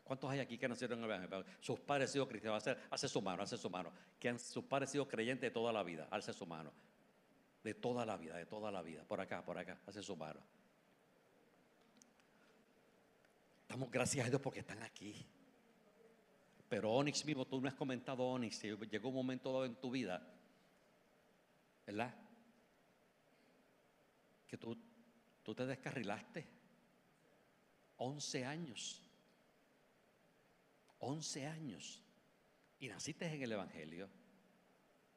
¿Cuántos 0.03 0.29
hay 0.29 0.39
aquí 0.39 0.57
que 0.57 0.67
nacieron 0.67 0.99
en 0.99 1.05
el 1.05 1.11
Evangelio? 1.11 1.45
Sus 1.59 1.79
padres 1.79 2.09
han 2.09 2.13
sido 2.13 2.27
cristianos. 2.27 2.63
Hace, 2.89 3.07
su 3.07 3.21
mano, 3.21 3.41
hace 3.41 3.57
su 3.57 3.69
mano. 3.69 3.91
Que 4.19 4.29
han, 4.29 4.37
sus 4.37 4.63
padres 4.65 4.89
han 4.89 4.91
sido 4.91 5.07
creyentes 5.07 5.49
de 5.49 5.51
toda 5.51 5.71
la 5.71 5.81
vida. 5.81 6.07
Hace 6.11 6.33
su 6.33 6.45
mano. 6.45 6.71
De 7.63 7.73
toda 7.73 8.05
la 8.05 8.17
vida, 8.17 8.35
de 8.37 8.45
toda 8.45 8.71
la 8.71 8.81
vida. 8.81 9.03
Por 9.05 9.21
acá, 9.21 9.43
por 9.43 9.57
acá. 9.57 9.79
Hace 9.87 10.03
su 10.03 10.15
mano. 10.15 10.39
Damos 13.67 13.89
gracias 13.89 14.25
a 14.25 14.29
Dios 14.29 14.41
porque 14.41 14.59
están 14.59 14.83
aquí. 14.83 15.25
Pero 16.69 16.91
Onyx 16.91 17.25
mismo, 17.25 17.45
tú 17.45 17.61
no 17.61 17.67
has 17.67 17.75
comentado 17.75 18.23
Onyx. 18.23 18.61
Llegó 18.61 19.09
un 19.09 19.15
momento 19.15 19.51
dado 19.51 19.65
en 19.65 19.75
tu 19.75 19.91
vida, 19.91 20.21
¿verdad? 21.85 22.13
Que 24.47 24.57
tú, 24.57 24.77
tú 25.43 25.55
te 25.55 25.65
descarrilaste 25.65 26.47
11 27.97 28.45
años. 28.45 29.01
11 30.99 31.47
años. 31.47 32.01
Y 32.79 32.87
naciste 32.87 33.25
en 33.25 33.41
el 33.41 33.51
Evangelio. 33.51 34.09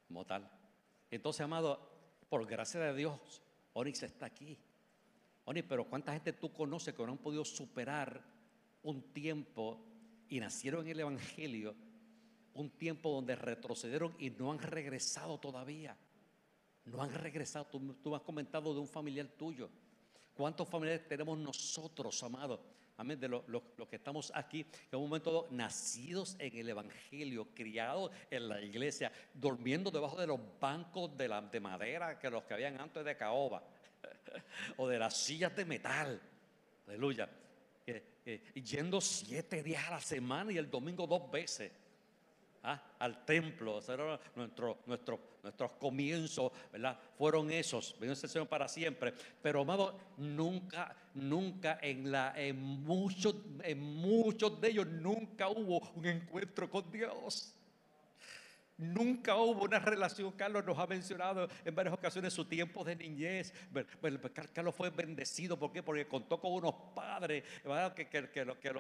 Como 0.07 0.25
tal. 0.25 0.51
Entonces, 1.11 1.41
amado, 1.41 1.96
por 2.29 2.47
gracia 2.47 2.81
de 2.81 2.95
Dios, 2.95 3.43
Onix 3.73 4.03
está 4.03 4.27
aquí. 4.27 4.59
Onix, 5.45 5.67
pero 5.69 5.89
¿cuánta 5.89 6.13
gente 6.13 6.33
tú 6.33 6.53
conoces 6.53 6.95
que 6.95 7.05
no 7.05 7.13
han 7.13 7.19
podido 7.19 7.45
superar 7.45 8.23
un 8.83 9.03
tiempo 9.13 9.81
y 10.29 10.41
nacieron 10.41 10.85
en 10.85 10.93
el 10.93 11.01
Evangelio? 11.01 11.75
Un 12.55 12.71
tiempo 12.71 13.11
donde 13.11 13.37
retrocedieron 13.37 14.15
y 14.19 14.31
no 14.31 14.51
han 14.51 14.59
regresado 14.59 15.39
todavía. 15.39 15.97
No 16.85 17.03
han 17.03 17.13
regresado. 17.13 17.67
Tú, 17.67 17.95
tú 18.03 18.15
has 18.15 18.23
comentado 18.23 18.73
de 18.73 18.81
un 18.81 18.89
familiar 18.89 19.27
tuyo 19.27 19.69
¿Cuántos 20.37 20.69
familiares 20.69 21.09
tenemos 21.09 21.39
nosotros, 21.39 22.23
amados? 22.23 22.61
Amén, 22.99 23.21
de 23.21 23.29
los 23.29 23.43
que 23.91 23.97
estamos 23.97 24.33
aquí, 24.35 24.65
en 24.91 24.99
un 24.99 25.09
momento 25.09 25.47
nacidos 25.51 26.35
en 26.39 26.57
el 26.57 26.71
Evangelio, 26.71 27.49
criados 27.55 28.11
en 28.31 28.49
la 28.49 28.63
iglesia, 28.63 29.13
durmiendo 29.35 29.91
debajo 29.91 30.19
de 30.19 30.27
los 30.27 30.41
bancos 30.59 31.15
de, 31.17 31.61
madera 31.61 32.19
que 32.19 32.31
los 32.31 32.45
que 32.45 32.55
habían 32.55 32.81
antes 32.81 33.05
de 33.05 33.15
caoba, 33.15 33.63
o 34.79 34.89
de 34.89 34.99
las 34.99 35.15
sillas 35.15 35.55
de 35.55 35.67
metal. 35.67 36.21
Aleluya. 36.87 37.29
y 38.55 38.63
yendo 38.63 39.01
siete 39.03 39.63
días 39.63 39.87
a 39.89 39.91
la 39.93 40.01
semana 40.01 40.53
y 40.53 40.57
el 40.57 40.71
domingo 40.71 41.07
dos 41.07 41.31
veces. 41.31 41.71
¿Ah? 42.67 42.83
al 42.99 43.25
templo. 43.25 43.81
nuestro, 44.35 44.79
nuestro, 44.87 45.21
nuestros 45.43 45.73
comienzos, 45.73 46.53
¿verdad? 46.73 46.99
Fueron 47.17 47.51
esos. 47.51 47.97
Venimos 47.99 48.23
el 48.25 48.31
Señor 48.31 48.49
para 48.49 48.69
siempre. 48.69 49.15
Pero, 49.41 49.61
amado, 49.61 49.99
nunca, 50.19 50.95
nunca 51.15 51.79
en, 51.81 52.11
la, 52.11 52.35
en, 52.37 52.59
muchos, 52.59 53.37
en 53.63 53.81
muchos 53.81 54.61
de 54.61 54.69
ellos, 54.69 54.87
nunca 54.87 55.49
hubo 55.49 55.81
un 55.95 56.07
encuentro 56.07 56.69
con 56.69 56.91
Dios. 56.91 57.55
Nunca 58.79 59.37
hubo 59.37 59.65
una 59.65 59.79
relación, 59.79 60.33
Carlos 60.33 60.65
nos 60.67 60.79
ha 60.79 60.87
mencionado 60.87 61.49
en 61.65 61.75
varias 61.75 61.95
ocasiones 61.95 62.35
su 62.35 62.45
tiempo 62.45 62.85
de 62.85 62.95
niñez. 62.95 63.55
Carlos 64.53 64.75
fue 64.75 64.91
bendecido, 64.91 65.59
¿por 65.59 65.73
qué? 65.73 65.83
Porque 65.83 66.07
contó 66.07 66.39
con 66.39 66.53
unos 66.53 66.75
padres 66.95 67.43
que, 67.95 68.07
que, 68.09 68.29
que, 68.29 68.45
lo, 68.45 68.61
que, 68.61 68.73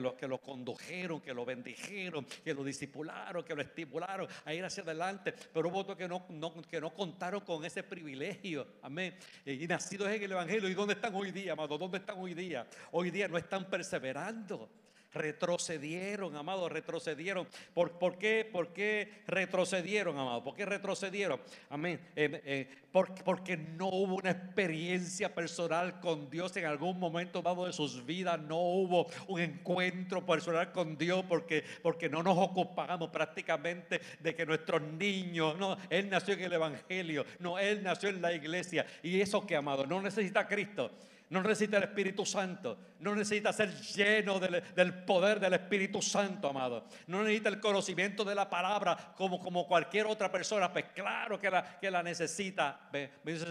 lo, 0.00 0.16
que, 0.16 0.38
condujeron, 0.40 1.20
que 1.20 1.32
lo 1.32 1.44
bendijeron, 1.44 2.26
que 2.44 2.52
lo 2.52 2.64
disipularon, 2.64 3.44
que 3.44 3.54
lo 3.54 3.62
estimularon 3.62 4.26
a 4.44 4.52
ir 4.52 4.64
hacia 4.64 4.82
adelante. 4.82 5.32
Pero 5.32 5.68
hubo 5.68 5.78
otros 5.78 5.96
que 5.96 6.08
no, 6.08 6.26
que 6.68 6.80
no 6.80 6.92
contaron 6.92 7.40
con 7.42 7.64
ese 7.64 7.84
privilegio. 7.84 8.66
Amén. 8.82 9.16
Y, 9.46 9.68
nacidos 9.68 10.08
en 10.08 10.20
el 10.20 10.32
Evangelio. 10.32 10.68
¿Y 10.68 10.74
dónde 10.74 10.94
están 10.94 11.14
hoy 11.14 11.30
día, 11.30 11.52
amado? 11.52 11.78
¿Dónde 11.78 11.98
están 11.98 12.18
hoy 12.18 12.34
día? 12.34 12.66
Hoy 12.90 13.12
día 13.12 13.28
no 13.28 13.38
están 13.38 13.70
perseverando 13.70 14.68
retrocedieron, 15.14 16.36
amado, 16.36 16.68
retrocedieron. 16.68 17.46
¿Por, 17.72 17.92
por, 17.92 18.18
qué, 18.18 18.48
¿Por, 18.50 18.72
qué, 18.72 19.22
retrocedieron, 19.26 20.18
amado? 20.18 20.44
¿Por 20.44 20.54
qué 20.54 20.66
retrocedieron? 20.66 21.40
Amén. 21.70 22.00
Eh, 22.16 22.42
eh, 22.44 22.68
porque, 22.90 23.22
porque, 23.24 23.56
no 23.56 23.88
hubo 23.88 24.16
una 24.16 24.30
experiencia 24.30 25.34
personal 25.34 25.98
con 26.00 26.30
Dios 26.30 26.56
en 26.56 26.66
algún 26.66 26.98
momento 26.98 27.42
dado 27.42 27.66
de 27.66 27.72
sus 27.72 28.04
vidas. 28.04 28.38
No 28.40 28.58
hubo 28.60 29.06
un 29.28 29.40
encuentro 29.40 30.24
personal 30.24 30.70
con 30.70 30.96
Dios 30.96 31.24
porque, 31.28 31.64
porque 31.82 32.08
no 32.08 32.22
nos 32.22 32.38
ocupamos 32.38 33.10
prácticamente 33.10 34.00
de 34.20 34.34
que 34.34 34.46
nuestros 34.46 34.82
niños, 34.82 35.56
no, 35.58 35.76
Él 35.90 36.08
nació 36.08 36.34
en 36.34 36.42
el 36.42 36.52
Evangelio, 36.52 37.24
no, 37.40 37.58
Él 37.58 37.82
nació 37.82 38.10
en 38.10 38.22
la 38.22 38.32
iglesia. 38.32 38.86
Y 39.02 39.20
eso 39.20 39.46
que, 39.46 39.56
amado, 39.56 39.86
no 39.86 40.00
necesita 40.00 40.46
Cristo 40.46 40.90
no 41.34 41.42
necesita 41.42 41.78
el 41.78 41.82
Espíritu 41.82 42.24
Santo. 42.24 42.78
No 43.00 43.14
necesita 43.14 43.52
ser 43.52 43.74
lleno 43.74 44.38
del, 44.38 44.94
poder 45.04 45.40
del 45.40 45.54
Espíritu 45.54 46.00
Santo, 46.00 46.48
amado. 46.48 46.86
No 47.08 47.22
necesita 47.22 47.48
el 47.48 47.58
conocimiento 47.58 48.24
de 48.24 48.36
la 48.36 48.48
palabra 48.48 49.12
como, 49.16 49.40
como 49.40 49.66
cualquier 49.66 50.06
otra 50.06 50.30
persona. 50.30 50.72
Pues 50.72 50.86
claro 50.94 51.38
que 51.38 51.50
la, 51.50 51.78
que 51.80 51.90
la 51.90 52.04
necesita. 52.04 52.88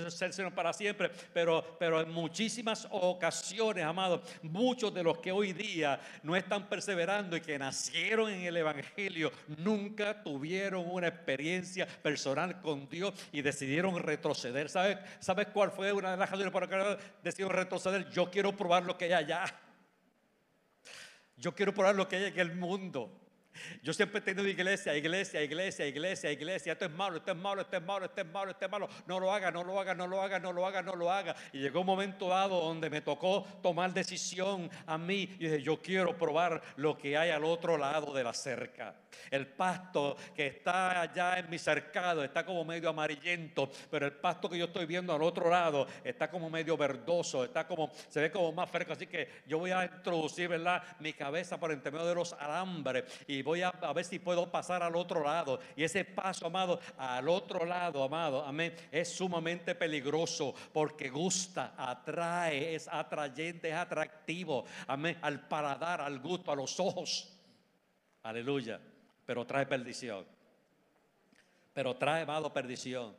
Ser 0.08 0.32
Señor 0.32 0.54
para 0.54 0.72
siempre. 0.72 1.12
Pero, 1.34 1.76
pero 1.78 2.00
en 2.00 2.10
muchísimas 2.10 2.88
ocasiones, 2.90 3.84
amado, 3.84 4.24
muchos 4.44 4.94
de 4.94 5.04
los 5.04 5.18
que 5.18 5.34
hoy 5.34 5.52
día 5.52 6.00
no 6.24 6.38
están 6.38 6.70
perseverando 6.70 7.36
y 7.36 7.42
que 7.42 7.60
nacieron 7.60 8.30
en 8.32 8.44
el 8.44 8.56
Evangelio 8.56 9.30
nunca 9.58 10.24
tuvieron 10.24 10.90
una 10.90 11.10
experiencia 11.10 11.86
personal 11.86 12.62
con 12.62 12.88
Dios 12.88 13.14
y 13.34 13.42
decidieron 13.42 14.00
retroceder. 14.00 14.70
¿Sabes, 14.70 15.00
¿Sabes 15.20 15.48
cuál 15.48 15.70
fue 15.70 15.92
una 15.92 16.12
de 16.12 16.18
las 16.18 16.30
razones 16.30 16.52
por 16.52 16.70
las 16.70 16.98
que 16.98 17.04
decidieron 17.22 17.54
retroceder? 17.54 17.73
Yo 18.12 18.30
quiero 18.30 18.56
probar 18.56 18.84
lo 18.84 18.98
que 18.98 19.06
hay 19.06 19.14
allá. 19.14 19.46
Yo 21.38 21.54
quiero 21.54 21.74
probar 21.74 21.96
lo 21.96 22.08
que 22.08 22.16
hay 22.16 22.26
en 22.26 22.40
el 22.40 22.56
mundo. 22.56 23.23
Yo 23.82 23.94
siempre 23.94 24.20
he 24.20 24.22
tenido 24.22 24.48
iglesia, 24.48 24.96
iglesia, 24.96 25.42
iglesia, 25.42 25.88
iglesia, 25.88 26.32
iglesia. 26.32 26.74
Esto 26.74 26.86
es 26.86 26.92
malo, 26.92 27.18
esto 27.18 27.32
es 27.32 27.38
malo, 27.38 27.62
esto 27.62 27.78
es 27.78 27.84
malo, 27.84 28.06
esto 28.06 28.22
es 28.22 28.28
malo, 28.28 28.52
esto 28.52 28.66
es 28.66 28.72
malo. 28.72 28.90
No 29.08 29.20
lo 29.20 29.32
haga, 29.32 29.52
no 29.52 29.64
lo 29.64 29.80
haga, 29.80 29.94
no 29.94 30.08
lo 30.08 30.22
haga, 30.22 30.40
no 30.40 30.54
lo 30.54 30.66
haga, 30.66 30.82
no 30.82 30.96
lo 30.96 31.12
haga. 31.12 31.36
Y 31.52 31.60
llegó 31.60 31.82
un 31.82 31.86
momento 31.86 32.30
dado 32.30 32.60
donde 32.62 32.90
me 32.90 33.02
tocó 33.02 33.46
tomar 33.62 33.94
decisión 33.94 34.70
a 34.86 34.98
mí. 34.98 35.24
Y 35.40 35.48
dije, 35.48 35.62
yo 35.62 35.82
quiero 35.82 36.18
probar 36.18 36.62
lo 36.78 36.98
que 36.98 37.18
hay 37.18 37.30
al 37.30 37.44
otro 37.44 37.78
lado 37.78 38.14
de 38.14 38.24
la 38.24 38.34
cerca. 38.34 38.96
El 39.30 39.48
pasto 39.48 40.16
que 40.36 40.48
está 40.48 41.02
allá 41.02 41.38
en 41.38 41.50
mi 41.50 41.60
cercado 41.60 42.24
está 42.24 42.46
como 42.46 42.66
medio 42.66 42.90
amarillento, 42.90 43.70
pero 43.90 44.06
el 44.06 44.14
pasto 44.14 44.50
que 44.50 44.58
yo 44.58 44.66
estoy 44.66 44.86
viendo 44.86 45.14
al 45.14 45.22
otro 45.22 45.50
lado 45.50 45.88
está 46.04 46.30
como 46.30 46.50
medio 46.50 46.76
verdoso, 46.76 47.44
está 47.44 47.68
como, 47.68 47.92
se 48.10 48.22
ve 48.22 48.32
como 48.32 48.52
más 48.52 48.70
fresco. 48.70 48.94
Así 48.94 49.08
que 49.08 49.44
yo 49.46 49.60
voy 49.60 49.72
a 49.72 49.86
introducir, 49.86 50.48
¿verdad? 50.48 50.84
Mi 51.00 51.14
cabeza 51.14 51.60
por 51.60 51.72
entre 51.72 51.92
medio 51.92 52.08
de 52.08 52.16
los 52.16 52.34
alambres 52.34 53.04
y 53.28 53.43
voy 53.44 53.62
a, 53.62 53.72
ver 53.94 54.06
si 54.06 54.20
puedo 54.20 54.50
pasar 54.50 54.82
al 54.82 54.96
otro 54.96 55.24
lado. 55.24 55.60
Y 55.76 55.84
ese 55.84 56.06
paso, 56.06 56.48
amado, 56.48 56.80
al 56.98 57.28
otro 57.30 57.66
lado, 57.66 58.04
amado, 58.04 58.44
amén, 58.44 58.76
es 58.92 59.10
sumamente 59.10 59.76
peligroso 59.76 60.56
porque 60.72 61.10
gusta, 61.10 61.74
atrae, 61.78 62.74
es 62.74 62.88
atrayente, 62.88 63.70
es 63.70 63.76
atractivo, 63.76 64.66
amén, 64.88 65.18
al 65.22 65.48
paladar, 65.48 66.02
al 66.02 66.20
gusto, 66.20 66.52
a 66.52 66.56
los 66.56 66.80
ojos. 66.80 67.30
Aleluya 68.24 68.80
pero 69.26 69.46
trae 69.46 69.66
perdición. 69.66 70.26
Pero 71.74 71.96
trae, 71.96 72.24
amado, 72.24 72.54
perdición. 72.54 73.16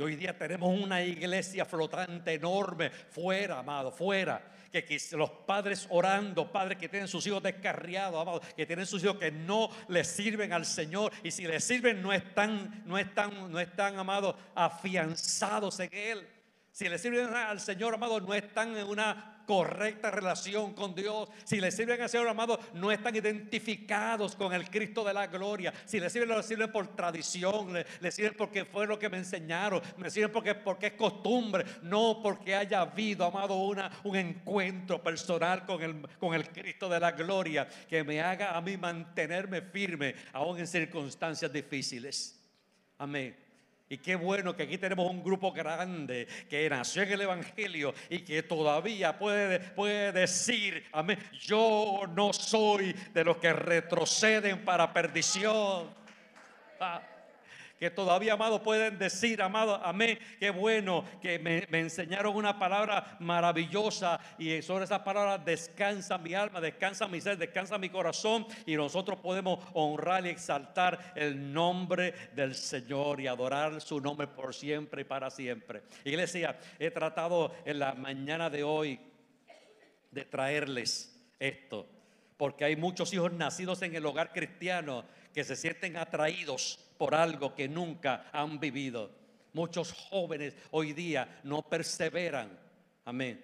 Hoy 0.00 0.16
día 0.16 0.36
tenemos 0.36 0.68
una 0.78 1.02
iglesia 1.02 1.64
flotante 1.64 2.34
enorme 2.34 2.90
fuera, 2.90 3.58
amado, 3.58 3.92
fuera. 3.92 4.42
Que, 4.72 5.00
los 5.12 5.30
padres 5.30 5.86
orando, 5.90 6.50
padres 6.50 6.78
que 6.78 6.88
tienen 6.88 7.08
sus 7.08 7.26
hijos 7.26 7.42
descarriados, 7.42 8.20
amado, 8.20 8.40
que 8.56 8.66
tienen 8.66 8.86
sus 8.86 9.02
hijos 9.02 9.16
que 9.16 9.30
no 9.30 9.68
les 9.88 10.06
sirven 10.06 10.52
al 10.52 10.64
Señor. 10.64 11.12
Y 11.22 11.30
si 11.30 11.46
les 11.46 11.64
sirven, 11.64 12.00
no 12.00 12.12
están, 12.12 12.82
no 12.86 12.96
están, 12.96 13.50
no 13.50 13.58
están, 13.58 13.98
amados, 13.98 14.36
afianzados 14.54 15.80
en 15.80 15.90
Él. 15.92 16.28
Si 16.72 16.88
le 16.88 16.98
sirven 16.98 17.34
al 17.34 17.60
Señor, 17.60 17.94
amado, 17.94 18.20
no 18.20 18.32
están 18.32 18.76
en 18.76 18.86
una 18.86 19.39
correcta 19.50 20.12
relación 20.12 20.74
con 20.74 20.94
Dios. 20.94 21.28
Si 21.42 21.60
le 21.60 21.72
sirven 21.72 22.00
al 22.00 22.08
Señor, 22.08 22.28
amado, 22.28 22.60
no 22.74 22.92
están 22.92 23.16
identificados 23.16 24.36
con 24.36 24.52
el 24.52 24.70
Cristo 24.70 25.02
de 25.02 25.12
la 25.12 25.26
gloria. 25.26 25.74
Si 25.86 25.98
le 25.98 26.08
sirven, 26.08 26.28
lo 26.28 26.40
sirven 26.40 26.70
por 26.70 26.94
tradición, 26.94 27.72
le, 27.72 28.12
sirven 28.12 28.34
porque 28.38 28.64
fue 28.64 28.86
lo 28.86 28.96
que 28.96 29.08
me 29.08 29.16
enseñaron, 29.16 29.82
me 29.96 30.08
sirven 30.08 30.30
porque, 30.30 30.54
porque 30.54 30.86
es 30.86 30.92
costumbre, 30.92 31.64
no 31.82 32.20
porque 32.22 32.54
haya 32.54 32.82
habido, 32.82 33.24
amado, 33.24 33.56
una, 33.56 33.90
un 34.04 34.14
encuentro 34.14 35.02
personal 35.02 35.66
con 35.66 35.82
el, 35.82 36.08
con 36.20 36.32
el 36.32 36.48
Cristo 36.50 36.88
de 36.88 37.00
la 37.00 37.10
gloria 37.10 37.66
que 37.88 38.04
me 38.04 38.20
haga 38.20 38.56
a 38.56 38.60
mí 38.60 38.76
mantenerme 38.76 39.62
firme, 39.62 40.14
aún 40.32 40.60
en 40.60 40.68
circunstancias 40.68 41.52
difíciles. 41.52 42.40
Amén. 42.98 43.49
Y 43.92 43.98
qué 43.98 44.14
bueno 44.14 44.54
que 44.54 44.62
aquí 44.62 44.78
tenemos 44.78 45.10
un 45.10 45.20
grupo 45.20 45.50
grande 45.50 46.28
que 46.48 46.70
nació 46.70 47.02
en 47.02 47.10
el 47.10 47.22
Evangelio 47.22 47.92
y 48.08 48.20
que 48.20 48.44
todavía 48.44 49.18
puede, 49.18 49.58
puede 49.58 50.12
decir, 50.12 50.86
amén, 50.92 51.18
yo 51.40 52.02
no 52.14 52.32
soy 52.32 52.92
de 53.12 53.24
los 53.24 53.38
que 53.38 53.52
retroceden 53.52 54.64
para 54.64 54.92
perdición. 54.92 55.92
Ah 56.78 57.02
que 57.80 57.90
todavía, 57.90 58.34
amado, 58.34 58.62
pueden 58.62 58.98
decir, 58.98 59.40
amado, 59.40 59.80
amén, 59.82 60.18
qué 60.38 60.50
bueno 60.50 61.02
que 61.22 61.38
me, 61.38 61.66
enseñaron 61.78 62.36
una 62.36 62.58
palabra 62.58 63.16
maravillosa 63.20 64.20
y 64.38 64.60
sobre 64.60 64.84
esa 64.84 65.02
palabra 65.02 65.38
descansa 65.38 66.18
mi 66.18 66.34
alma, 66.34 66.60
descansa 66.60 67.08
mi 67.08 67.22
ser, 67.22 67.38
descansa 67.38 67.78
mi 67.78 67.88
corazón 67.88 68.46
y 68.66 68.76
nosotros 68.76 69.18
podemos 69.20 69.64
honrar 69.72 70.26
y 70.26 70.28
exaltar 70.28 71.14
el 71.16 71.54
nombre 71.54 72.12
del 72.34 72.54
Señor 72.54 73.18
y 73.18 73.26
adorar 73.26 73.80
su 73.80 73.98
nombre 73.98 74.26
por 74.26 74.54
siempre 74.54 75.00
y 75.00 75.04
para 75.04 75.30
siempre. 75.30 75.80
Iglesia, 76.04 76.58
he 76.78 76.90
tratado 76.90 77.54
en 77.64 77.78
la 77.78 77.94
mañana 77.94 78.50
de 78.50 78.62
hoy 78.62 79.00
de 80.10 80.26
traerles 80.26 81.18
esto, 81.38 81.88
porque 82.36 82.66
hay 82.66 82.76
muchos 82.76 83.10
hijos 83.14 83.32
nacidos 83.32 83.80
en 83.80 83.94
el 83.94 84.04
hogar 84.04 84.34
cristiano 84.34 85.06
que 85.32 85.44
se 85.44 85.56
sienten 85.56 85.96
atraídos 85.96 86.89
por 87.00 87.14
algo 87.14 87.54
que 87.54 87.66
nunca 87.66 88.26
han 88.30 88.60
vivido. 88.60 89.10
Muchos 89.54 89.90
jóvenes 89.90 90.54
hoy 90.70 90.92
día 90.92 91.40
no 91.44 91.62
perseveran. 91.62 92.50
Amén. 93.06 93.42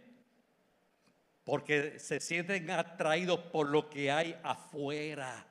Porque 1.43 1.99
se 1.99 2.21
sienten 2.21 2.71
atraídos 2.71 3.41
por 3.41 3.71
lo 3.71 3.89
que 3.89 4.13
hay 4.13 4.39
afuera. 4.43 5.47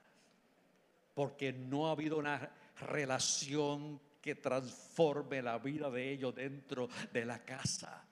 Porque 1.16 1.52
no 1.52 1.88
ha 1.88 1.94
habido 1.94 2.20
una 2.20 2.48
relación 2.82 4.00
que 4.22 4.36
transforme 4.36 5.42
la 5.42 5.58
vida 5.58 5.90
de 5.90 6.12
ellos 6.12 6.36
dentro 6.36 6.88
de 7.12 7.26
la 7.26 7.40
casa 7.40 8.06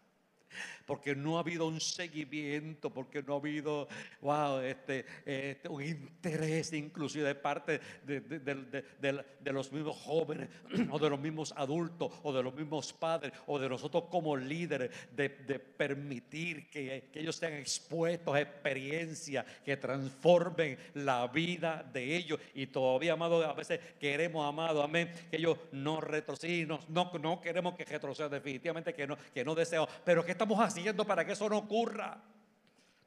porque 0.85 1.15
no 1.15 1.37
ha 1.37 1.41
habido 1.41 1.67
un 1.67 1.79
seguimiento, 1.79 2.89
porque 2.89 3.23
no 3.23 3.35
ha 3.35 3.37
habido, 3.37 3.87
wow, 4.21 4.59
este, 4.59 5.05
este 5.25 5.69
un 5.69 5.83
interés 5.83 6.73
inclusive 6.73 7.27
de 7.27 7.35
parte 7.35 7.79
de, 8.05 9.53
los 9.53 9.71
mismos 9.71 9.97
jóvenes 9.97 10.49
o 10.91 10.99
de 10.99 11.09
los 11.09 11.19
mismos 11.19 11.53
adultos 11.55 12.11
o 12.23 12.33
de 12.33 12.43
los 12.43 12.53
mismos 12.53 12.91
padres 12.91 13.31
o 13.47 13.59
de 13.59 13.69
nosotros 13.69 14.05
como 14.09 14.35
líderes 14.35 14.91
de, 15.15 15.29
permitir 15.29 16.69
que, 16.69 17.09
ellos 17.13 17.35
sean 17.35 17.53
expuestos 17.53 18.35
a 18.35 18.41
experiencias 18.41 19.45
que 19.63 19.77
transformen 19.77 20.77
la 20.95 21.27
vida 21.27 21.83
de 21.93 22.15
ellos. 22.15 22.39
Y 22.53 22.67
todavía, 22.67 23.13
amado, 23.13 23.43
a 23.45 23.53
veces 23.53 23.79
queremos, 23.99 24.47
amado, 24.47 24.83
amén, 24.83 25.11
que 25.29 25.37
ellos 25.37 25.57
no 25.71 26.01
retrocedan, 26.01 26.79
no, 26.89 27.11
no, 27.19 27.41
queremos 27.41 27.75
que 27.75 27.85
retrocedan, 27.85 28.31
definitivamente 28.31 28.93
que 28.93 29.07
no, 29.07 29.17
que 29.33 29.45
no 29.45 29.55
deseamos, 29.55 29.89
pero 30.03 30.25
que 30.25 30.31
estamos 30.31 30.59
haciendo 30.59 30.72
haciendo 30.73 31.05
para 31.05 31.25
que 31.25 31.33
eso 31.33 31.47
no 31.47 31.57
ocurra? 31.57 32.19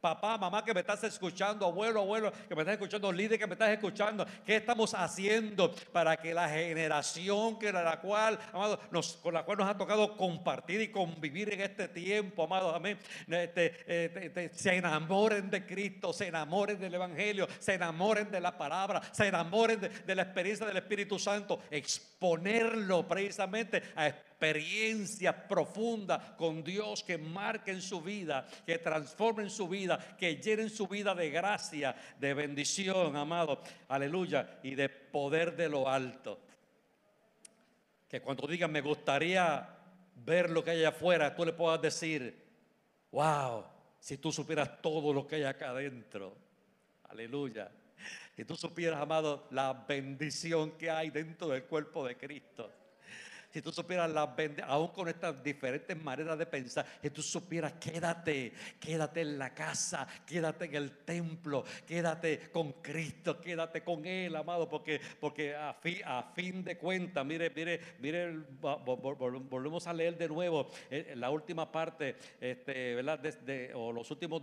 Papá, 0.01 0.39
mamá 0.39 0.64
que 0.64 0.73
me 0.73 0.81
estás 0.81 1.03
escuchando, 1.03 1.67
abuelo, 1.67 2.01
abuelo 2.01 2.31
que 2.31 2.55
me 2.55 2.62
estás 2.62 2.75
escuchando, 2.75 3.11
líder 3.11 3.39
que 3.41 3.47
me 3.47 3.55
estás 3.55 3.71
escuchando, 3.71 4.25
¿qué 4.45 4.57
estamos 4.57 4.95
haciendo 4.95 5.75
para 5.91 6.17
que 6.17 6.33
la 6.33 6.49
generación 6.49 7.59
que 7.59 7.73
la 7.73 8.01
cual, 8.01 8.39
amado, 8.53 8.79
con 9.21 9.35
la 9.35 9.45
cual 9.45 9.59
nos 9.59 9.69
ha 9.69 9.77
tocado 9.77 10.17
compartir 10.17 10.81
y 10.81 10.93
convivir 10.93 11.53
en 11.55 11.62
este 11.62 11.89
tiempo, 11.89 12.45
amado, 12.45 12.73
amén, 12.73 12.99
este, 13.27 14.27
este, 14.27 14.55
se 14.55 14.77
enamoren 14.77 15.51
de 15.51 15.67
Cristo, 15.67 16.12
se 16.12 16.29
enamoren 16.29 16.79
del 16.79 16.95
Evangelio, 16.95 17.49
se 17.59 17.75
enamoren 17.75 18.31
de 18.31 18.41
la 18.41 18.57
palabra, 18.57 19.03
se 19.12 19.27
enamoren 19.27 19.81
de, 19.81 20.14
la 20.14 20.23
experiencia 20.23 20.67
del 20.67 20.77
Espíritu 20.77 21.19
Santo, 21.19 21.62
exponerlo 21.71 23.09
precisamente 23.09 23.83
a 23.97 24.07
experiencias 24.37 25.34
profundas 25.49 26.32
con 26.37 26.62
Dios 26.62 27.03
que 27.03 27.16
marquen 27.16 27.80
su 27.80 28.03
vida, 28.03 28.47
que 28.66 28.78
transformen 28.78 29.49
su 29.49 29.66
vida, 29.66 29.99
que 30.18 30.37
llenen 30.37 30.68
su 30.68 30.87
vida 30.87 31.14
de 31.14 31.30
gracia, 31.30 31.97
de 32.20 32.34
bendición, 32.34 33.16
amado, 33.16 33.62
aleluya, 33.89 34.59
y 34.62 34.74
de 34.74 34.91
poder 34.91 35.57
de 35.57 35.70
lo 35.70 35.89
alto. 35.89 36.39
Que 38.07 38.20
cuando 38.20 38.47
digan, 38.47 38.70
me 38.70 38.82
gustaría 38.82 39.70
ver 40.16 40.51
lo 40.51 40.62
que 40.62 40.72
hay 40.72 40.84
afuera, 40.84 41.34
tú 41.34 41.47
le 41.47 41.55
puedas 41.55 41.80
decir, 41.80 42.45
wow, 43.12 43.64
si 43.99 44.18
tú 44.18 44.30
supieras 44.30 44.82
todo 44.82 45.14
lo 45.14 45.26
que 45.26 45.37
hay 45.37 45.45
acá 45.45 45.70
adentro, 45.70 46.37
aleluya. 47.05 47.70
Si 48.37 48.45
tú 48.45 48.55
supieras, 48.55 49.01
amado, 49.01 49.49
la 49.51 49.72
bendición 49.72 50.72
que 50.72 50.91
hay 50.91 51.09
dentro 51.09 51.49
del 51.49 51.64
cuerpo 51.64 52.07
de 52.07 52.18
Cristo. 52.18 52.70
Si 53.57 53.63
tú 53.63 53.73
supieras 53.73 54.11
las 54.11 54.29
aún 54.65 54.89
con 54.89 55.09
estas 55.09 55.43
diferentes 55.43 55.97
maneras 55.97 56.39
de 56.39 56.45
pensar, 56.45 56.85
si 57.01 57.09
tú 57.09 57.23
supieras, 57.23 57.73
quédate, 57.81 58.53
quédate 58.79 59.23
en 59.23 59.39
la 59.39 59.55
casa, 59.55 60.07
quédate 60.27 60.67
en 60.67 60.75
el 60.75 60.91
templo, 60.99 61.65
quédate 61.87 62.51
con 62.53 62.73
Cristo, 62.83 63.41
quédate 63.41 63.83
con 63.83 64.05
Él, 64.05 64.37
amado, 64.37 64.69
porque, 64.69 65.01
porque 65.19 65.55
a, 65.57 65.73
fin, 65.73 66.03
a 66.05 66.23
fin 66.35 66.63
de 66.63 66.77
cuentas, 66.77 67.25
mire, 67.25 67.49
mire, 67.49 67.81
mire, 67.99 68.41
volvemos 68.61 69.87
a 69.87 69.95
leer 69.95 70.19
de 70.19 70.29
nuevo 70.29 70.71
eh, 70.91 71.15
la 71.17 71.31
última 71.31 71.73
parte, 71.73 72.17
este, 72.39 72.95
¿verdad? 72.97 73.23
o 73.73 73.91
los 73.91 74.11
últimos 74.11 74.43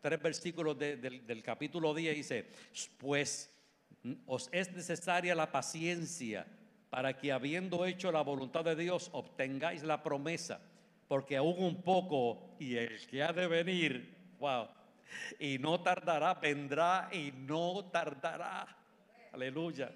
tres 0.00 0.22
versículos 0.22 0.78
del, 0.78 1.26
del 1.26 1.42
capítulo 1.42 1.92
10 1.92 2.16
dice, 2.16 2.48
pues 2.96 3.54
os 4.24 4.48
es 4.52 4.72
necesaria 4.72 5.34
la 5.34 5.52
paciencia 5.52 6.46
para 6.94 7.18
que 7.18 7.32
habiendo 7.32 7.86
hecho 7.86 8.12
la 8.12 8.20
voluntad 8.20 8.64
de 8.64 8.76
Dios 8.76 9.10
obtengáis 9.14 9.82
la 9.82 10.00
promesa, 10.00 10.60
porque 11.08 11.36
aún 11.36 11.56
un 11.58 11.82
poco 11.82 12.54
y 12.60 12.76
el 12.76 13.04
que 13.08 13.20
ha 13.20 13.32
de 13.32 13.48
venir, 13.48 14.14
wow, 14.38 14.68
y 15.40 15.58
no 15.58 15.80
tardará, 15.80 16.34
vendrá 16.34 17.08
y 17.10 17.32
no 17.32 17.86
tardará. 17.86 18.68
Aleluya. 19.32 19.90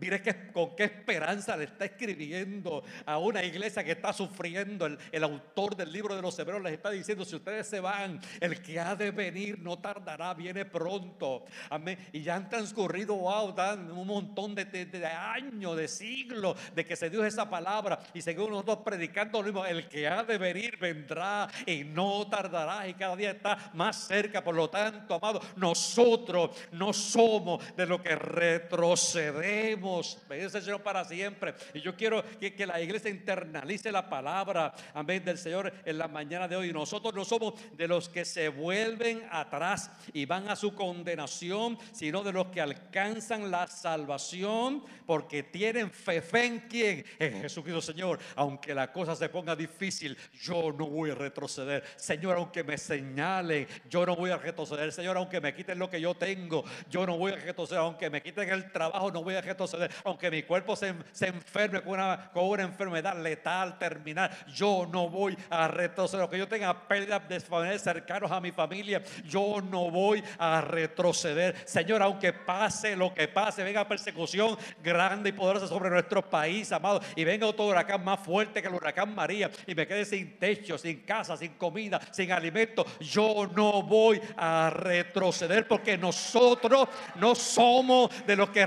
Mire 0.00 0.22
que, 0.22 0.50
con 0.50 0.74
qué 0.74 0.84
esperanza 0.84 1.54
le 1.58 1.64
está 1.64 1.84
escribiendo 1.84 2.82
a 3.04 3.18
una 3.18 3.44
iglesia 3.44 3.84
que 3.84 3.92
está 3.92 4.14
sufriendo. 4.14 4.86
El, 4.86 5.24
autor 5.24 5.76
del 5.76 5.92
libro 5.92 6.16
de 6.16 6.22
los 6.22 6.38
Hebreos 6.38 6.62
les 6.62 6.72
está 6.72 6.90
diciendo, 6.90 7.24
si 7.26 7.36
ustedes 7.36 7.66
se 7.66 7.80
van, 7.80 8.18
el 8.40 8.62
que 8.62 8.80
ha 8.80 8.96
de 8.96 9.10
venir 9.10 9.58
no 9.58 9.78
tardará, 9.78 10.32
viene 10.32 10.64
pronto. 10.64 11.44
Amén. 11.68 11.98
Y 12.12 12.22
ya 12.22 12.36
han 12.36 12.48
transcurrido, 12.48 13.14
wow, 13.14 13.54
un 13.94 14.06
montón 14.06 14.54
de, 14.54 15.06
años, 15.06 15.76
de 15.76 15.86
siglos, 15.86 16.56
de 16.74 16.86
que 16.86 16.96
se 16.96 17.10
dio 17.10 17.22
esa 17.22 17.50
palabra. 17.50 17.98
Y 18.14 18.22
seguimos 18.22 18.50
nosotros 18.50 18.78
predicando 18.82 19.42
lo 19.42 19.44
mismo. 19.44 19.66
El 19.66 19.86
que 19.86 20.08
ha 20.08 20.24
de 20.24 20.38
venir 20.38 20.78
vendrá 20.78 21.46
y 21.66 21.84
no 21.84 22.26
tardará. 22.26 22.88
Y 22.88 22.94
cada 22.94 23.16
día 23.16 23.32
está 23.32 23.70
más 23.74 24.06
cerca. 24.06 24.42
Por 24.42 24.54
lo 24.54 24.70
tanto, 24.70 25.14
amado, 25.14 25.42
nosotros 25.56 26.56
no 26.72 26.94
somos 26.94 27.76
de 27.76 27.84
lo 27.84 28.02
que 28.02 28.16
retrocedemos 28.16 29.89
Bendice 30.28 30.60
Señor 30.60 30.82
para 30.82 31.04
siempre. 31.04 31.54
Y 31.74 31.80
yo 31.80 31.96
quiero 31.96 32.24
que, 32.38 32.54
que, 32.54 32.66
la 32.66 32.80
iglesia 32.80 33.10
internalice 33.10 33.90
la 33.90 34.08
palabra, 34.08 34.72
amén, 34.94 35.24
del 35.24 35.38
Señor 35.38 35.72
en 35.84 35.98
la 35.98 36.08
mañana 36.08 36.46
de 36.46 36.56
hoy. 36.56 36.72
Nosotros 36.72 37.14
no 37.14 37.24
somos 37.24 37.54
de 37.76 37.88
los 37.88 38.08
que 38.08 38.24
se 38.24 38.48
vuelven 38.48 39.26
atrás 39.30 39.90
y 40.12 40.24
van 40.26 40.48
a 40.48 40.56
su 40.56 40.74
condenación, 40.74 41.78
sino 41.92 42.22
de 42.22 42.32
los 42.32 42.46
que 42.48 42.60
alcanzan 42.60 43.50
la 43.50 43.66
salvación 43.66 44.84
porque 45.06 45.42
tienen 45.42 45.90
fe, 45.90 46.20
fe 46.20 46.44
en 46.44 46.60
quién? 46.60 47.04
En 47.18 47.42
Jesucristo, 47.42 47.80
Señor. 47.80 48.18
Aunque 48.36 48.74
la 48.74 48.92
cosa 48.92 49.16
se 49.16 49.28
ponga 49.28 49.56
difícil, 49.56 50.16
yo 50.40 50.72
no 50.72 50.86
voy 50.86 51.10
a 51.10 51.14
retroceder. 51.14 51.84
Señor, 51.96 52.36
aunque 52.36 52.62
me 52.62 52.78
señalen, 52.78 53.66
yo 53.88 54.06
no 54.06 54.16
voy 54.16 54.30
a 54.30 54.36
retroceder. 54.36 54.92
Señor, 54.92 55.16
aunque 55.16 55.40
me 55.40 55.54
quiten 55.54 55.78
lo 55.78 55.90
que 55.90 56.00
yo 56.00 56.14
tengo, 56.14 56.64
yo 56.88 57.06
no 57.06 57.16
voy 57.16 57.32
a 57.32 57.36
retroceder. 57.36 57.80
Aunque 57.80 58.10
me 58.10 58.22
quiten 58.22 58.48
el 58.50 58.70
trabajo, 58.70 59.10
no 59.10 59.22
voy 59.22 59.34
a 59.34 59.40
retroceder 59.40 59.79
retroceder. 59.80 59.90
Aunque 60.04 60.30
mi 60.30 60.42
cuerpo 60.42 60.76
se, 60.76 60.94
se 61.12 61.28
enferme 61.28 61.82
con 61.82 61.94
una, 61.94 62.30
con 62.32 62.44
una 62.44 62.62
enfermedad 62.62 63.20
letal, 63.20 63.78
terminal, 63.78 64.30
yo 64.54 64.88
no 64.90 65.08
voy 65.08 65.36
a 65.48 65.68
retroceder. 65.68 66.22
Aunque 66.22 66.38
yo 66.38 66.48
tenga 66.48 66.88
pérdidas 66.88 67.28
de 67.28 67.40
familiares 67.40 67.82
cercanos 67.82 68.30
a 68.30 68.40
mi 68.40 68.52
familia, 68.52 69.02
yo 69.24 69.60
no 69.60 69.90
voy 69.90 70.22
a 70.38 70.60
retroceder. 70.60 71.56
Señor, 71.64 72.02
aunque 72.02 72.32
pase 72.32 72.96
lo 72.96 73.14
que 73.14 73.28
pase, 73.28 73.62
venga 73.62 73.86
persecución 73.86 74.56
grande 74.82 75.30
y 75.30 75.32
poderosa 75.32 75.66
sobre 75.66 75.90
nuestro 75.90 76.28
país, 76.28 76.70
amado, 76.72 77.00
y 77.16 77.24
venga 77.24 77.46
otro 77.46 77.66
huracán 77.66 78.04
más 78.04 78.20
fuerte 78.20 78.60
que 78.60 78.68
el 78.68 78.74
huracán 78.74 79.14
María, 79.14 79.50
y 79.66 79.74
me 79.74 79.86
quede 79.86 80.04
sin 80.04 80.38
techo, 80.38 80.78
sin 80.78 81.00
casa, 81.00 81.36
sin 81.36 81.54
comida, 81.54 82.00
sin 82.10 82.32
alimento, 82.32 82.84
yo 83.00 83.50
no 83.54 83.82
voy 83.82 84.20
a 84.36 84.70
retroceder 84.70 85.66
porque 85.66 85.96
nosotros 85.96 86.88
no 87.16 87.34
somos 87.34 88.10
de 88.26 88.36
los 88.36 88.50
que 88.50 88.64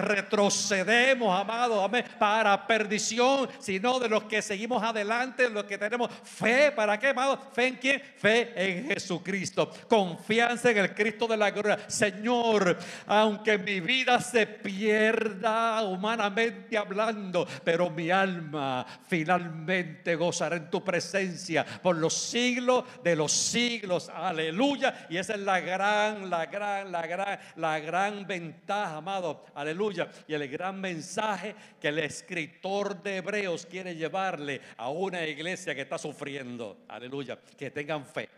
amado, 1.11 1.83
amén, 1.83 2.05
para 2.17 2.65
perdición, 2.65 3.49
sino 3.59 3.99
de 3.99 4.09
los 4.09 4.23
que 4.23 4.41
seguimos 4.41 4.81
adelante, 4.81 5.43
de 5.43 5.49
los 5.49 5.65
que 5.65 5.77
tenemos 5.77 6.09
fe. 6.23 6.71
¿Para 6.71 6.99
qué, 6.99 7.07
amado? 7.07 7.39
¿Fe 7.53 7.67
en 7.67 7.75
quién? 7.75 8.01
Fe 8.17 8.53
en 8.55 8.87
Jesucristo. 8.87 9.71
Confianza 9.87 10.71
en 10.71 10.77
el 10.77 10.93
Cristo 10.93 11.27
de 11.27 11.37
la 11.37 11.51
gloria. 11.51 11.79
Señor, 11.87 12.77
aunque 13.07 13.57
mi 13.57 13.79
vida 13.79 14.19
se 14.21 14.45
pierda 14.47 15.81
humanamente 15.83 16.77
hablando, 16.77 17.47
pero 17.63 17.89
mi 17.89 18.09
alma 18.09 18.85
finalmente 19.07 20.15
gozará 20.15 20.55
en 20.55 20.69
tu 20.69 20.83
presencia 20.83 21.65
por 21.65 21.95
los 21.95 22.13
siglos 22.13 22.83
de 23.03 23.15
los 23.15 23.31
siglos. 23.31 24.09
Aleluya. 24.13 25.07
Y 25.09 25.17
esa 25.17 25.33
es 25.33 25.39
la 25.39 25.59
gran, 25.59 26.29
la 26.29 26.45
gran, 26.45 26.91
la 26.91 27.07
gran, 27.07 27.39
la 27.55 27.79
gran 27.79 28.27
ventaja, 28.27 28.97
amado. 28.97 29.45
Aleluya. 29.55 30.09
Y 30.27 30.33
el 30.33 30.47
gran 30.47 30.81
mensaje 30.83 31.55
que 31.79 31.87
el 31.87 31.99
escritor 31.99 33.01
de 33.01 33.17
Hebreos 33.17 33.65
quiere 33.65 33.95
llevarle 33.95 34.61
a 34.77 34.89
una 34.89 35.25
iglesia 35.25 35.73
que 35.73 35.81
está 35.81 35.97
sufriendo. 35.97 36.85
Aleluya. 36.89 37.39
Que 37.57 37.71
tengan 37.71 38.05
fe. 38.05 38.29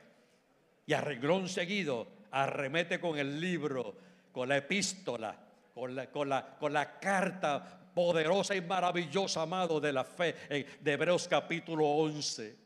Y 0.86 0.94
arreglón 0.94 1.50
seguido 1.50 2.08
arremete 2.32 3.00
con 3.00 3.18
el 3.18 3.40
libro, 3.40 3.96
con 4.32 4.50
la 4.50 4.58
epístola, 4.58 5.36
con 5.74 5.96
la, 5.96 6.12
con 6.12 6.28
la, 6.28 6.58
con 6.58 6.74
la 6.74 7.00
carta 7.00 7.82
poderosa 7.94 8.54
y 8.56 8.62
maravillosa, 8.62 9.44
amado, 9.44 9.80
de 9.80 9.94
la 9.94 10.04
fe 10.04 10.36
de 10.82 10.92
Hebreos 10.92 11.30
capítulo 11.30 11.86
11. 11.88 12.58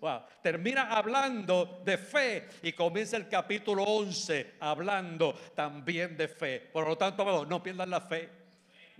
Termina 0.42 0.90
hablando 0.90 1.82
de 1.86 2.00
fe 2.00 2.48
y 2.64 2.74
comienza 2.74 3.16
el 3.16 3.30
capítulo 3.30 3.84
11 3.84 4.56
hablando 4.60 5.34
también 5.56 6.18
de 6.18 6.28
fe. 6.28 6.60
Por 6.74 6.88
lo 6.88 6.98
tanto, 6.98 7.22
amado, 7.22 7.46
no 7.46 7.62
pierdan 7.62 7.92
la 7.92 8.02
fe, 8.02 8.39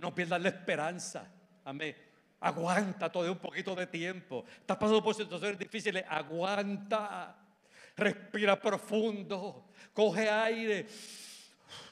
no 0.00 0.14
pierdan 0.14 0.42
la 0.42 0.48
esperanza. 0.48 1.30
Amén. 1.64 1.94
Aguanta 2.40 3.12
todo 3.12 3.30
un 3.30 3.38
poquito 3.38 3.74
de 3.74 3.86
tiempo. 3.86 4.44
Estás 4.60 4.78
pasando 4.78 5.02
por 5.02 5.14
situaciones 5.14 5.58
difíciles. 5.58 6.04
Aguanta. 6.08 7.36
Respira 7.96 8.58
profundo. 8.58 9.68
Coge 9.92 10.28
aire. 10.30 10.86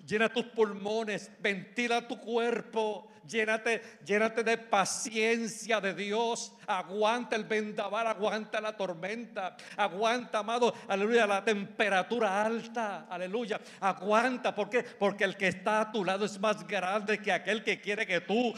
Llena 0.06 0.32
tus 0.32 0.46
pulmones. 0.46 1.30
Ventila 1.38 2.08
tu 2.08 2.18
cuerpo. 2.18 3.12
Llénate, 3.28 3.82
llénate 4.06 4.42
de 4.42 4.56
paciencia 4.56 5.80
de 5.80 5.92
Dios. 5.92 6.52
Aguanta 6.66 7.36
el 7.36 7.44
vendaval, 7.44 8.06
aguanta 8.06 8.60
la 8.60 8.74
tormenta. 8.74 9.54
Aguanta, 9.76 10.38
amado, 10.38 10.72
aleluya, 10.88 11.26
la 11.26 11.44
temperatura 11.44 12.42
alta. 12.42 13.06
Aleluya. 13.08 13.60
Aguanta. 13.80 14.54
¿Por 14.54 14.70
qué? 14.70 14.82
Porque 14.82 15.24
el 15.24 15.36
que 15.36 15.48
está 15.48 15.82
a 15.82 15.92
tu 15.92 16.04
lado 16.04 16.24
es 16.24 16.40
más 16.40 16.66
grande 16.66 17.18
que 17.18 17.30
aquel 17.30 17.62
que 17.62 17.80
quiere 17.80 18.06
que 18.06 18.22
tú 18.22 18.54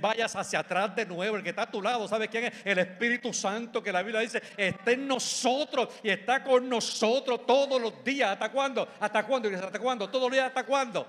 vayas 0.00 0.36
hacia 0.36 0.58
atrás 0.58 0.94
de 0.94 1.06
nuevo. 1.06 1.36
El 1.36 1.42
que 1.42 1.50
está 1.50 1.62
a 1.62 1.70
tu 1.70 1.80
lado, 1.80 2.06
¿sabe 2.06 2.28
quién 2.28 2.44
es? 2.44 2.52
El 2.64 2.78
Espíritu 2.78 3.32
Santo 3.32 3.82
que 3.82 3.92
la 3.92 4.02
Biblia 4.02 4.20
dice 4.20 4.42
está 4.56 4.92
en 4.92 5.08
nosotros 5.08 5.88
y 6.02 6.10
está 6.10 6.44
con 6.44 6.68
nosotros 6.68 7.46
todos 7.46 7.80
los 7.80 8.04
días. 8.04 8.32
¿Hasta 8.32 8.50
cuándo? 8.50 8.86
¿Hasta 9.00 9.24
cuándo? 9.24 9.48
¿Hasta 9.48 9.78
cuándo? 9.78 10.10
¿Todos 10.10 10.24
los 10.24 10.32
días 10.32 10.46
hasta 10.48 10.64
cuándo? 10.64 11.06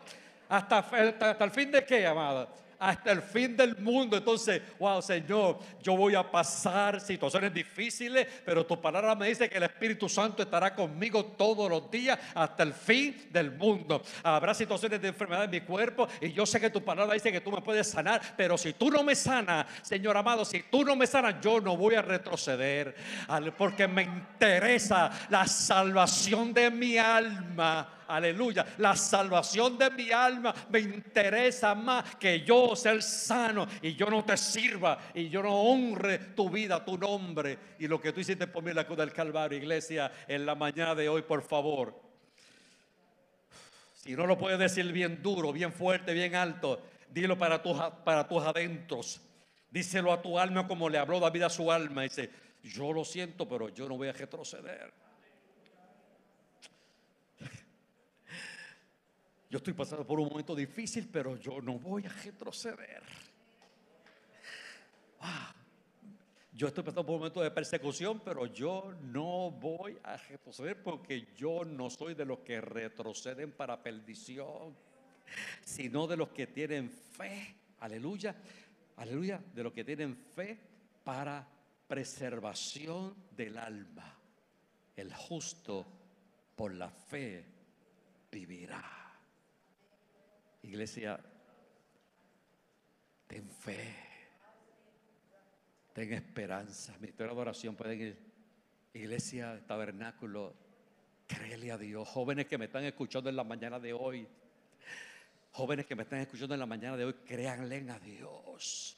¿Hasta, 0.48 0.80
hasta, 0.80 1.32
hasta 1.32 1.44
el 1.44 1.52
fin 1.52 1.72
de 1.72 1.86
qué, 1.86 2.06
amada? 2.06 2.48
Hasta 2.82 3.12
el 3.12 3.22
fin 3.22 3.56
del 3.56 3.78
mundo. 3.78 4.18
Entonces, 4.18 4.60
wow, 4.80 5.02
Señor, 5.04 5.60
yo 5.84 5.96
voy 5.96 6.16
a 6.16 6.30
pasar 6.30 7.00
situaciones 7.00 7.54
difíciles, 7.54 8.28
pero 8.44 8.66
tu 8.66 8.82
palabra 8.82 9.14
me 9.14 9.28
dice 9.28 9.48
que 9.48 9.58
el 9.58 9.64
Espíritu 9.64 10.10
Santo 10.10 10.42
estará 10.42 10.74
conmigo 10.74 11.24
todos 11.24 11.70
los 11.70 11.92
días 11.92 12.18
hasta 12.34 12.64
el 12.64 12.74
fin 12.74 13.30
del 13.32 13.52
mundo. 13.52 14.02
Habrá 14.24 14.56
situaciones 14.56 15.00
de 15.00 15.10
enfermedad 15.10 15.44
en 15.44 15.52
mi 15.52 15.62
cuerpo 15.62 16.08
y 16.20 16.32
yo 16.34 16.44
sé 16.48 16.60
que 16.60 16.72
tu 16.72 16.84
palabra 16.84 17.14
dice 17.14 17.32
que 17.32 17.42
tú 17.42 17.52
me 17.52 17.62
puedes 17.62 17.88
sanar, 17.88 18.20
pero 18.36 18.58
si 18.58 18.74
tú 18.74 18.90
no 18.90 19.04
me 19.04 19.14
sanas, 19.14 19.68
Señor 19.84 20.18
amado, 20.18 20.44
si 20.44 20.64
tú 20.64 20.84
no 20.84 20.96
me 20.96 21.06
sanas, 21.06 21.36
yo 21.40 21.62
no 21.62 21.78
voy 21.78 21.94
a 21.94 22.02
retroceder, 22.02 22.96
porque 23.60 23.88
me 23.88 24.02
interesa 24.02 25.12
la 25.30 25.46
salvación 25.46 26.52
de 26.52 26.72
mi 26.72 26.98
alma 26.98 28.01
Aleluya. 28.16 28.66
La 28.78 28.96
salvación 28.96 29.78
de 29.78 29.90
mi 29.92 30.12
alma 30.12 30.54
me 30.70 30.80
interesa 30.80 31.74
más 31.74 32.16
que 32.16 32.42
yo 32.42 32.76
ser 32.76 33.02
sano 33.02 33.68
y 33.82 33.96
yo 33.96 34.10
no 34.10 34.24
te 34.26 34.36
sirva 34.38 35.00
y 35.14 35.30
yo 35.30 35.42
no 35.42 35.54
honre 35.54 36.18
tu 36.36 36.50
vida, 36.50 36.84
tu 36.84 36.98
nombre 36.98 37.58
y 37.80 37.88
lo 37.88 38.00
que 38.00 38.12
tú 38.12 38.20
hiciste 38.20 38.48
por 38.48 38.64
mí 38.64 38.72
en 38.72 38.76
la 38.76 38.86
cruz 38.86 38.98
del 38.98 39.14
Calvario, 39.14 39.58
iglesia, 39.58 40.12
en 40.28 40.46
la 40.46 40.56
mañana 40.56 40.94
de 40.94 41.08
hoy, 41.10 41.22
por 41.22 41.42
favor. 41.42 42.00
Si 43.94 44.16
no 44.16 44.26
lo 44.26 44.38
puedes 44.38 44.60
decir 44.60 44.92
bien 44.92 45.22
duro, 45.22 45.54
bien 45.54 45.72
fuerte, 45.72 46.14
bien 46.14 46.36
alto, 46.36 46.82
dilo 47.10 47.38
para 47.38 47.62
tus, 47.62 47.80
para 48.04 48.28
tus 48.28 48.44
adentros. 48.44 49.22
Díselo 49.70 50.12
a 50.12 50.22
tu 50.22 50.38
alma 50.38 50.68
como 50.68 50.90
le 50.90 50.98
habló 50.98 51.20
David 51.20 51.44
a 51.44 51.50
su 51.50 51.72
alma. 51.72 52.04
Dice, 52.04 52.30
yo 52.64 52.92
lo 52.92 53.06
siento, 53.06 53.48
pero 53.48 53.70
yo 53.70 53.88
no 53.88 53.98
voy 53.98 54.10
a 54.10 54.14
retroceder. 54.14 55.01
Yo 59.52 59.58
estoy 59.58 59.74
pasando 59.74 60.08
por 60.08 60.18
un 60.18 60.30
momento 60.30 60.56
difícil, 60.56 61.10
pero 61.12 61.36
yo 61.36 61.60
no 61.62 61.78
voy 61.78 62.06
a 62.06 62.10
retroceder. 62.10 63.04
Ah, 65.20 65.54
yo 66.54 66.70
estoy 66.70 66.86
pasando 66.86 67.06
por 67.06 67.16
un 67.16 67.20
momento 67.20 67.42
de 67.42 67.52
persecución, 67.52 68.22
pero 68.24 68.46
yo 68.46 68.94
no 69.02 69.52
voy 69.52 69.98
a 70.04 70.16
retroceder 70.16 70.82
porque 70.82 71.28
yo 71.36 71.66
no 71.66 71.90
soy 71.90 72.14
de 72.14 72.24
los 72.24 72.40
que 72.40 72.62
retroceden 72.62 73.52
para 73.52 73.84
perdición, 73.84 74.74
sino 75.66 76.08
de 76.08 76.16
los 76.16 76.30
que 76.30 76.48
tienen 76.48 76.90
fe. 76.90 77.54
Aleluya. 77.82 78.34
Aleluya. 78.96 79.42
De 79.54 79.64
los 79.64 79.74
que 79.74 79.84
tienen 79.84 80.16
fe 80.16 80.58
para 81.04 81.46
preservación 81.90 83.14
del 83.36 83.58
alma. 83.58 84.18
El 84.96 85.14
justo 85.14 85.86
por 86.56 86.74
la 86.74 86.90
fe 86.90 87.44
vivirá. 88.32 89.01
Iglesia, 90.64 91.20
ten 93.28 93.50
fe, 93.50 93.96
ten 95.94 96.14
esperanza. 96.14 96.94
Ministerio 97.00 97.28
de 97.28 97.34
adoración 97.34 97.76
pueden 97.76 98.02
ir. 98.02 98.32
Iglesia, 98.94 99.66
tabernáculo, 99.66 100.54
créele 101.26 101.72
a 101.72 101.78
Dios. 101.78 102.08
Jóvenes 102.08 102.46
que 102.46 102.58
me 102.58 102.66
están 102.66 102.84
escuchando 102.84 103.30
en 103.30 103.36
la 103.36 103.44
mañana 103.44 103.80
de 103.80 103.94
hoy, 103.94 104.28
jóvenes 105.52 105.86
que 105.86 105.96
me 105.96 106.04
están 106.04 106.20
escuchando 106.20 106.54
en 106.54 106.60
la 106.60 106.66
mañana 106.66 106.98
de 106.98 107.06
hoy, 107.06 107.14
créanle 107.26 107.90
a 107.90 108.00
Dios, 108.00 108.98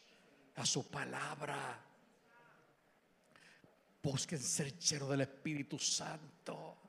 a 0.55 0.66
su 0.66 0.89
palabra. 0.89 1.80
Busquen 4.01 4.39
ser 4.39 4.78
lleno 4.78 5.07
del 5.07 5.22
Espíritu 5.22 5.80
Santo. 5.80 6.83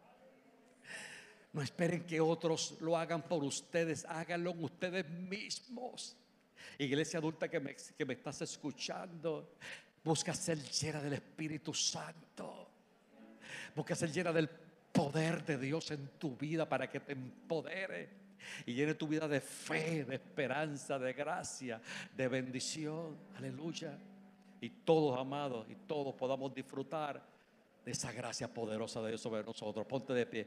No 1.55 1.63
esperen 1.63 2.05
que 2.05 2.21
otros 2.21 2.77
lo 2.81 2.99
hagan 2.99 3.23
por 3.23 3.45
ustedes, 3.45 4.05
háganlo 4.07 4.51
ustedes 4.59 5.09
mismos. 5.09 6.17
Iglesia 6.79 7.21
adulta 7.21 7.49
que 7.49 7.61
me, 7.61 7.77
que 7.97 8.05
me 8.05 8.15
estás 8.15 8.43
escuchando, 8.43 9.55
busca 10.03 10.35
ser 10.35 10.59
llena 10.59 11.01
del 11.01 11.13
Espíritu 11.13 11.73
Santo. 11.73 12.69
Busca 13.73 13.95
ser 13.95 14.11
llena 14.11 14.33
del 14.33 14.49
poder 14.49 15.45
de 15.45 15.57
Dios 15.57 15.93
en 15.93 16.09
tu 16.19 16.37
vida 16.37 16.69
para 16.69 16.91
que 16.91 16.99
te 16.99 17.13
empodere 17.13 18.25
y 18.67 18.75
llene 18.75 18.95
tu 18.95 19.07
vida 19.07 19.29
de 19.29 19.41
fe, 19.41 20.05
de 20.05 20.17
esperanza, 20.17 20.99
de 20.99 21.13
gracia, 21.13 21.81
de 22.17 22.27
bendición. 22.27 23.17
Aleluya. 23.37 23.97
Y 24.61 24.71
todos 24.71 25.17
amados 25.19 25.67
y 25.71 25.77
todos 25.87 26.17
podamos 26.17 26.53
disfrutar 26.53 27.23
de 27.85 27.93
esa 27.93 28.13
gracia 28.13 28.53
poderosa 28.53 29.03
de 29.03 29.09
Dios 29.09 29.21
sobre 29.21 29.45
nosotros. 29.45 29.87
Ponte 29.87 30.13
de 30.15 30.27
pie. 30.27 30.47